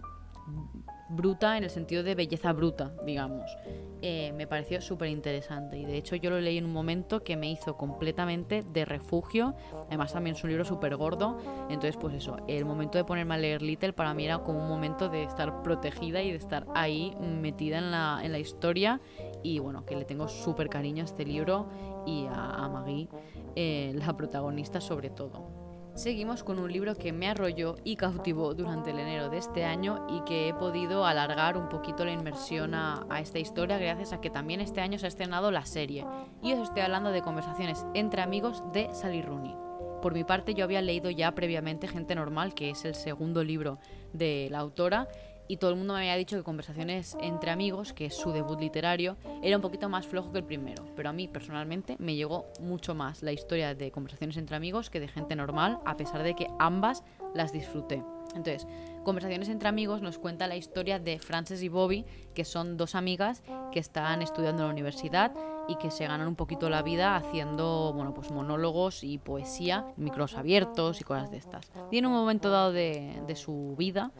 bruta 1.09 1.57
en 1.57 1.63
el 1.63 1.69
sentido 1.69 2.03
de 2.03 2.15
belleza 2.15 2.51
bruta, 2.53 2.91
digamos. 3.05 3.55
Eh, 4.01 4.33
me 4.33 4.47
pareció 4.47 4.81
súper 4.81 5.07
interesante 5.09 5.77
y 5.77 5.85
de 5.85 5.95
hecho 5.95 6.17
yo 6.17 6.29
lo 6.29 6.41
leí 6.41 6.57
en 6.57 6.65
un 6.65 6.73
momento 6.73 7.23
que 7.23 7.37
me 7.37 7.49
hizo 7.49 7.77
completamente 7.77 8.61
de 8.61 8.83
refugio. 8.83 9.55
Además 9.87 10.11
también 10.11 10.35
es 10.35 10.43
un 10.43 10.49
libro 10.49 10.65
súper 10.65 10.95
gordo, 10.97 11.37
entonces 11.69 11.95
pues 11.97 12.15
eso, 12.15 12.37
el 12.47 12.65
momento 12.65 12.97
de 12.97 13.05
ponerme 13.05 13.35
a 13.35 13.37
leer 13.37 13.61
Little 13.61 13.93
para 13.93 14.13
mí 14.13 14.25
era 14.25 14.39
como 14.39 14.59
un 14.59 14.67
momento 14.67 15.07
de 15.07 15.23
estar 15.23 15.61
protegida 15.63 16.21
y 16.21 16.31
de 16.31 16.37
estar 16.37 16.65
ahí 16.75 17.15
metida 17.19 17.77
en 17.77 17.91
la, 17.91 18.19
en 18.23 18.31
la 18.31 18.39
historia 18.39 18.99
y 19.41 19.59
bueno, 19.59 19.85
que 19.85 19.95
le 19.95 20.03
tengo 20.03 20.27
súper 20.27 20.67
cariño 20.67 21.03
a 21.03 21.05
este 21.05 21.25
libro 21.25 21.69
y 22.05 22.25
a, 22.29 22.67
Maggie, 22.67 23.07
eh, 23.55 23.93
la 23.95 24.17
protagonista 24.17 24.81
sobre 24.81 25.09
todo. 25.09 25.62
Seguimos 25.95 26.43
con 26.43 26.57
un 26.57 26.73
libro 26.73 26.95
que 26.95 27.13
me 27.13 27.29
arrolló 27.29 27.75
y 27.83 27.97
cautivó 27.97 28.55
durante 28.55 28.89
el 28.89 28.97
enero 28.97 29.29
de 29.29 29.37
este 29.37 29.63
año 29.63 30.07
y 30.09 30.21
que 30.21 30.49
he 30.49 30.53
podido 30.55 31.05
alargar 31.05 31.55
un 31.55 31.69
poquito 31.69 32.03
la 32.03 32.11
inmersión 32.11 32.73
a, 32.73 33.05
esta 33.19 33.37
historia 33.37 33.77
gracias 33.77 34.11
a 34.11 34.19
que 34.19 34.31
también 34.31 34.59
este 34.59 34.81
año 34.81 34.97
se 34.97 35.05
ha 35.05 35.09
estrenado 35.09 35.51
la 35.51 35.67
serie. 35.67 36.03
Y 36.41 36.53
os 36.53 36.59
estoy 36.59 36.81
hablando 36.81 37.11
de 37.11 37.21
conversaciones 37.21 37.85
entre 37.93 38.23
amigos 38.23 38.63
de 38.73 38.91
Sally 38.91 39.21
Rooney. 39.21 39.55
Por 40.01 40.15
mi 40.15 40.23
parte 40.23 40.55
yo 40.55 40.63
había 40.63 40.81
leído 40.81 41.11
ya 41.11 41.31
previamente 41.35 41.87
Gente 41.87 42.15
Normal, 42.15 42.55
que 42.55 42.71
es 42.71 42.85
el 42.85 42.95
segundo 42.95 43.43
libro 43.43 43.77
de 44.13 44.47
la 44.49 44.59
autora, 44.59 45.07
y 45.47 45.57
todo 45.57 45.71
el 45.71 45.77
mundo 45.77 45.93
me 45.93 45.99
había 45.99 46.15
dicho 46.15 46.37
que 46.37 46.43
Conversaciones 46.43 47.17
entre 47.21 47.51
amigos, 47.51 47.93
que 47.93 48.05
es 48.05 48.15
su 48.15 48.31
debut 48.31 48.59
literario, 48.59 49.17
era 49.41 49.55
un 49.55 49.61
poquito 49.61 49.89
más 49.89 50.07
flojo 50.07 50.31
que 50.31 50.39
el 50.39 50.45
primero, 50.45 50.85
pero 50.95 51.09
a 51.09 51.13
mí 51.13 51.27
personalmente 51.27 51.95
me 51.99 52.15
llegó 52.15 52.45
mucho 52.59 52.95
más 52.95 53.23
la 53.23 53.31
historia 53.31 53.75
de 53.75 53.91
Conversaciones 53.91 54.37
entre 54.37 54.55
amigos 54.55 54.89
que 54.89 54.99
de 54.99 55.07
gente 55.07 55.35
normal, 55.35 55.79
a 55.85 55.97
pesar 55.97 56.23
de 56.23 56.35
que 56.35 56.47
ambas 56.59 57.03
las 57.33 57.51
disfruté. 57.51 58.03
Entonces, 58.35 58.67
Conversaciones 59.03 59.49
entre 59.49 59.67
amigos 59.67 60.01
nos 60.01 60.17
cuenta 60.17 60.47
la 60.47 60.55
historia 60.55 60.97
de 60.97 61.19
Frances 61.19 61.61
y 61.61 61.67
Bobby, 61.67 62.05
que 62.33 62.45
son 62.45 62.77
dos 62.77 62.95
amigas 62.95 63.43
que 63.73 63.79
están 63.79 64.21
estudiando 64.21 64.61
en 64.61 64.67
la 64.69 64.73
universidad 64.73 65.33
y 65.67 65.75
que 65.75 65.91
se 65.91 66.07
ganan 66.07 66.27
un 66.27 66.35
poquito 66.35 66.69
la 66.69 66.81
vida 66.83 67.17
haciendo, 67.17 67.91
bueno, 67.93 68.13
pues 68.13 68.31
monólogos 68.31 69.03
y 69.03 69.17
poesía, 69.17 69.85
micros 69.97 70.35
abiertos 70.35 71.01
y 71.01 71.03
cosas 71.03 71.31
de 71.31 71.37
estas. 71.37 71.69
Y 71.91 71.97
en 71.97 72.05
un 72.05 72.13
momento 72.13 72.49
dado 72.49 72.71
de, 72.71 73.21
de 73.27 73.35
su 73.35 73.75
vida, 73.77 74.11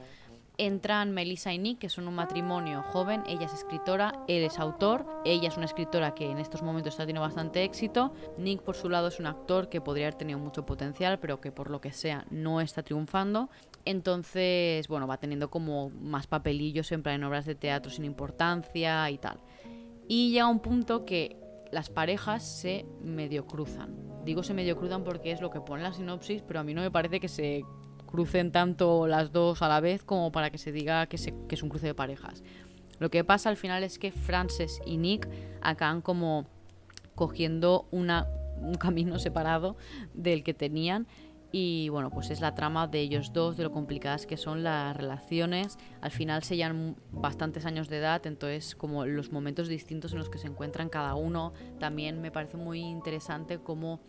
entran 0.58 1.12
Melissa 1.12 1.54
y 1.54 1.58
Nick, 1.58 1.80
que 1.80 1.90
son 1.90 2.08
un 2.08 2.16
matrimonio 2.16 2.84
joven. 2.84 3.24
Ella 3.28 3.46
es 3.46 3.54
escritora, 3.54 4.24
él 4.28 4.44
es 4.44 4.60
autor. 4.60 5.06
Ella 5.26 5.48
es 5.48 5.58
una 5.58 5.66
escritora 5.66 6.14
que 6.14 6.30
en 6.30 6.38
estos 6.38 6.62
momentos 6.62 6.94
está 6.94 7.04
teniendo 7.04 7.22
bastante 7.22 7.64
éxito. 7.64 8.14
Nick, 8.38 8.62
por 8.62 8.76
su 8.76 8.90
lado, 8.90 9.08
es 9.08 9.20
un 9.20 9.26
actor 9.26 9.70
que 9.70 9.82
podría 9.82 10.08
haber 10.08 10.16
tenido 10.16 10.40
mucho 10.40 10.66
potencial, 10.66 11.20
pero 11.20 11.42
que 11.42 11.52
por 11.52 11.70
lo 11.70 11.82
que 11.82 11.92
sea 11.92 12.26
no 12.30 12.62
está 12.62 12.84
triunfando. 12.84 13.50
Entonces, 13.86 14.88
bueno, 14.88 15.08
va 15.08 15.18
teniendo 15.18 15.50
como 15.50 15.90
más 15.90 16.28
papelillos 16.28 16.92
en 16.92 17.04
en 17.06 17.24
obras 17.26 17.46
de 17.46 17.56
teatro 17.56 17.92
sin 17.92 18.06
importancia 18.06 19.10
y 19.10 19.18
tal. 19.18 19.40
Y 20.08 20.32
llega 20.32 20.48
un 20.48 20.60
punto 20.60 21.06
que 21.06 21.38
las 21.72 21.90
parejas 21.90 22.44
se 22.44 22.86
medio 23.02 23.46
cruzan. 23.46 23.96
Digo 24.24 24.44
se 24.44 24.54
medio 24.54 24.78
cruzan 24.78 25.04
porque 25.04 25.32
es 25.32 25.42
lo 25.42 25.50
que 25.50 25.60
pone 25.60 25.84
la 25.84 25.92
sinopsis, 25.92 26.42
pero 26.44 26.60
a 26.62 26.64
mí 26.64 26.74
no 26.74 26.82
me 26.82 26.92
parece 26.92 27.20
que 27.20 27.28
se 27.28 27.64
crucen 28.14 28.52
tanto 28.52 29.08
las 29.08 29.32
dos 29.32 29.64
a 29.64 29.68
la 29.68 29.80
vez 29.80 30.04
como 30.04 30.32
para 30.32 30.52
que 30.52 30.60
se 30.60 30.72
diga 30.72 31.08
que, 31.08 31.16
es 31.16 31.64
un 31.64 31.70
cruce 31.70 31.88
de 31.88 31.96
parejas. 31.96 32.44
Lo 33.00 33.10
que 33.10 33.24
pasa 33.24 33.50
al 33.50 33.58
final 33.58 33.84
es 33.84 33.98
que 33.98 34.12
Frances 34.12 34.80
y 34.86 34.98
Nick 34.98 35.28
acaban 35.64 36.04
como 36.04 36.46
cogiendo 37.16 37.88
un 37.90 38.76
camino 38.80 39.18
separado 39.18 39.78
del 40.14 40.44
que 40.44 40.54
tenían 40.54 41.08
y 41.52 41.90
bueno, 41.90 42.12
pues 42.12 42.30
es 42.30 42.40
la 42.40 42.54
trama 42.54 42.86
de 42.86 43.00
ellos 43.00 43.34
dos, 43.34 43.58
de 43.58 43.64
lo 43.64 43.72
complicadas 43.72 44.28
que 44.28 44.38
son 44.38 44.62
las 44.64 44.96
relaciones. 44.96 45.80
Al 46.02 46.12
final 46.12 46.44
se 46.44 46.56
llevan 46.56 46.96
bastantes 47.12 47.66
años 47.66 47.90
de 47.90 47.98
edad, 47.98 48.28
entonces 48.28 48.76
como 48.76 49.08
los 49.08 49.32
momentos 49.32 49.68
distintos 49.68 50.14
en 50.14 50.20
los 50.20 50.30
que 50.30 50.38
se 50.38 50.46
encuentran 50.46 50.88
cada 50.88 51.16
uno. 51.16 51.54
También 51.80 52.22
me 52.22 52.30
parece 52.30 52.58
muy 52.58 52.80
interesante 52.80 53.58
cómo 53.58 54.02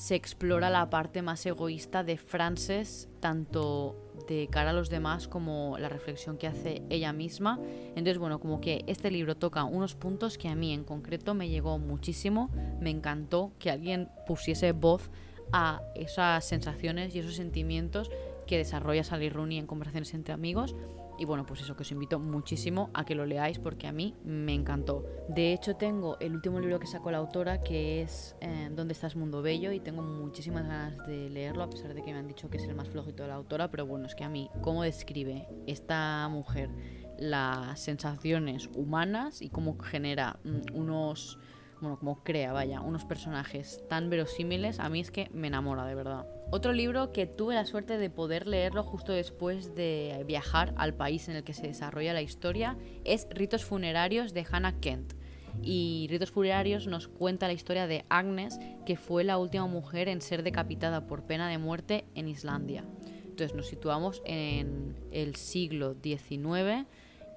se 0.00 0.14
explora 0.14 0.70
la 0.70 0.88
parte 0.88 1.20
más 1.20 1.44
egoísta 1.44 2.02
de 2.02 2.16
Frances, 2.16 3.10
tanto 3.20 4.14
de 4.26 4.48
cara 4.50 4.70
a 4.70 4.72
los 4.72 4.88
demás 4.88 5.28
como 5.28 5.76
la 5.76 5.90
reflexión 5.90 6.38
que 6.38 6.46
hace 6.46 6.82
ella 6.88 7.12
misma. 7.12 7.60
Entonces, 7.88 8.16
bueno, 8.16 8.40
como 8.40 8.62
que 8.62 8.82
este 8.86 9.10
libro 9.10 9.36
toca 9.36 9.62
unos 9.64 9.94
puntos 9.96 10.38
que 10.38 10.48
a 10.48 10.54
mí 10.54 10.72
en 10.72 10.84
concreto 10.84 11.34
me 11.34 11.50
llegó 11.50 11.78
muchísimo, 11.78 12.48
me 12.80 12.88
encantó 12.88 13.52
que 13.58 13.70
alguien 13.70 14.08
pusiese 14.26 14.72
voz 14.72 15.10
a 15.52 15.82
esas 15.94 16.46
sensaciones 16.46 17.14
y 17.14 17.18
esos 17.18 17.34
sentimientos 17.34 18.10
que 18.46 18.56
desarrolla 18.56 19.04
Sally 19.04 19.28
Rooney 19.28 19.58
en 19.58 19.66
conversaciones 19.66 20.14
entre 20.14 20.32
amigos 20.32 20.74
y 21.20 21.26
bueno, 21.26 21.44
pues 21.44 21.60
eso 21.60 21.76
que 21.76 21.82
os 21.82 21.92
invito 21.92 22.18
muchísimo 22.18 22.88
a 22.94 23.04
que 23.04 23.14
lo 23.14 23.26
leáis 23.26 23.58
porque 23.58 23.86
a 23.86 23.92
mí 23.92 24.14
me 24.24 24.54
encantó. 24.54 25.04
De 25.28 25.52
hecho, 25.52 25.76
tengo 25.76 26.18
el 26.18 26.34
último 26.34 26.58
libro 26.60 26.80
que 26.80 26.86
sacó 26.86 27.10
la 27.10 27.18
autora 27.18 27.60
que 27.60 28.00
es 28.00 28.36
eh, 28.40 28.70
¿Dónde 28.72 28.94
estás 28.94 29.16
Mundo 29.16 29.42
Bello? 29.42 29.70
Y 29.70 29.80
tengo 29.80 30.00
muchísimas 30.00 30.62
ganas 30.62 30.96
de 31.06 31.28
leerlo, 31.28 31.62
a 31.62 31.68
pesar 31.68 31.92
de 31.92 32.00
que 32.02 32.10
me 32.14 32.18
han 32.18 32.26
dicho 32.26 32.48
que 32.48 32.56
es 32.56 32.64
el 32.64 32.74
más 32.74 32.88
flojito 32.88 33.22
de 33.22 33.28
la 33.28 33.34
autora. 33.34 33.70
Pero 33.70 33.84
bueno, 33.84 34.06
es 34.06 34.14
que 34.14 34.24
a 34.24 34.30
mí, 34.30 34.48
cómo 34.62 34.82
describe 34.82 35.46
esta 35.66 36.26
mujer 36.28 36.70
las 37.18 37.78
sensaciones 37.80 38.70
humanas 38.74 39.42
y 39.42 39.50
cómo 39.50 39.78
genera 39.78 40.38
mm, 40.42 40.74
unos 40.74 41.38
bueno, 41.80 41.98
como 41.98 42.22
crea, 42.22 42.52
vaya, 42.52 42.80
unos 42.80 43.04
personajes 43.04 43.82
tan 43.88 44.10
verosímiles, 44.10 44.80
a 44.80 44.88
mí 44.88 45.00
es 45.00 45.10
que 45.10 45.28
me 45.32 45.48
enamora, 45.48 45.84
de 45.86 45.94
verdad. 45.94 46.26
Otro 46.50 46.72
libro 46.72 47.12
que 47.12 47.26
tuve 47.26 47.54
la 47.54 47.64
suerte 47.64 47.96
de 47.96 48.10
poder 48.10 48.46
leerlo 48.46 48.82
justo 48.82 49.12
después 49.12 49.74
de 49.74 50.24
viajar 50.26 50.74
al 50.76 50.94
país 50.94 51.28
en 51.28 51.36
el 51.36 51.44
que 51.44 51.54
se 51.54 51.66
desarrolla 51.66 52.12
la 52.12 52.22
historia 52.22 52.76
es 53.04 53.26
Ritos 53.30 53.64
Funerarios 53.64 54.34
de 54.34 54.46
Hannah 54.50 54.80
Kent. 54.80 55.14
Y 55.62 56.06
Ritos 56.10 56.30
Funerarios 56.30 56.86
nos 56.86 57.08
cuenta 57.08 57.46
la 57.46 57.52
historia 57.52 57.86
de 57.86 58.04
Agnes, 58.08 58.58
que 58.86 58.96
fue 58.96 59.24
la 59.24 59.38
última 59.38 59.66
mujer 59.66 60.08
en 60.08 60.20
ser 60.20 60.42
decapitada 60.42 61.06
por 61.06 61.24
pena 61.24 61.48
de 61.48 61.58
muerte 61.58 62.04
en 62.14 62.28
Islandia. 62.28 62.84
Entonces 63.24 63.56
nos 63.56 63.68
situamos 63.68 64.22
en 64.26 64.96
el 65.12 65.34
siglo 65.34 65.94
XIX 65.94 66.86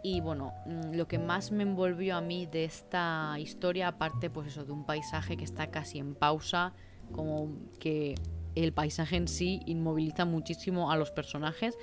y 0.03 0.19
bueno, 0.19 0.53
mm, 0.65 0.95
lo 0.95 1.07
que 1.07 1.17
más 1.17 1.51
me 1.51 1.63
envolvió 1.63 2.17
a 2.17 2.21
mí 2.21 2.45
de 2.45 2.65
esta 2.65 3.35
historia, 3.39 3.87
aparte 3.87 4.29
pues 4.29 4.47
eso, 4.47 4.65
de 4.65 4.73
un 4.73 4.85
paisaje 4.85 5.37
que 5.37 5.45
está 5.45 5.71
casi 5.71 5.97
en 5.97 6.13
pausa, 6.13 6.73
como 7.13 7.49
que 7.79 8.15
el 8.55 8.73
paisaje 8.73 9.15
en 9.15 9.27
sí 9.27 9.61
inmoviliza 9.65 10.25
muchísimo 10.25 10.91
a 10.91 10.97
los 10.97 11.11
personajes, 11.11 11.77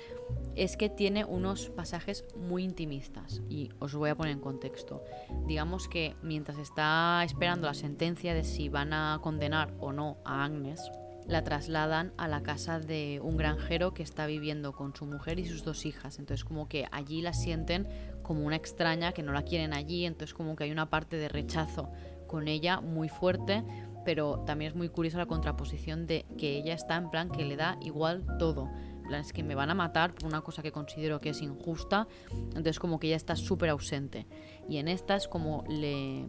es 0.55 0.77
que 0.77 0.89
tiene 0.89 1.25
unos 1.25 1.69
pasajes 1.69 2.23
muy 2.37 2.63
intimistas. 2.63 3.41
Y 3.49 3.71
os 3.79 3.93
voy 3.93 4.09
a 4.09 4.15
poner 4.15 4.33
en 4.33 4.39
contexto. 4.39 5.03
Digamos 5.47 5.87
que 5.87 6.15
mientras 6.21 6.59
está 6.59 7.23
esperando 7.25 7.67
la 7.67 7.73
sentencia 7.73 8.33
de 8.33 8.43
si 8.43 8.69
van 8.69 8.93
a 8.93 9.19
condenar 9.21 9.73
o 9.79 9.91
no 9.91 10.17
a 10.23 10.45
Agnes, 10.45 10.91
la 11.27 11.43
trasladan 11.43 12.13
a 12.17 12.27
la 12.27 12.41
casa 12.43 12.79
de 12.79 13.19
un 13.23 13.37
granjero 13.37 13.93
que 13.93 14.03
está 14.03 14.25
viviendo 14.25 14.73
con 14.73 14.95
su 14.95 15.05
mujer 15.05 15.39
y 15.39 15.45
sus 15.45 15.63
dos 15.63 15.85
hijas. 15.85 16.19
Entonces 16.19 16.43
como 16.43 16.67
que 16.67 16.87
allí 16.91 17.21
la 17.21 17.33
sienten 17.33 17.87
como 18.21 18.45
una 18.45 18.55
extraña, 18.55 19.11
que 19.11 19.23
no 19.23 19.31
la 19.31 19.43
quieren 19.43 19.73
allí, 19.73 20.05
entonces 20.05 20.33
como 20.33 20.55
que 20.55 20.65
hay 20.65 20.71
una 20.71 20.89
parte 20.89 21.17
de 21.17 21.29
rechazo 21.29 21.91
con 22.27 22.47
ella 22.47 22.79
muy 22.81 23.09
fuerte, 23.09 23.63
pero 24.05 24.39
también 24.45 24.71
es 24.71 24.75
muy 24.75 24.89
curiosa 24.89 25.17
la 25.17 25.25
contraposición 25.25 26.07
de 26.07 26.25
que 26.37 26.57
ella 26.57 26.73
está 26.73 26.95
en 26.95 27.09
plan 27.09 27.29
que 27.29 27.45
le 27.45 27.55
da 27.55 27.77
igual 27.81 28.25
todo. 28.39 28.69
En 29.01 29.07
plan, 29.07 29.21
es 29.21 29.33
que 29.33 29.43
me 29.43 29.55
van 29.55 29.69
a 29.69 29.73
matar 29.73 30.13
por 30.13 30.25
una 30.25 30.41
cosa 30.41 30.61
que 30.61 30.71
considero 30.71 31.19
que 31.19 31.29
es 31.29 31.41
injusta, 31.41 32.07
entonces 32.31 32.79
como 32.79 32.99
que 32.99 33.07
ella 33.07 33.17
está 33.17 33.35
súper 33.35 33.69
ausente. 33.69 34.27
Y 34.69 34.77
en 34.77 34.87
esta 34.87 35.15
es 35.15 35.27
como 35.27 35.65
le 35.67 36.25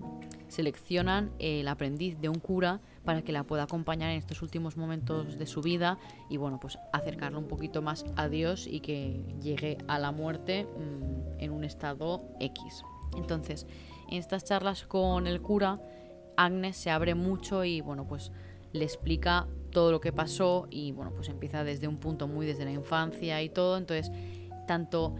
seleccionan 0.52 1.32
el 1.38 1.66
aprendiz 1.66 2.20
de 2.20 2.28
un 2.28 2.38
cura 2.38 2.80
para 3.04 3.22
que 3.22 3.32
la 3.32 3.44
pueda 3.44 3.62
acompañar 3.62 4.10
en 4.10 4.18
estos 4.18 4.42
últimos 4.42 4.76
momentos 4.76 5.38
de 5.38 5.46
su 5.46 5.62
vida 5.62 5.98
y 6.28 6.36
bueno, 6.36 6.60
pues 6.60 6.78
acercarlo 6.92 7.38
un 7.38 7.48
poquito 7.48 7.80
más 7.80 8.04
a 8.16 8.28
Dios 8.28 8.66
y 8.66 8.80
que 8.80 9.24
llegue 9.40 9.78
a 9.88 9.98
la 9.98 10.12
muerte 10.12 10.64
mm, 10.64 11.40
en 11.40 11.50
un 11.52 11.64
estado 11.64 12.22
X. 12.38 12.84
Entonces, 13.16 13.66
en 14.10 14.18
estas 14.18 14.44
charlas 14.44 14.84
con 14.84 15.26
el 15.26 15.40
cura, 15.40 15.80
Agnes 16.36 16.76
se 16.76 16.90
abre 16.90 17.14
mucho 17.14 17.64
y 17.64 17.80
bueno, 17.80 18.06
pues 18.06 18.30
le 18.72 18.84
explica 18.84 19.48
todo 19.70 19.90
lo 19.90 20.00
que 20.00 20.12
pasó 20.12 20.66
y 20.70 20.92
bueno, 20.92 21.12
pues 21.14 21.30
empieza 21.30 21.64
desde 21.64 21.88
un 21.88 21.96
punto 21.96 22.28
muy 22.28 22.44
desde 22.44 22.66
la 22.66 22.72
infancia 22.72 23.42
y 23.42 23.48
todo, 23.48 23.78
entonces 23.78 24.12
tanto 24.66 25.14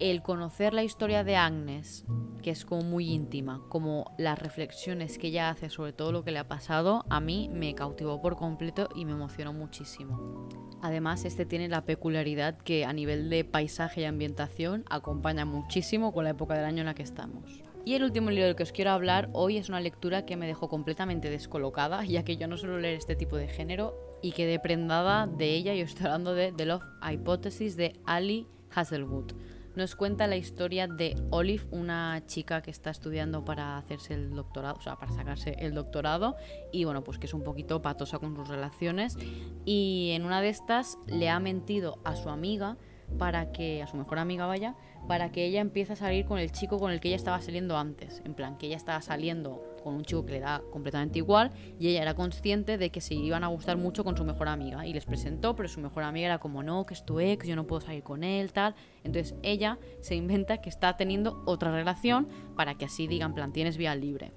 el 0.00 0.22
conocer 0.22 0.74
la 0.74 0.84
historia 0.84 1.24
de 1.24 1.36
Agnes, 1.36 2.04
que 2.42 2.50
es 2.50 2.64
como 2.64 2.82
muy 2.82 3.10
íntima, 3.10 3.62
como 3.68 4.14
las 4.16 4.38
reflexiones 4.38 5.18
que 5.18 5.28
ella 5.28 5.50
hace 5.50 5.70
sobre 5.70 5.92
todo 5.92 6.12
lo 6.12 6.22
que 6.22 6.30
le 6.30 6.38
ha 6.38 6.46
pasado, 6.46 7.04
a 7.10 7.20
mí 7.20 7.50
me 7.52 7.74
cautivó 7.74 8.20
por 8.20 8.36
completo 8.36 8.88
y 8.94 9.04
me 9.04 9.12
emocionó 9.12 9.52
muchísimo. 9.52 10.48
Además, 10.82 11.24
este 11.24 11.44
tiene 11.44 11.68
la 11.68 11.84
peculiaridad 11.84 12.56
que 12.58 12.84
a 12.84 12.92
nivel 12.92 13.28
de 13.28 13.44
paisaje 13.44 14.02
y 14.02 14.04
ambientación 14.04 14.84
acompaña 14.88 15.44
muchísimo 15.44 16.12
con 16.12 16.24
la 16.24 16.30
época 16.30 16.54
del 16.54 16.64
año 16.64 16.80
en 16.80 16.86
la 16.86 16.94
que 16.94 17.02
estamos. 17.02 17.64
Y 17.84 17.94
el 17.94 18.04
último 18.04 18.30
libro 18.30 18.46
del 18.46 18.54
que 18.54 18.62
os 18.62 18.72
quiero 18.72 18.92
hablar 18.92 19.30
hoy 19.32 19.56
es 19.56 19.68
una 19.68 19.80
lectura 19.80 20.24
que 20.24 20.36
me 20.36 20.46
dejó 20.46 20.68
completamente 20.68 21.30
descolocada, 21.30 22.04
ya 22.06 22.22
que 22.22 22.36
yo 22.36 22.46
no 22.46 22.56
suelo 22.56 22.78
leer 22.78 22.96
este 22.96 23.16
tipo 23.16 23.36
de 23.36 23.48
género 23.48 23.96
y 24.22 24.32
quedé 24.32 24.60
prendada 24.60 25.26
de 25.26 25.54
ella 25.54 25.74
y 25.74 25.82
os 25.82 25.90
estoy 25.90 26.06
hablando 26.06 26.34
de 26.34 26.52
The 26.52 26.66
Love 26.66 26.84
Hypothesis 27.02 27.76
de 27.76 27.98
Ali 28.04 28.46
Hazelwood 28.72 29.32
nos 29.76 29.94
cuenta 29.96 30.26
la 30.26 30.36
historia 30.36 30.86
de 30.86 31.16
Olive, 31.30 31.64
una 31.70 32.22
chica 32.26 32.62
que 32.62 32.70
está 32.70 32.90
estudiando 32.90 33.44
para 33.44 33.78
hacerse 33.78 34.14
el 34.14 34.34
doctorado, 34.34 34.76
o 34.76 34.80
sea, 34.80 34.96
para 34.96 35.12
sacarse 35.12 35.56
el 35.58 35.74
doctorado, 35.74 36.36
y 36.72 36.84
bueno, 36.84 37.04
pues 37.04 37.18
que 37.18 37.26
es 37.26 37.34
un 37.34 37.44
poquito 37.44 37.80
patosa 37.82 38.18
con 38.18 38.34
sus 38.34 38.48
relaciones. 38.48 39.16
Y 39.64 40.10
en 40.14 40.24
una 40.24 40.40
de 40.40 40.48
estas 40.48 40.98
le 41.06 41.28
ha 41.28 41.40
mentido 41.40 42.00
a 42.04 42.16
su 42.16 42.28
amiga 42.28 42.76
para 43.18 43.52
que, 43.52 43.82
a 43.82 43.86
su 43.86 43.96
mejor 43.96 44.18
amiga 44.18 44.46
vaya, 44.46 44.74
para 45.06 45.32
que 45.32 45.46
ella 45.46 45.60
empiece 45.60 45.94
a 45.94 45.96
salir 45.96 46.26
con 46.26 46.38
el 46.38 46.52
chico 46.52 46.78
con 46.78 46.92
el 46.92 47.00
que 47.00 47.08
ella 47.08 47.16
estaba 47.16 47.40
saliendo 47.40 47.76
antes. 47.78 48.22
En 48.24 48.34
plan, 48.34 48.58
que 48.58 48.66
ella 48.66 48.76
estaba 48.76 49.00
saliendo 49.00 49.62
con 49.82 49.94
un 49.94 50.04
chico 50.04 50.24
que 50.24 50.32
le 50.32 50.40
da 50.40 50.62
completamente 50.70 51.18
igual 51.18 51.50
y 51.78 51.88
ella 51.88 52.02
era 52.02 52.14
consciente 52.14 52.78
de 52.78 52.90
que 52.90 53.00
se 53.00 53.14
iban 53.14 53.44
a 53.44 53.48
gustar 53.48 53.76
mucho 53.76 54.04
con 54.04 54.16
su 54.16 54.24
mejor 54.24 54.48
amiga. 54.48 54.86
Y 54.86 54.92
les 54.92 55.04
presentó, 55.04 55.54
pero 55.56 55.68
su 55.68 55.80
mejor 55.80 56.02
amiga 56.02 56.26
era 56.26 56.38
como, 56.38 56.62
no, 56.62 56.84
que 56.84 56.94
es 56.94 57.04
tu 57.04 57.20
ex, 57.20 57.46
yo 57.46 57.56
no 57.56 57.66
puedo 57.66 57.80
salir 57.80 58.02
con 58.02 58.24
él, 58.24 58.52
tal. 58.52 58.74
Entonces 59.04 59.34
ella 59.42 59.78
se 60.00 60.14
inventa 60.14 60.60
que 60.60 60.68
está 60.68 60.96
teniendo 60.96 61.42
otra 61.46 61.72
relación 61.72 62.28
para 62.56 62.74
que 62.74 62.84
así 62.84 63.06
digan, 63.06 63.34
plan, 63.34 63.52
tienes 63.52 63.76
vía 63.76 63.94
libre. 63.94 64.32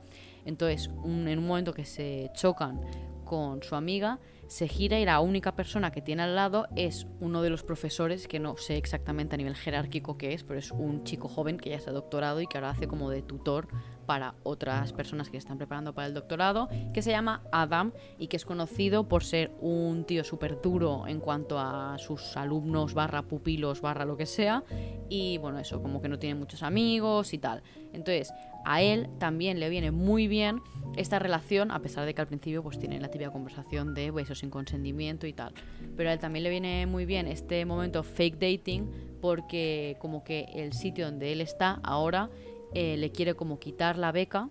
Entonces, 0.45 0.89
en 1.05 1.39
un 1.39 1.47
momento 1.47 1.73
que 1.73 1.85
se 1.85 2.31
chocan 2.33 2.81
con 3.25 3.61
su 3.63 3.75
amiga, 3.75 4.19
se 4.51 4.67
gira 4.67 4.99
y 4.99 5.05
la 5.05 5.21
única 5.21 5.55
persona 5.55 5.91
que 5.91 6.01
tiene 6.01 6.23
al 6.23 6.35
lado 6.35 6.67
es 6.75 7.07
uno 7.21 7.41
de 7.41 7.49
los 7.49 7.63
profesores, 7.63 8.27
que 8.27 8.37
no 8.37 8.57
sé 8.57 8.75
exactamente 8.75 9.35
a 9.35 9.37
nivel 9.37 9.55
jerárquico 9.55 10.17
qué 10.17 10.33
es, 10.33 10.43
pero 10.43 10.59
es 10.59 10.71
un 10.71 11.05
chico 11.05 11.29
joven 11.29 11.55
que 11.55 11.69
ya 11.69 11.77
ha 11.77 11.91
doctorado 11.93 12.41
y 12.41 12.47
que 12.47 12.57
ahora 12.57 12.71
hace 12.71 12.85
como 12.85 13.09
de 13.09 13.21
tutor 13.21 13.69
para 14.05 14.35
otras 14.43 14.91
personas 14.91 15.29
que 15.29 15.37
están 15.37 15.57
preparando 15.57 15.93
para 15.93 16.07
el 16.07 16.13
doctorado, 16.13 16.67
que 16.93 17.01
se 17.01 17.11
llama 17.11 17.43
Adam 17.53 17.93
y 18.19 18.27
que 18.27 18.35
es 18.35 18.43
conocido 18.43 19.07
por 19.07 19.23
ser 19.23 19.53
un 19.61 20.03
tío 20.03 20.25
súper 20.25 20.59
duro 20.61 21.07
en 21.07 21.21
cuanto 21.21 21.57
a 21.57 21.95
sus 21.97 22.35
alumnos 22.35 22.93
barra 22.93 23.21
pupilos 23.21 23.79
barra 23.79 24.03
lo 24.03 24.17
que 24.17 24.25
sea. 24.25 24.65
Y 25.07 25.37
bueno, 25.37 25.59
eso, 25.59 25.81
como 25.81 26.01
que 26.01 26.09
no 26.09 26.19
tiene 26.19 26.37
muchos 26.37 26.61
amigos 26.61 27.33
y 27.33 27.37
tal. 27.37 27.63
Entonces, 27.93 28.33
a 28.65 28.81
él 28.81 29.09
también 29.17 29.61
le 29.61 29.69
viene 29.69 29.91
muy 29.91 30.27
bien 30.27 30.61
esta 30.95 31.19
relación, 31.19 31.71
a 31.71 31.81
pesar 31.81 32.05
de 32.05 32.13
que 32.13 32.21
al 32.21 32.27
principio 32.27 32.63
pues 32.63 32.77
tiene 32.79 32.99
la 32.99 33.09
típica 33.09 33.31
conversación 33.31 33.93
de 33.93 34.11
besos 34.11 34.39
sin 34.39 34.49
consentimiento 34.49 35.27
y 35.27 35.33
tal. 35.33 35.53
Pero 35.95 36.09
a 36.09 36.13
él 36.13 36.19
también 36.19 36.43
le 36.43 36.49
viene 36.49 36.85
muy 36.85 37.05
bien 37.05 37.27
este 37.27 37.65
momento 37.65 38.03
fake 38.03 38.39
dating 38.39 38.89
porque 39.21 39.97
como 39.99 40.23
que 40.23 40.45
el 40.53 40.73
sitio 40.73 41.05
donde 41.05 41.31
él 41.31 41.41
está 41.41 41.79
ahora 41.83 42.29
eh, 42.73 42.97
le 42.97 43.11
quiere 43.11 43.35
como 43.35 43.59
quitar 43.59 43.97
la 43.97 44.11
beca 44.11 44.49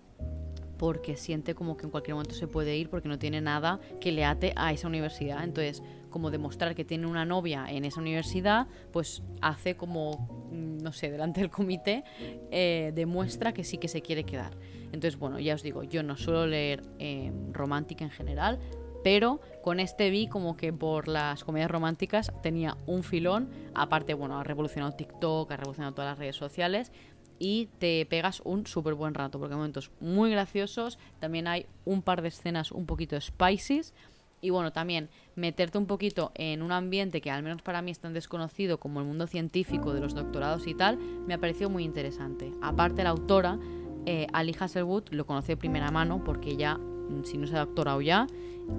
porque 0.81 1.15
siente 1.15 1.53
como 1.53 1.77
que 1.77 1.85
en 1.85 1.91
cualquier 1.91 2.15
momento 2.15 2.33
se 2.33 2.47
puede 2.47 2.75
ir 2.75 2.89
porque 2.89 3.07
no 3.07 3.19
tiene 3.19 3.39
nada 3.39 3.79
que 3.99 4.11
le 4.11 4.25
ate 4.25 4.51
a 4.55 4.73
esa 4.73 4.87
universidad. 4.87 5.43
Entonces, 5.43 5.83
como 6.09 6.31
demostrar 6.31 6.73
que 6.73 6.83
tiene 6.83 7.05
una 7.05 7.23
novia 7.23 7.67
en 7.69 7.85
esa 7.85 8.01
universidad, 8.01 8.65
pues 8.91 9.21
hace 9.41 9.75
como, 9.75 10.49
mm, 10.51 10.79
no 10.79 10.91
sé, 10.91 11.11
delante 11.11 11.41
del 11.41 11.51
comité, 11.51 12.03
eh, 12.49 12.93
demuestra 12.95 13.53
que 13.53 13.63
sí 13.63 13.77
que 13.77 13.87
se 13.87 14.01
quiere 14.01 14.23
quedar. 14.23 14.57
Entonces, 14.85 15.19
bueno, 15.19 15.37
ya 15.37 15.53
os 15.53 15.61
digo, 15.61 15.83
yo 15.83 16.01
no 16.01 16.17
suelo 16.17 16.47
leer 16.47 16.81
eh, 16.97 17.31
romántica 17.51 18.03
en 18.03 18.09
general, 18.09 18.57
pero 19.03 19.39
con 19.61 19.79
este 19.79 20.09
vi 20.09 20.27
como 20.27 20.57
que 20.57 20.73
por 20.73 21.07
las 21.07 21.43
comedias 21.43 21.69
románticas 21.69 22.31
tenía 22.41 22.75
un 22.87 23.03
filón. 23.03 23.49
Aparte, 23.75 24.15
bueno, 24.15 24.39
ha 24.39 24.43
revolucionado 24.43 24.93
TikTok, 24.93 25.51
ha 25.51 25.57
revolucionado 25.57 25.93
todas 25.93 26.11
las 26.11 26.17
redes 26.17 26.35
sociales 26.35 26.91
y 27.43 27.69
te 27.79 28.05
pegas 28.05 28.39
un 28.45 28.67
súper 28.67 28.93
buen 28.93 29.15
rato, 29.15 29.39
porque 29.39 29.53
hay 29.53 29.57
momentos 29.57 29.89
muy 29.99 30.29
graciosos, 30.29 30.99
también 31.19 31.47
hay 31.47 31.65
un 31.85 32.03
par 32.03 32.21
de 32.21 32.27
escenas 32.27 32.71
un 32.71 32.85
poquito 32.85 33.19
spices, 33.19 33.95
y 34.41 34.51
bueno, 34.51 34.71
también 34.71 35.09
meterte 35.35 35.79
un 35.79 35.87
poquito 35.87 36.31
en 36.35 36.61
un 36.61 36.71
ambiente 36.71 37.19
que 37.19 37.31
al 37.31 37.41
menos 37.41 37.63
para 37.63 37.81
mí 37.81 37.89
es 37.89 37.97
tan 37.97 38.13
desconocido 38.13 38.79
como 38.79 38.99
el 38.99 39.07
mundo 39.07 39.25
científico 39.25 39.91
de 39.91 40.01
los 40.01 40.13
doctorados 40.13 40.67
y 40.67 40.75
tal, 40.75 40.99
me 40.99 41.33
ha 41.33 41.39
parecido 41.39 41.71
muy 41.71 41.83
interesante. 41.83 42.51
Aparte 42.61 43.03
la 43.03 43.09
autora, 43.09 43.57
eh, 44.05 44.27
Ali 44.33 44.55
Hasselwood, 44.59 45.09
lo 45.09 45.25
conocí 45.25 45.47
de 45.47 45.57
primera 45.57 45.89
mano 45.89 46.23
porque 46.23 46.55
ya, 46.55 46.77
mm, 46.77 47.23
si 47.23 47.39
no 47.39 47.47
se 47.47 47.55
ha 47.55 47.65
doctorado 47.65 48.01
ya, 48.01 48.27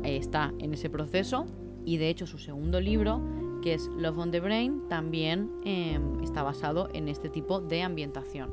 eh, 0.04 0.18
está 0.18 0.52
en 0.60 0.72
ese 0.72 0.88
proceso, 0.88 1.46
y 1.84 1.96
de 1.96 2.10
hecho 2.10 2.28
su 2.28 2.38
segundo 2.38 2.80
libro 2.80 3.20
que 3.62 3.74
es 3.74 3.88
Love 3.96 4.18
on 4.18 4.30
the 4.30 4.40
Brain, 4.40 4.82
también 4.88 5.50
em, 5.64 6.22
está 6.22 6.42
basado 6.42 6.90
en 6.92 7.08
este 7.08 7.30
tipo 7.30 7.60
de 7.60 7.82
ambientación. 7.82 8.50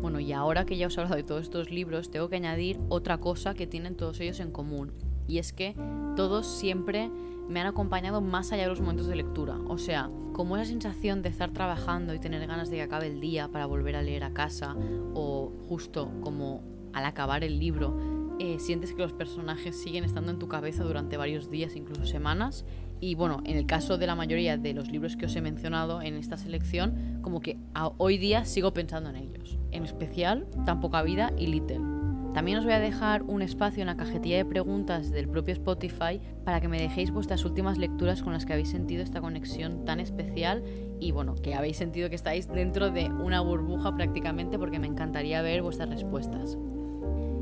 Bueno, 0.00 0.18
y 0.18 0.32
ahora 0.32 0.64
que 0.64 0.76
ya 0.76 0.88
os 0.88 0.96
he 0.96 1.00
hablado 1.00 1.16
de 1.16 1.22
todos 1.22 1.42
estos 1.42 1.70
libros, 1.70 2.10
tengo 2.10 2.28
que 2.28 2.36
añadir 2.36 2.78
otra 2.88 3.18
cosa 3.18 3.54
que 3.54 3.66
tienen 3.66 3.96
todos 3.96 4.18
ellos 4.20 4.40
en 4.40 4.50
común. 4.50 4.92
Y 5.28 5.38
es 5.38 5.52
que 5.52 5.76
todos 6.16 6.46
siempre 6.46 7.10
me 7.48 7.60
han 7.60 7.66
acompañado 7.66 8.20
más 8.20 8.52
allá 8.52 8.62
de 8.62 8.68
los 8.68 8.80
momentos 8.80 9.06
de 9.06 9.16
lectura. 9.16 9.58
O 9.68 9.78
sea, 9.78 10.10
como 10.32 10.56
esa 10.56 10.66
sensación 10.66 11.22
de 11.22 11.28
estar 11.28 11.52
trabajando 11.52 12.14
y 12.14 12.18
tener 12.18 12.46
ganas 12.46 12.70
de 12.70 12.76
que 12.76 12.82
acabe 12.82 13.08
el 13.08 13.20
día 13.20 13.48
para 13.48 13.66
volver 13.66 13.96
a 13.96 14.02
leer 14.02 14.24
a 14.24 14.32
casa, 14.32 14.76
o 15.14 15.52
justo 15.68 16.10
como 16.20 16.62
al 16.92 17.04
acabar 17.04 17.44
el 17.44 17.58
libro, 17.58 17.96
eh, 18.38 18.58
sientes 18.60 18.92
que 18.92 19.02
los 19.02 19.12
personajes 19.12 19.80
siguen 19.80 20.04
estando 20.04 20.30
en 20.30 20.38
tu 20.38 20.46
cabeza 20.46 20.84
durante 20.84 21.16
varios 21.16 21.50
días, 21.50 21.74
incluso 21.74 22.06
semanas, 22.06 22.64
y 23.00 23.14
bueno, 23.14 23.40
en 23.44 23.56
el 23.56 23.66
caso 23.66 23.98
de 23.98 24.06
la 24.06 24.14
mayoría 24.14 24.56
de 24.56 24.74
los 24.74 24.90
libros 24.90 25.16
que 25.16 25.26
os 25.26 25.36
he 25.36 25.40
mencionado 25.40 26.02
en 26.02 26.14
esta 26.14 26.36
selección, 26.36 27.20
como 27.22 27.40
que 27.40 27.58
hoy 27.98 28.18
día 28.18 28.44
sigo 28.44 28.72
pensando 28.72 29.10
en 29.10 29.16
ellos. 29.16 29.58
En 29.70 29.84
especial, 29.84 30.46
Tan 30.64 30.80
poca 30.80 31.02
vida 31.02 31.32
y 31.36 31.46
Little. 31.46 31.98
También 32.34 32.58
os 32.58 32.64
voy 32.64 32.74
a 32.74 32.78
dejar 32.78 33.22
un 33.22 33.42
espacio 33.42 33.80
en 33.80 33.86
la 33.86 33.96
cajetilla 33.96 34.36
de 34.36 34.44
preguntas 34.44 35.10
del 35.10 35.28
propio 35.28 35.54
Spotify 35.54 36.20
para 36.44 36.60
que 36.60 36.68
me 36.68 36.80
dejéis 36.80 37.10
vuestras 37.10 37.44
últimas 37.44 37.78
lecturas 37.78 38.22
con 38.22 38.32
las 38.32 38.44
que 38.44 38.52
habéis 38.52 38.70
sentido 38.70 39.02
esta 39.02 39.20
conexión 39.20 39.84
tan 39.84 39.98
especial 39.98 40.62
y 41.00 41.10
bueno, 41.10 41.34
que 41.34 41.54
habéis 41.54 41.78
sentido 41.78 42.10
que 42.10 42.16
estáis 42.16 42.46
dentro 42.46 42.90
de 42.90 43.06
una 43.06 43.40
burbuja 43.40 43.94
prácticamente 43.96 44.58
porque 44.58 44.78
me 44.78 44.86
encantaría 44.86 45.42
ver 45.42 45.62
vuestras 45.62 45.88
respuestas. 45.88 46.58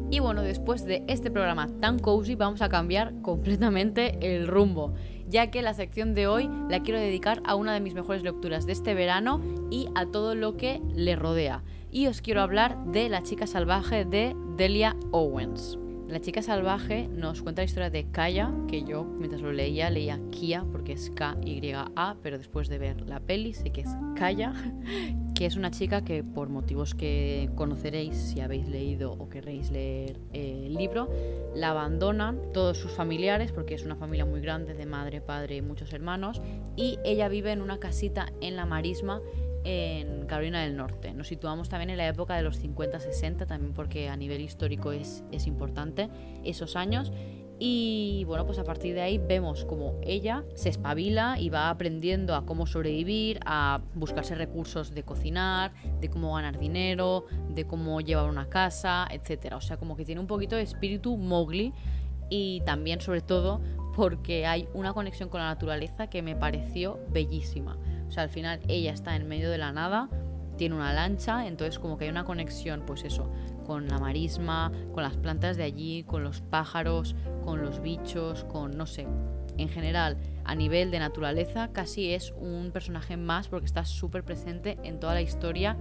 Y 0.09 0.21
bueno, 0.21 0.43
después 0.43 0.85
de 0.85 1.03
este 1.09 1.33
programa 1.33 1.69
tan 1.81 1.99
cozy 1.99 2.37
vamos 2.37 2.63
a 2.63 2.69
cambiar 2.69 3.21
completamente 3.23 4.37
el 4.37 4.47
rumbo 4.47 4.95
ya 5.29 5.51
que 5.51 5.63
la 5.63 5.75
sección 5.75 6.15
de 6.15 6.27
hoy 6.27 6.49
la 6.69 6.83
quiero 6.83 7.01
dedicar 7.01 7.43
a 7.45 7.55
una 7.55 7.75
de 7.75 7.81
mis 7.81 7.95
mejores 7.95 8.23
lecturas 8.23 8.67
de 8.67 8.73
este 8.73 8.95
verano 8.95 9.41
y 9.71 9.89
a 9.95 10.07
todo 10.07 10.35
lo 10.35 10.57
que 10.57 10.81
le 10.95 11.17
rodea. 11.17 11.63
Y 11.91 12.07
os 12.09 12.21
quiero 12.21 12.43
hablar 12.43 12.77
de 12.87 13.09
La 13.09 13.23
chica 13.23 13.47
salvaje 13.47 14.05
de 14.05 14.37
Delia 14.57 14.97
Owens. 15.13 15.79
La 16.09 16.21
chica 16.21 16.41
salvaje 16.41 17.09
nos 17.09 17.43
cuenta 17.43 17.63
la 17.63 17.65
historia 17.65 17.91
de 17.91 18.09
Kaya, 18.13 18.53
que 18.69 18.85
yo 18.85 19.03
mientras 19.03 19.43
lo 19.43 19.51
leía 19.51 19.91
leía 19.91 20.21
Kia 20.31 20.65
porque 20.71 20.93
es 20.93 21.11
K-Y-A, 21.11 22.17
pero 22.23 22.39
después 22.39 22.69
de 22.69 22.79
ver 22.79 23.01
la 23.09 23.19
peli 23.19 23.55
sé 23.55 23.71
que 23.71 23.81
es 23.81 23.91
Kaya, 24.15 24.53
que 25.35 25.47
es 25.47 25.57
una 25.57 25.73
chica 25.73 26.05
que 26.05 26.23
por 26.23 26.49
motivos 26.49 26.95
que 26.95 27.51
conoceréis 27.57 28.17
si 28.17 28.41
habéis 28.41 28.69
leído 28.69 29.15
o 29.15 29.29
queréis 29.29 29.73
leer 29.73 30.21
el 30.33 30.75
libro, 30.75 31.11
la 31.57 31.71
abandonan 31.71 32.41
todos 32.53 32.79
sus 32.79 32.93
familiares 32.93 33.51
porque 33.51 33.75
es 33.75 33.85
una 33.85 33.97
familia 33.97 34.25
muy 34.25 34.41
grande 34.41 34.75
de 34.75 34.87
madre, 34.87 35.21
padre 35.21 35.57
y 35.57 35.63
muchos 35.63 35.93
hermanos 35.93 36.41
y 36.77 37.01
ella 37.05 37.29
vive 37.29 37.51
en 37.51 37.63
una 37.63 37.79
casita 37.79 38.33
en 38.41 38.55
la 38.55 38.65
marisma 38.65 39.21
en 39.67 40.27
Carolina 40.27 40.63
del 40.63 40.77
Norte. 40.77 41.13
Nos 41.13 41.27
situamos 41.27 41.69
también 41.69 41.91
en 41.91 41.97
la 41.97 42.07
época 42.07 42.37
de 42.37 42.43
los 42.43 42.63
50-60, 42.63 43.47
también 43.47 43.75
porque 43.75 44.09
a 44.09 44.17
nivel 44.17 44.41
histórico 44.41 44.93
es, 44.93 45.25
es 45.33 45.49
importante 45.49 46.09
esos 46.45 46.77
años. 46.77 47.13
Y 47.59 48.23
bueno, 48.27 48.47
pues 48.47 48.61
a 48.61 48.65
partir 48.65 48.95
de 48.95 49.01
ahí 49.01 49.19
vemos 49.19 49.65
como 49.65 49.99
ella 50.03 50.45
se 50.55 50.69
espabila 50.69 51.37
y 51.41 51.49
va 51.49 51.69
aprendiendo 51.71 52.37
a 52.37 52.47
cómo 52.47 52.67
sobrevivir, 52.67 53.41
a 53.45 53.81
buscarse 53.95 54.37
recursos 54.37 54.95
de 54.95 55.03
cocinar, 55.03 55.73
de 56.01 56.11
cómo 56.11 56.35
ganar 56.35 56.61
dinero, 56.61 57.25
de 57.49 57.67
cómo 57.67 58.01
llevar 58.01 58.31
una 58.31 58.49
casa, 58.49 59.09
etc. 59.11 59.55
O 59.55 59.61
sea, 59.61 59.79
como 59.79 59.97
que 59.97 60.05
tiene 60.05 60.21
un 60.21 60.29
poquito 60.29 60.55
de 60.55 60.63
espíritu 60.63 61.17
Mowgli 61.17 61.73
y 62.29 62.61
también 62.67 63.01
sobre 63.01 63.21
todo 63.21 63.61
porque 63.97 64.47
hay 64.47 64.69
una 64.75 64.93
conexión 64.93 65.29
con 65.29 65.41
la 65.41 65.47
naturaleza 65.47 66.09
que 66.09 66.23
me 66.23 66.37
pareció 66.37 67.01
bellísima. 67.09 67.79
O 68.09 68.11
sea, 68.11 68.23
al 68.25 68.31
final 68.31 68.61
ella 68.69 68.93
está 68.93 69.17
en 69.17 69.29
medio 69.29 69.51
de 69.51 69.59
la 69.59 69.73
nada, 69.73 70.09
tiene 70.57 70.75
una 70.75 70.93
lancha, 70.93 71.47
entonces 71.47 71.79
como 71.79 71.99
que 71.99 72.05
hay 72.05 72.11
una 72.11 72.25
conexión, 72.25 72.83
pues 72.87 73.05
eso, 73.05 73.31
con 73.67 73.89
la 73.89 73.99
marisma, 73.99 74.73
con 74.93 75.03
las 75.03 75.17
plantas 75.17 75.57
de 75.57 75.65
allí, 75.65 76.05
con 76.05 76.23
los 76.25 76.41
pájaros, 76.41 77.15
con 77.45 77.63
los 77.63 77.81
bichos, 77.83 78.45
con 78.45 78.77
no 78.77 78.87
sé. 78.87 79.07
En 79.59 79.69
general, 79.69 80.17
a 80.45 80.55
nivel 80.55 80.91
de 80.91 80.99
naturaleza, 80.99 81.73
casi 81.73 82.13
es 82.13 82.33
un 82.39 82.71
personaje 82.73 83.17
más 83.17 83.49
porque 83.49 83.67
está 83.67 83.85
súper 83.85 84.23
presente 84.25 84.79
en 84.83 85.01
toda 85.01 85.15
la 85.15 85.23
historia 85.23 85.77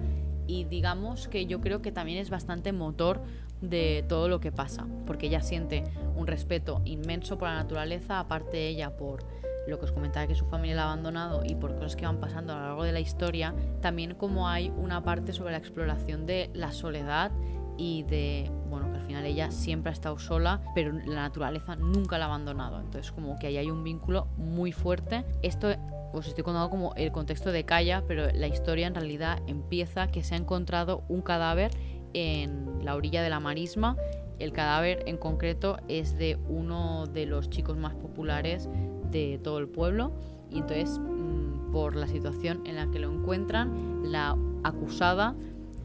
y 0.48 0.66
digamos 0.66 1.28
que 1.28 1.46
yo 1.46 1.60
creo 1.62 1.82
que 1.82 1.92
también 1.92 2.20
es 2.20 2.30
bastante 2.30 2.72
motor 2.72 3.22
de 3.62 4.06
todo 4.08 4.30
lo 4.30 4.40
que 4.40 4.52
pasa, 4.52 4.88
porque 5.06 5.28
ella 5.28 5.42
siente 5.42 5.84
un 6.16 6.28
respeto 6.28 6.82
inmenso 6.86 7.38
por 7.38 7.48
la 7.48 7.56
naturaleza, 7.56 8.20
aparte 8.20 8.68
ella 8.68 8.96
por 8.96 9.26
lo 9.68 9.80
que 9.80 9.86
os 9.86 9.92
comentaba 9.92 10.28
que 10.28 10.36
su 10.36 10.46
familia 10.46 10.76
la 10.76 10.84
ha 10.84 10.86
abandonado 10.86 11.42
y 11.44 11.56
por 11.56 11.76
cosas 11.76 11.96
que 11.96 12.06
van 12.06 12.20
pasando 12.20 12.54
a 12.54 12.58
lo 12.58 12.62
largo 12.64 12.84
de 12.84 12.92
la 12.92 13.00
historia, 13.00 13.54
también 13.82 14.16
como 14.16 14.48
hay 14.48 14.70
una 14.70 15.04
parte 15.04 15.34
sobre 15.34 15.52
la 15.52 15.58
exploración 15.58 16.26
de 16.26 16.50
la 16.54 16.72
soledad 16.72 17.32
y 17.78 18.04
de, 18.04 18.50
bueno, 18.70 18.92
que 18.92 19.00
al 19.00 19.06
final 19.06 19.26
ella 19.26 19.52
siempre 19.52 19.90
ha 19.90 19.94
estado 19.94 20.18
sola, 20.18 20.62
pero 20.74 20.94
la 20.94 21.24
naturaleza 21.24 21.76
nunca 21.76 22.18
la 22.18 22.26
ha 22.26 22.28
abandonado. 22.28 22.80
Entonces 22.80 23.12
como 23.12 23.38
que 23.38 23.48
ahí 23.48 23.58
hay 23.58 23.70
un 23.70 23.84
vínculo 23.84 24.28
muy 24.38 24.72
fuerte. 24.72 25.26
Esto 25.42 25.70
os 26.14 26.28
estoy 26.28 26.44
contando 26.44 26.70
como 26.70 26.94
el 26.96 27.12
contexto 27.12 27.52
de 27.52 27.66
Kaya, 27.66 28.04
pero 28.08 28.32
la 28.32 28.48
historia 28.48 28.88
en 28.88 28.96
realidad 28.96 29.40
empieza 29.48 30.08
que 30.08 30.24
se 30.24 30.36
ha 30.36 30.38
encontrado 30.38 31.04
un 31.10 31.22
cadáver 31.22 31.72
en 32.14 32.84
la 32.84 32.96
orilla 32.96 33.22
de 33.22 33.30
la 33.30 33.40
marisma. 33.40 33.98
El 34.40 34.52
cadáver 34.52 35.04
en 35.06 35.18
concreto 35.18 35.78
es 35.88 36.18
de 36.18 36.38
uno 36.48 37.06
de 37.08 37.26
los 37.26 37.50
chicos 37.50 37.78
más 37.78 37.96
populares 37.96 38.70
de 39.16 39.38
todo 39.38 39.60
el 39.60 39.68
pueblo 39.68 40.12
y 40.52 40.60
entonces 40.60 41.00
mm, 41.00 41.72
por 41.72 41.96
la 41.96 42.08
situación 42.08 42.62
en 42.66 42.76
la 42.76 42.92
que 42.92 43.00
lo 43.00 43.12
encuentran, 43.12 44.12
la 44.12 44.38
acusada 44.64 45.36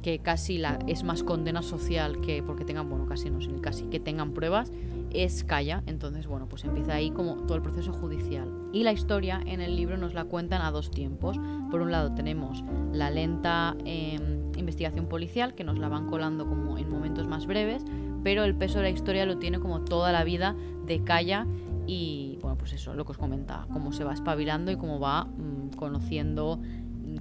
que 0.02 0.18
casi 0.18 0.58
la, 0.58 0.78
es 0.86 1.04
más 1.04 1.22
condena 1.22 1.62
social 1.62 2.20
que 2.20 2.42
porque 2.42 2.64
tengan, 2.64 2.88
bueno, 2.88 3.06
casi 3.06 3.30
no, 3.30 3.40
sino 3.40 3.60
casi 3.60 3.84
que 3.84 4.00
tengan 4.00 4.32
pruebas, 4.32 4.72
es 5.12 5.44
Calla. 5.44 5.82
Entonces, 5.86 6.26
bueno, 6.26 6.48
pues 6.48 6.64
empieza 6.64 6.94
ahí 6.94 7.10
como 7.10 7.36
todo 7.42 7.56
el 7.56 7.62
proceso 7.62 7.92
judicial. 7.92 8.48
Y 8.72 8.82
la 8.82 8.92
historia 8.92 9.42
en 9.44 9.60
el 9.60 9.76
libro 9.76 9.98
nos 9.98 10.14
la 10.14 10.24
cuentan 10.24 10.62
a 10.62 10.70
dos 10.70 10.90
tiempos. 10.90 11.38
Por 11.70 11.82
un 11.82 11.90
lado 11.90 12.14
tenemos 12.14 12.64
la 12.92 13.10
lenta 13.10 13.76
em, 13.84 14.52
investigación 14.56 15.06
policial, 15.06 15.54
que 15.54 15.64
nos 15.64 15.78
la 15.78 15.88
van 15.88 16.06
colando 16.06 16.46
como 16.46 16.78
en 16.78 16.88
momentos 16.88 17.26
más 17.26 17.46
breves, 17.46 17.84
pero 18.22 18.44
el 18.44 18.54
peso 18.54 18.78
de 18.78 18.84
la 18.84 18.90
historia 18.90 19.26
lo 19.26 19.38
tiene 19.38 19.60
como 19.60 19.82
toda 19.82 20.12
la 20.12 20.24
vida 20.24 20.56
de 20.86 21.04
Calla 21.04 21.46
y, 21.92 22.38
bueno, 22.40 22.56
pues 22.56 22.72
eso, 22.72 22.94
lo 22.94 23.04
que 23.04 23.10
os 23.10 23.18
comentaba, 23.18 23.66
cómo 23.72 23.90
se 23.90 24.04
va 24.04 24.14
espabilando 24.14 24.70
y 24.70 24.76
cómo 24.76 25.00
va 25.00 25.24
mm, 25.24 25.70
conociendo 25.76 26.60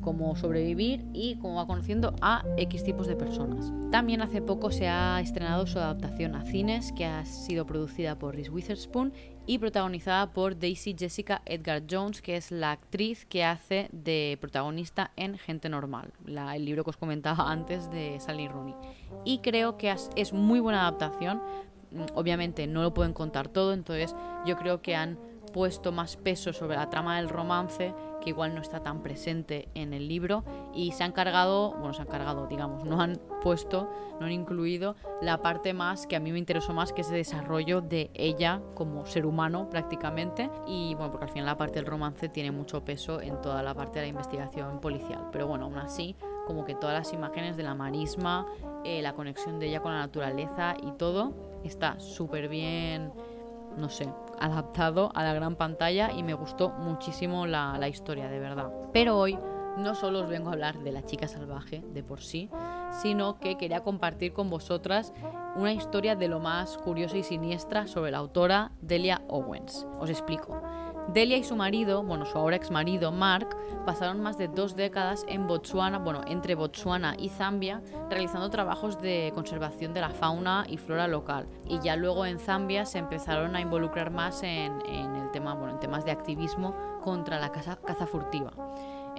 cómo 0.02 0.36
sobrevivir 0.36 1.06
y 1.14 1.36
cómo 1.38 1.56
va 1.56 1.68
conociendo 1.68 2.14
a 2.22 2.44
X 2.58 2.84
tipos 2.84 3.08
de 3.08 3.16
personas. 3.16 3.72
También 3.92 4.22
hace 4.22 4.42
poco 4.42 4.72
se 4.72 4.88
ha 4.88 5.20
estrenado 5.20 5.66
su 5.66 5.80
adaptación 5.80 6.36
a 6.36 6.46
cines, 6.46 6.92
que 6.92 7.06
ha 7.06 7.26
sido 7.26 7.66
producida 7.66 8.18
por 8.18 8.36
Reese 8.36 8.52
Witherspoon 8.52 9.14
y 9.48 9.58
protagonizada 9.58 10.32
por 10.32 10.60
Daisy 10.60 10.96
Jessica 10.98 11.42
Edgar 11.46 11.84
Jones, 11.90 12.22
que 12.22 12.38
es 12.38 12.52
la 12.52 12.72
actriz 12.72 13.26
que 13.26 13.44
hace 13.44 13.90
de 13.92 14.38
protagonista 14.40 15.12
en 15.16 15.38
Gente 15.38 15.70
Normal, 15.70 16.14
el 16.28 16.66
libro 16.66 16.84
que 16.84 16.92
os 16.92 16.98
comentaba 16.98 17.52
antes 17.52 17.90
de 17.90 18.20
Sally 18.20 18.48
Rooney. 18.48 18.76
Y 19.26 19.40
creo 19.40 19.78
que 19.78 19.94
es 20.16 20.34
muy 20.34 20.60
buena 20.60 20.82
adaptación. 20.82 21.42
Mm, 21.92 22.06
obviamente 22.16 22.68
no 22.68 22.82
lo 22.82 22.94
pueden 22.94 23.14
contar 23.14 23.48
todo, 23.48 23.74
entonces 23.74 24.16
yo 24.46 24.58
creo 24.58 24.82
que 24.82 24.96
han 24.96 25.18
puesto 25.50 25.92
más 25.92 26.16
peso 26.16 26.54
sobre 26.54 26.78
la 26.78 26.90
trama 26.90 27.18
del 27.18 27.28
romance 27.28 27.94
que 28.22 28.30
igual 28.30 28.54
no 28.54 28.62
está 28.62 28.82
tan 28.82 29.02
presente 29.02 29.68
en 29.74 29.94
el 29.94 30.08
libro 30.08 30.44
y 30.76 30.92
se 30.92 31.04
han 31.04 31.12
cargado, 31.12 31.72
bueno, 31.72 31.94
se 31.94 32.02
han 32.02 32.08
cargado, 32.08 32.48
digamos, 32.48 32.84
no 32.84 33.02
han 33.02 33.20
puesto, 33.42 33.90
no 34.20 34.26
han 34.26 34.32
incluido 34.32 34.96
la 35.22 35.42
parte 35.42 35.74
más 35.74 36.06
que 36.06 36.16
a 36.16 36.20
mí 36.20 36.32
me 36.32 36.38
interesó 36.38 36.74
más, 36.74 36.94
que 36.94 37.02
es 37.02 37.08
el 37.10 37.16
desarrollo 37.16 37.82
de 37.82 38.12
ella 38.14 38.62
como 38.76 39.06
ser 39.06 39.26
humano 39.26 39.70
prácticamente 39.70 40.50
y 40.68 40.94
bueno, 40.96 41.12
porque 41.12 41.26
al 41.26 41.32
final 41.32 41.46
la 41.48 41.58
parte 41.58 41.80
del 41.80 41.86
romance 41.86 42.30
tiene 42.30 42.52
mucho 42.52 42.84
peso 42.84 43.22
en 43.22 43.42
toda 43.42 43.64
la 43.64 43.74
parte 43.74 44.00
de 44.00 44.06
la 44.06 44.10
investigación 44.10 44.80
policial, 44.80 45.30
pero 45.32 45.48
bueno, 45.48 45.66
aún 45.66 45.78
así 45.78 46.16
como 46.46 46.66
que 46.66 46.76
todas 46.76 46.96
las 46.96 47.14
imágenes 47.14 47.58
de 47.58 47.64
la 47.64 47.74
marisma, 47.74 48.46
eh, 48.84 49.02
la 49.02 49.14
conexión 49.14 49.60
de 49.60 49.68
ella 49.68 49.82
con 49.82 49.94
la 49.94 50.00
naturaleza 50.00 50.76
y 50.84 50.92
todo 50.92 51.49
está 51.64 52.00
súper 52.00 52.48
bien 52.50 53.12
no 53.78 53.90
sé, 53.90 54.10
adaptado 54.40 55.12
a 55.14 55.24
la 55.24 55.34
gran 55.34 55.56
pantalla 55.56 56.12
y 56.12 56.24
me 56.24 56.34
gustó 56.34 56.70
muchísimo 56.70 57.46
la, 57.46 57.78
la 57.78 57.88
historia, 57.88 58.28
de 58.28 58.40
verdad. 58.40 58.72
Pero 58.94 59.18
hoy 59.18 59.38
no 59.78 59.96
solo 59.96 60.22
os 60.22 60.30
vengo 60.30 60.50
a 60.50 60.54
hablar 60.54 60.80
de 60.80 60.92
la 60.92 61.06
chica 61.06 61.28
salvaje 61.28 61.84
de 61.94 62.04
por 62.04 62.22
sí, 62.22 62.50
sino 63.02 63.40
que 63.40 63.58
quería 63.58 63.82
compartir 63.82 64.34
con 64.34 64.50
vosotras 64.50 65.14
una 65.56 65.74
historia 65.74 66.16
de 66.16 66.28
lo 66.28 66.40
más 66.40 66.78
curiosa 66.78 67.18
y 67.18 67.24
siniestra 67.24 67.88
sobre 67.88 68.12
la 68.12 68.18
autora 68.18 68.72
Delia 68.82 69.22
Owens. 69.28 69.88
Os 70.00 70.10
explico. 70.10 70.62
Delia 71.14 71.38
y 71.38 71.44
su 71.44 71.56
marido, 71.56 72.04
bueno, 72.04 72.26
su 72.26 72.38
ahora 72.38 72.56
ex 72.56 72.70
marido, 72.70 73.12
Mark, 73.12 73.48
pasaron 73.84 74.22
más 74.22 74.38
de 74.38 74.48
dos 74.48 74.76
décadas 74.76 75.26
en 75.28 75.48
Botswana, 75.48 75.98
bueno, 75.98 76.22
entre 76.28 76.54
Botswana 76.54 77.16
y 77.18 77.30
Zambia, 77.30 77.82
realizando 78.12 78.50
trabajos 78.52 79.02
de 79.02 79.32
conservación 79.34 79.94
de 79.96 80.02
la 80.02 80.10
fauna 80.10 80.66
y 80.70 80.78
flora 80.78 81.08
local. 81.08 81.48
Y 81.66 81.80
ya 81.80 81.96
luego 81.96 82.28
en 82.28 82.38
Zambia 82.38 82.86
se 82.86 83.00
empezaron 83.00 83.56
a 83.56 83.62
involucrar 83.62 84.12
más 84.12 84.44
en, 84.44 84.82
en 84.86 85.16
el 85.16 85.32
tema, 85.32 85.56
bueno, 85.56 85.74
en 85.74 85.80
temas 85.80 86.06
de 86.06 86.12
activismo 86.12 86.76
contra 87.02 87.40
la 87.40 87.52
caza, 87.52 87.78
caza 87.78 88.06
furtiva. 88.06 88.52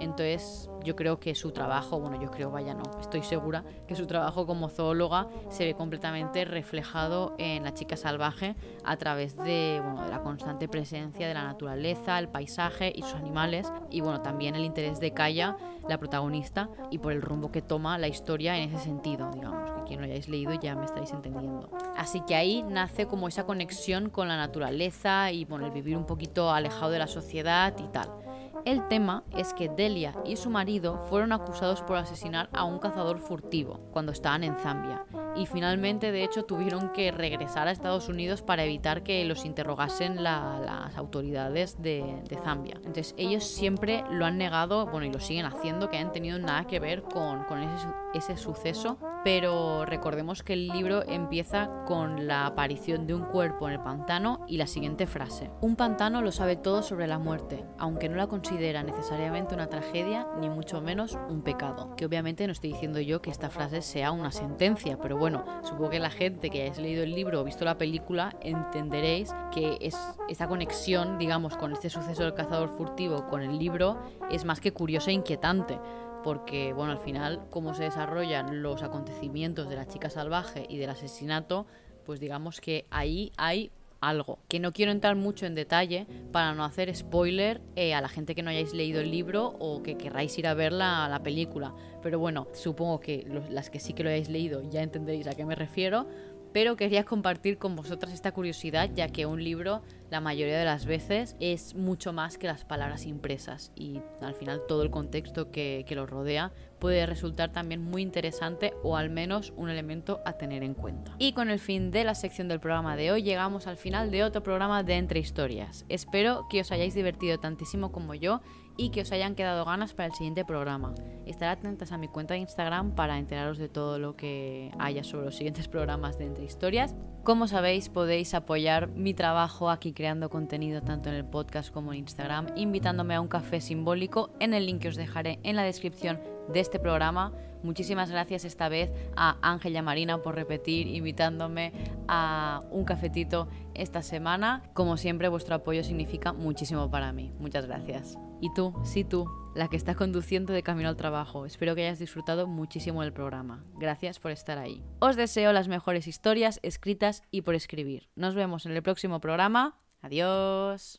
Entonces 0.01 0.67
yo 0.83 0.95
creo 0.95 1.19
que 1.19 1.35
su 1.35 1.51
trabajo, 1.51 1.99
bueno, 1.99 2.19
yo 2.19 2.31
creo, 2.31 2.49
vaya, 2.49 2.73
no, 2.73 2.83
estoy 2.99 3.21
segura 3.21 3.63
que 3.87 3.95
su 3.95 4.07
trabajo 4.07 4.47
como 4.47 4.67
zoóloga 4.67 5.27
se 5.49 5.63
ve 5.63 5.75
completamente 5.75 6.43
reflejado 6.43 7.35
en 7.37 7.63
la 7.63 7.75
chica 7.75 7.95
salvaje 7.95 8.55
a 8.83 8.97
través 8.97 9.37
de, 9.37 9.79
bueno, 9.83 10.03
de 10.03 10.09
la 10.09 10.23
constante 10.23 10.67
presencia 10.67 11.27
de 11.27 11.35
la 11.35 11.43
naturaleza, 11.43 12.17
el 12.17 12.29
paisaje 12.29 12.91
y 12.95 13.03
sus 13.03 13.13
animales 13.13 13.71
y 13.91 14.01
bueno, 14.01 14.21
también 14.21 14.55
el 14.55 14.65
interés 14.65 14.99
de 14.99 15.13
Kaya, 15.13 15.55
la 15.87 15.99
protagonista, 15.99 16.69
y 16.89 16.97
por 16.97 17.11
el 17.11 17.21
rumbo 17.21 17.51
que 17.51 17.61
toma 17.61 17.97
la 17.97 18.07
historia 18.07 18.57
en 18.57 18.73
ese 18.73 18.83
sentido, 18.83 19.29
digamos, 19.31 19.69
que 19.71 19.83
quien 19.83 19.99
lo 19.99 20.05
hayáis 20.05 20.29
leído 20.29 20.53
ya 20.53 20.75
me 20.75 20.85
estáis 20.85 21.11
entendiendo. 21.11 21.69
Así 21.95 22.21
que 22.21 22.35
ahí 22.35 22.63
nace 22.63 23.05
como 23.05 23.27
esa 23.27 23.45
conexión 23.45 24.09
con 24.09 24.27
la 24.27 24.37
naturaleza 24.37 25.31
y 25.31 25.45
bueno, 25.45 25.67
el 25.67 25.71
vivir 25.71 25.95
un 25.95 26.05
poquito 26.05 26.51
alejado 26.51 26.91
de 26.91 26.99
la 26.99 27.07
sociedad 27.07 27.73
y 27.77 27.87
tal. 27.89 28.20
El 28.63 28.87
tema 28.87 29.23
es 29.35 29.53
que 29.55 29.69
Delia 29.69 30.13
y 30.23 30.35
su 30.35 30.51
marido 30.51 31.03
fueron 31.09 31.31
acusados 31.31 31.81
por 31.81 31.97
asesinar 31.97 32.49
a 32.53 32.63
un 32.63 32.77
cazador 32.77 33.17
furtivo 33.17 33.79
cuando 33.91 34.11
estaban 34.11 34.43
en 34.43 34.55
Zambia 34.59 35.05
y 35.35 35.45
finalmente 35.45 36.11
de 36.11 36.23
hecho 36.23 36.43
tuvieron 36.43 36.89
que 36.89 37.11
regresar 37.11 37.67
a 37.67 37.71
Estados 37.71 38.09
Unidos 38.09 38.41
para 38.41 38.63
evitar 38.63 39.03
que 39.03 39.23
los 39.25 39.45
interrogasen 39.45 40.23
las 40.23 40.95
autoridades 40.97 41.81
de, 41.81 42.21
Zambia. 42.43 42.75
Entonces 42.77 43.13
ellos 43.17 43.43
siempre 43.43 44.03
lo 44.09 44.25
han 44.25 44.37
negado, 44.37 44.87
bueno 44.87 45.05
y 45.05 45.11
lo 45.11 45.19
siguen 45.19 45.45
haciendo, 45.45 45.89
que 45.89 45.97
han 45.97 46.11
tenido 46.11 46.39
nada 46.39 46.65
que 46.65 46.79
ver 46.79 47.03
con, 47.03 47.45
ese, 47.61 47.87
ese 48.13 48.37
suceso, 48.37 48.97
pero 49.23 49.85
recordemos 49.85 50.43
que 50.43 50.53
el 50.53 50.67
libro 50.67 51.03
empieza 51.07 51.69
con 51.85 52.27
la 52.27 52.47
aparición 52.47 53.05
de 53.05 53.13
un 53.13 53.25
cuerpo 53.25 53.67
en 53.67 53.75
el 53.75 53.81
pantano 53.81 54.43
y 54.47 54.57
la 54.57 54.67
siguiente 54.67 55.07
frase. 55.07 55.51
Un 55.61 55.75
pantano 55.75 56.21
lo 56.21 56.31
sabe 56.31 56.55
todo 56.55 56.81
sobre 56.81 57.07
la 57.07 57.19
muerte, 57.19 57.63
aunque 57.77 58.09
no 58.09 58.15
la 58.15 58.27
considera 58.27 58.50
necesariamente 58.59 59.55
una 59.55 59.67
tragedia 59.67 60.27
ni 60.39 60.49
mucho 60.49 60.81
menos 60.81 61.17
un 61.29 61.41
pecado. 61.41 61.95
Que 61.95 62.05
obviamente 62.05 62.45
no 62.45 62.51
estoy 62.51 62.73
diciendo 62.73 62.99
yo 62.99 63.21
que 63.21 63.29
esta 63.29 63.49
frase 63.49 63.81
sea 63.81 64.11
una 64.11 64.31
sentencia, 64.31 64.97
pero 65.01 65.17
bueno, 65.17 65.45
supongo 65.63 65.89
que 65.91 65.99
la 65.99 66.09
gente 66.09 66.49
que 66.49 66.63
hayáis 66.63 66.77
leído 66.77 67.03
el 67.03 67.15
libro 67.15 67.41
o 67.41 67.43
visto 67.43 67.63
la 67.63 67.77
película 67.77 68.35
entenderéis 68.41 69.33
que 69.53 69.77
es 69.79 69.97
esa 70.27 70.47
conexión, 70.47 71.17
digamos, 71.17 71.55
con 71.55 71.71
este 71.71 71.89
suceso 71.89 72.23
del 72.23 72.33
cazador 72.33 72.75
furtivo 72.75 73.27
con 73.27 73.41
el 73.41 73.57
libro 73.57 73.97
es 74.29 74.43
más 74.43 74.59
que 74.59 74.73
curiosa 74.73 75.11
e 75.11 75.13
inquietante 75.13 75.79
porque 76.23 76.71
bueno, 76.73 76.91
al 76.91 76.99
final 76.99 77.47
cómo 77.49 77.73
se 77.73 77.83
desarrollan 77.83 78.61
los 78.61 78.83
acontecimientos 78.83 79.69
de 79.69 79.75
la 79.75 79.87
chica 79.87 80.11
salvaje 80.11 80.67
y 80.69 80.77
del 80.77 80.91
asesinato, 80.91 81.65
pues 82.05 82.19
digamos 82.19 82.61
que 82.61 82.85
ahí 82.91 83.31
hay 83.37 83.71
algo. 84.01 84.39
Que 84.49 84.59
no 84.59 84.73
quiero 84.73 84.91
entrar 84.91 85.15
mucho 85.15 85.45
en 85.45 85.55
detalle 85.55 86.07
para 86.31 86.53
no 86.53 86.65
hacer 86.65 86.93
spoiler 86.95 87.61
eh, 87.75 87.93
a 87.93 88.01
la 88.01 88.09
gente 88.09 88.35
que 88.35 88.43
no 88.43 88.49
hayáis 88.49 88.73
leído 88.73 88.99
el 88.99 89.11
libro 89.11 89.55
o 89.59 89.81
que 89.83 89.95
querráis 89.95 90.37
ir 90.37 90.47
a 90.47 90.53
ver 90.53 90.73
la, 90.73 91.07
la 91.07 91.23
película. 91.23 91.73
Pero 92.01 92.19
bueno, 92.19 92.47
supongo 92.53 92.99
que 92.99 93.25
las 93.49 93.69
que 93.69 93.79
sí 93.79 93.93
que 93.93 94.03
lo 94.03 94.09
hayáis 94.09 94.29
leído 94.29 94.69
ya 94.69 94.81
entenderéis 94.81 95.27
a 95.27 95.35
qué 95.35 95.45
me 95.45 95.55
refiero. 95.55 96.07
Pero 96.53 96.75
quería 96.75 97.03
compartir 97.03 97.57
con 97.57 97.75
vosotras 97.75 98.13
esta 98.13 98.31
curiosidad, 98.31 98.89
ya 98.93 99.07
que 99.09 99.25
un 99.25 99.43
libro 99.43 99.81
la 100.09 100.19
mayoría 100.19 100.59
de 100.59 100.65
las 100.65 100.85
veces 100.85 101.37
es 101.39 101.73
mucho 101.73 102.11
más 102.11 102.37
que 102.37 102.47
las 102.47 102.65
palabras 102.65 103.05
impresas 103.05 103.71
y 103.75 104.01
al 104.19 104.33
final 104.33 104.61
todo 104.67 104.83
el 104.83 104.91
contexto 104.91 105.51
que, 105.51 105.85
que 105.87 105.95
lo 105.95 106.05
rodea 106.05 106.51
puede 106.79 107.05
resultar 107.05 107.53
también 107.53 107.81
muy 107.81 108.01
interesante 108.01 108.73
o 108.83 108.97
al 108.97 109.09
menos 109.09 109.53
un 109.55 109.69
elemento 109.69 110.19
a 110.25 110.33
tener 110.33 110.63
en 110.63 110.73
cuenta. 110.73 111.15
Y 111.17 111.31
con 111.31 111.49
el 111.49 111.59
fin 111.59 111.91
de 111.91 112.03
la 112.03 112.15
sección 112.15 112.49
del 112.49 112.59
programa 112.59 112.97
de 112.97 113.11
hoy 113.11 113.23
llegamos 113.23 113.67
al 113.67 113.77
final 113.77 114.11
de 114.11 114.23
otro 114.25 114.43
programa 114.43 114.83
de 114.83 114.95
Entre 114.95 115.19
Historias. 115.19 115.85
Espero 115.87 116.47
que 116.49 116.61
os 116.61 116.71
hayáis 116.71 116.93
divertido 116.93 117.39
tantísimo 117.39 117.91
como 117.93 118.13
yo 118.13 118.41
y 118.77 118.89
que 118.89 119.01
os 119.01 119.11
hayan 119.11 119.35
quedado 119.35 119.65
ganas 119.65 119.93
para 119.93 120.07
el 120.07 120.13
siguiente 120.13 120.45
programa. 120.45 120.93
Estar 121.25 121.49
atentas 121.49 121.91
a 121.91 121.97
mi 121.97 122.07
cuenta 122.07 122.33
de 122.33 122.39
Instagram 122.39 122.91
para 122.91 123.17
enteraros 123.17 123.57
de 123.57 123.69
todo 123.69 123.99
lo 123.99 124.15
que 124.15 124.71
haya 124.79 125.03
sobre 125.03 125.25
los 125.25 125.35
siguientes 125.35 125.67
programas 125.67 126.17
de 126.17 126.25
Entre 126.25 126.45
Historias. 126.45 126.95
Como 127.23 127.47
sabéis, 127.47 127.89
podéis 127.89 128.33
apoyar 128.33 128.87
mi 128.89 129.13
trabajo 129.13 129.69
aquí 129.69 129.93
creando 129.93 130.29
contenido 130.29 130.81
tanto 130.81 131.09
en 131.09 131.15
el 131.15 131.25
podcast 131.25 131.71
como 131.71 131.93
en 131.93 131.99
Instagram, 131.99 132.47
invitándome 132.55 133.15
a 133.15 133.21
un 133.21 133.27
café 133.27 133.61
simbólico 133.61 134.31
en 134.39 134.53
el 134.53 134.65
link 134.65 134.81
que 134.81 134.87
os 134.87 134.95
dejaré 134.95 135.39
en 135.43 135.55
la 135.55 135.63
descripción 135.63 136.19
de 136.51 136.59
este 136.59 136.79
programa. 136.79 137.31
Muchísimas 137.63 138.09
gracias 138.09 138.45
esta 138.45 138.69
vez 138.69 138.91
a 139.15 139.37
Ángel 139.41 139.75
y 139.75 139.81
Marina 139.81 140.21
por 140.21 140.35
repetir, 140.35 140.87
invitándome 140.87 141.73
a 142.07 142.63
un 142.71 142.85
cafetito 142.85 143.47
esta 143.73 144.01
semana. 144.01 144.63
Como 144.73 144.97
siempre, 144.97 145.27
vuestro 145.27 145.55
apoyo 145.55 145.83
significa 145.83 146.33
muchísimo 146.33 146.89
para 146.89 147.13
mí. 147.13 147.31
Muchas 147.39 147.65
gracias. 147.65 148.17
Y 148.41 148.53
tú, 148.53 148.73
sí 148.83 149.03
tú, 149.03 149.25
la 149.55 149.67
que 149.67 149.77
está 149.77 149.95
conduciendo 149.95 150.53
de 150.53 150.63
camino 150.63 150.89
al 150.89 150.97
trabajo. 150.97 151.45
Espero 151.45 151.75
que 151.75 151.83
hayas 151.83 151.99
disfrutado 151.99 152.47
muchísimo 152.47 153.01
del 153.01 153.13
programa. 153.13 153.63
Gracias 153.75 154.19
por 154.19 154.31
estar 154.31 154.57
ahí. 154.57 154.83
Os 154.99 155.15
deseo 155.15 155.53
las 155.53 155.67
mejores 155.67 156.07
historias 156.07 156.59
escritas 156.63 157.23
y 157.31 157.41
por 157.41 157.55
escribir. 157.55 158.09
Nos 158.15 158.35
vemos 158.35 158.65
en 158.65 158.71
el 158.71 158.81
próximo 158.81 159.19
programa. 159.19 159.77
Adiós. 160.01 160.89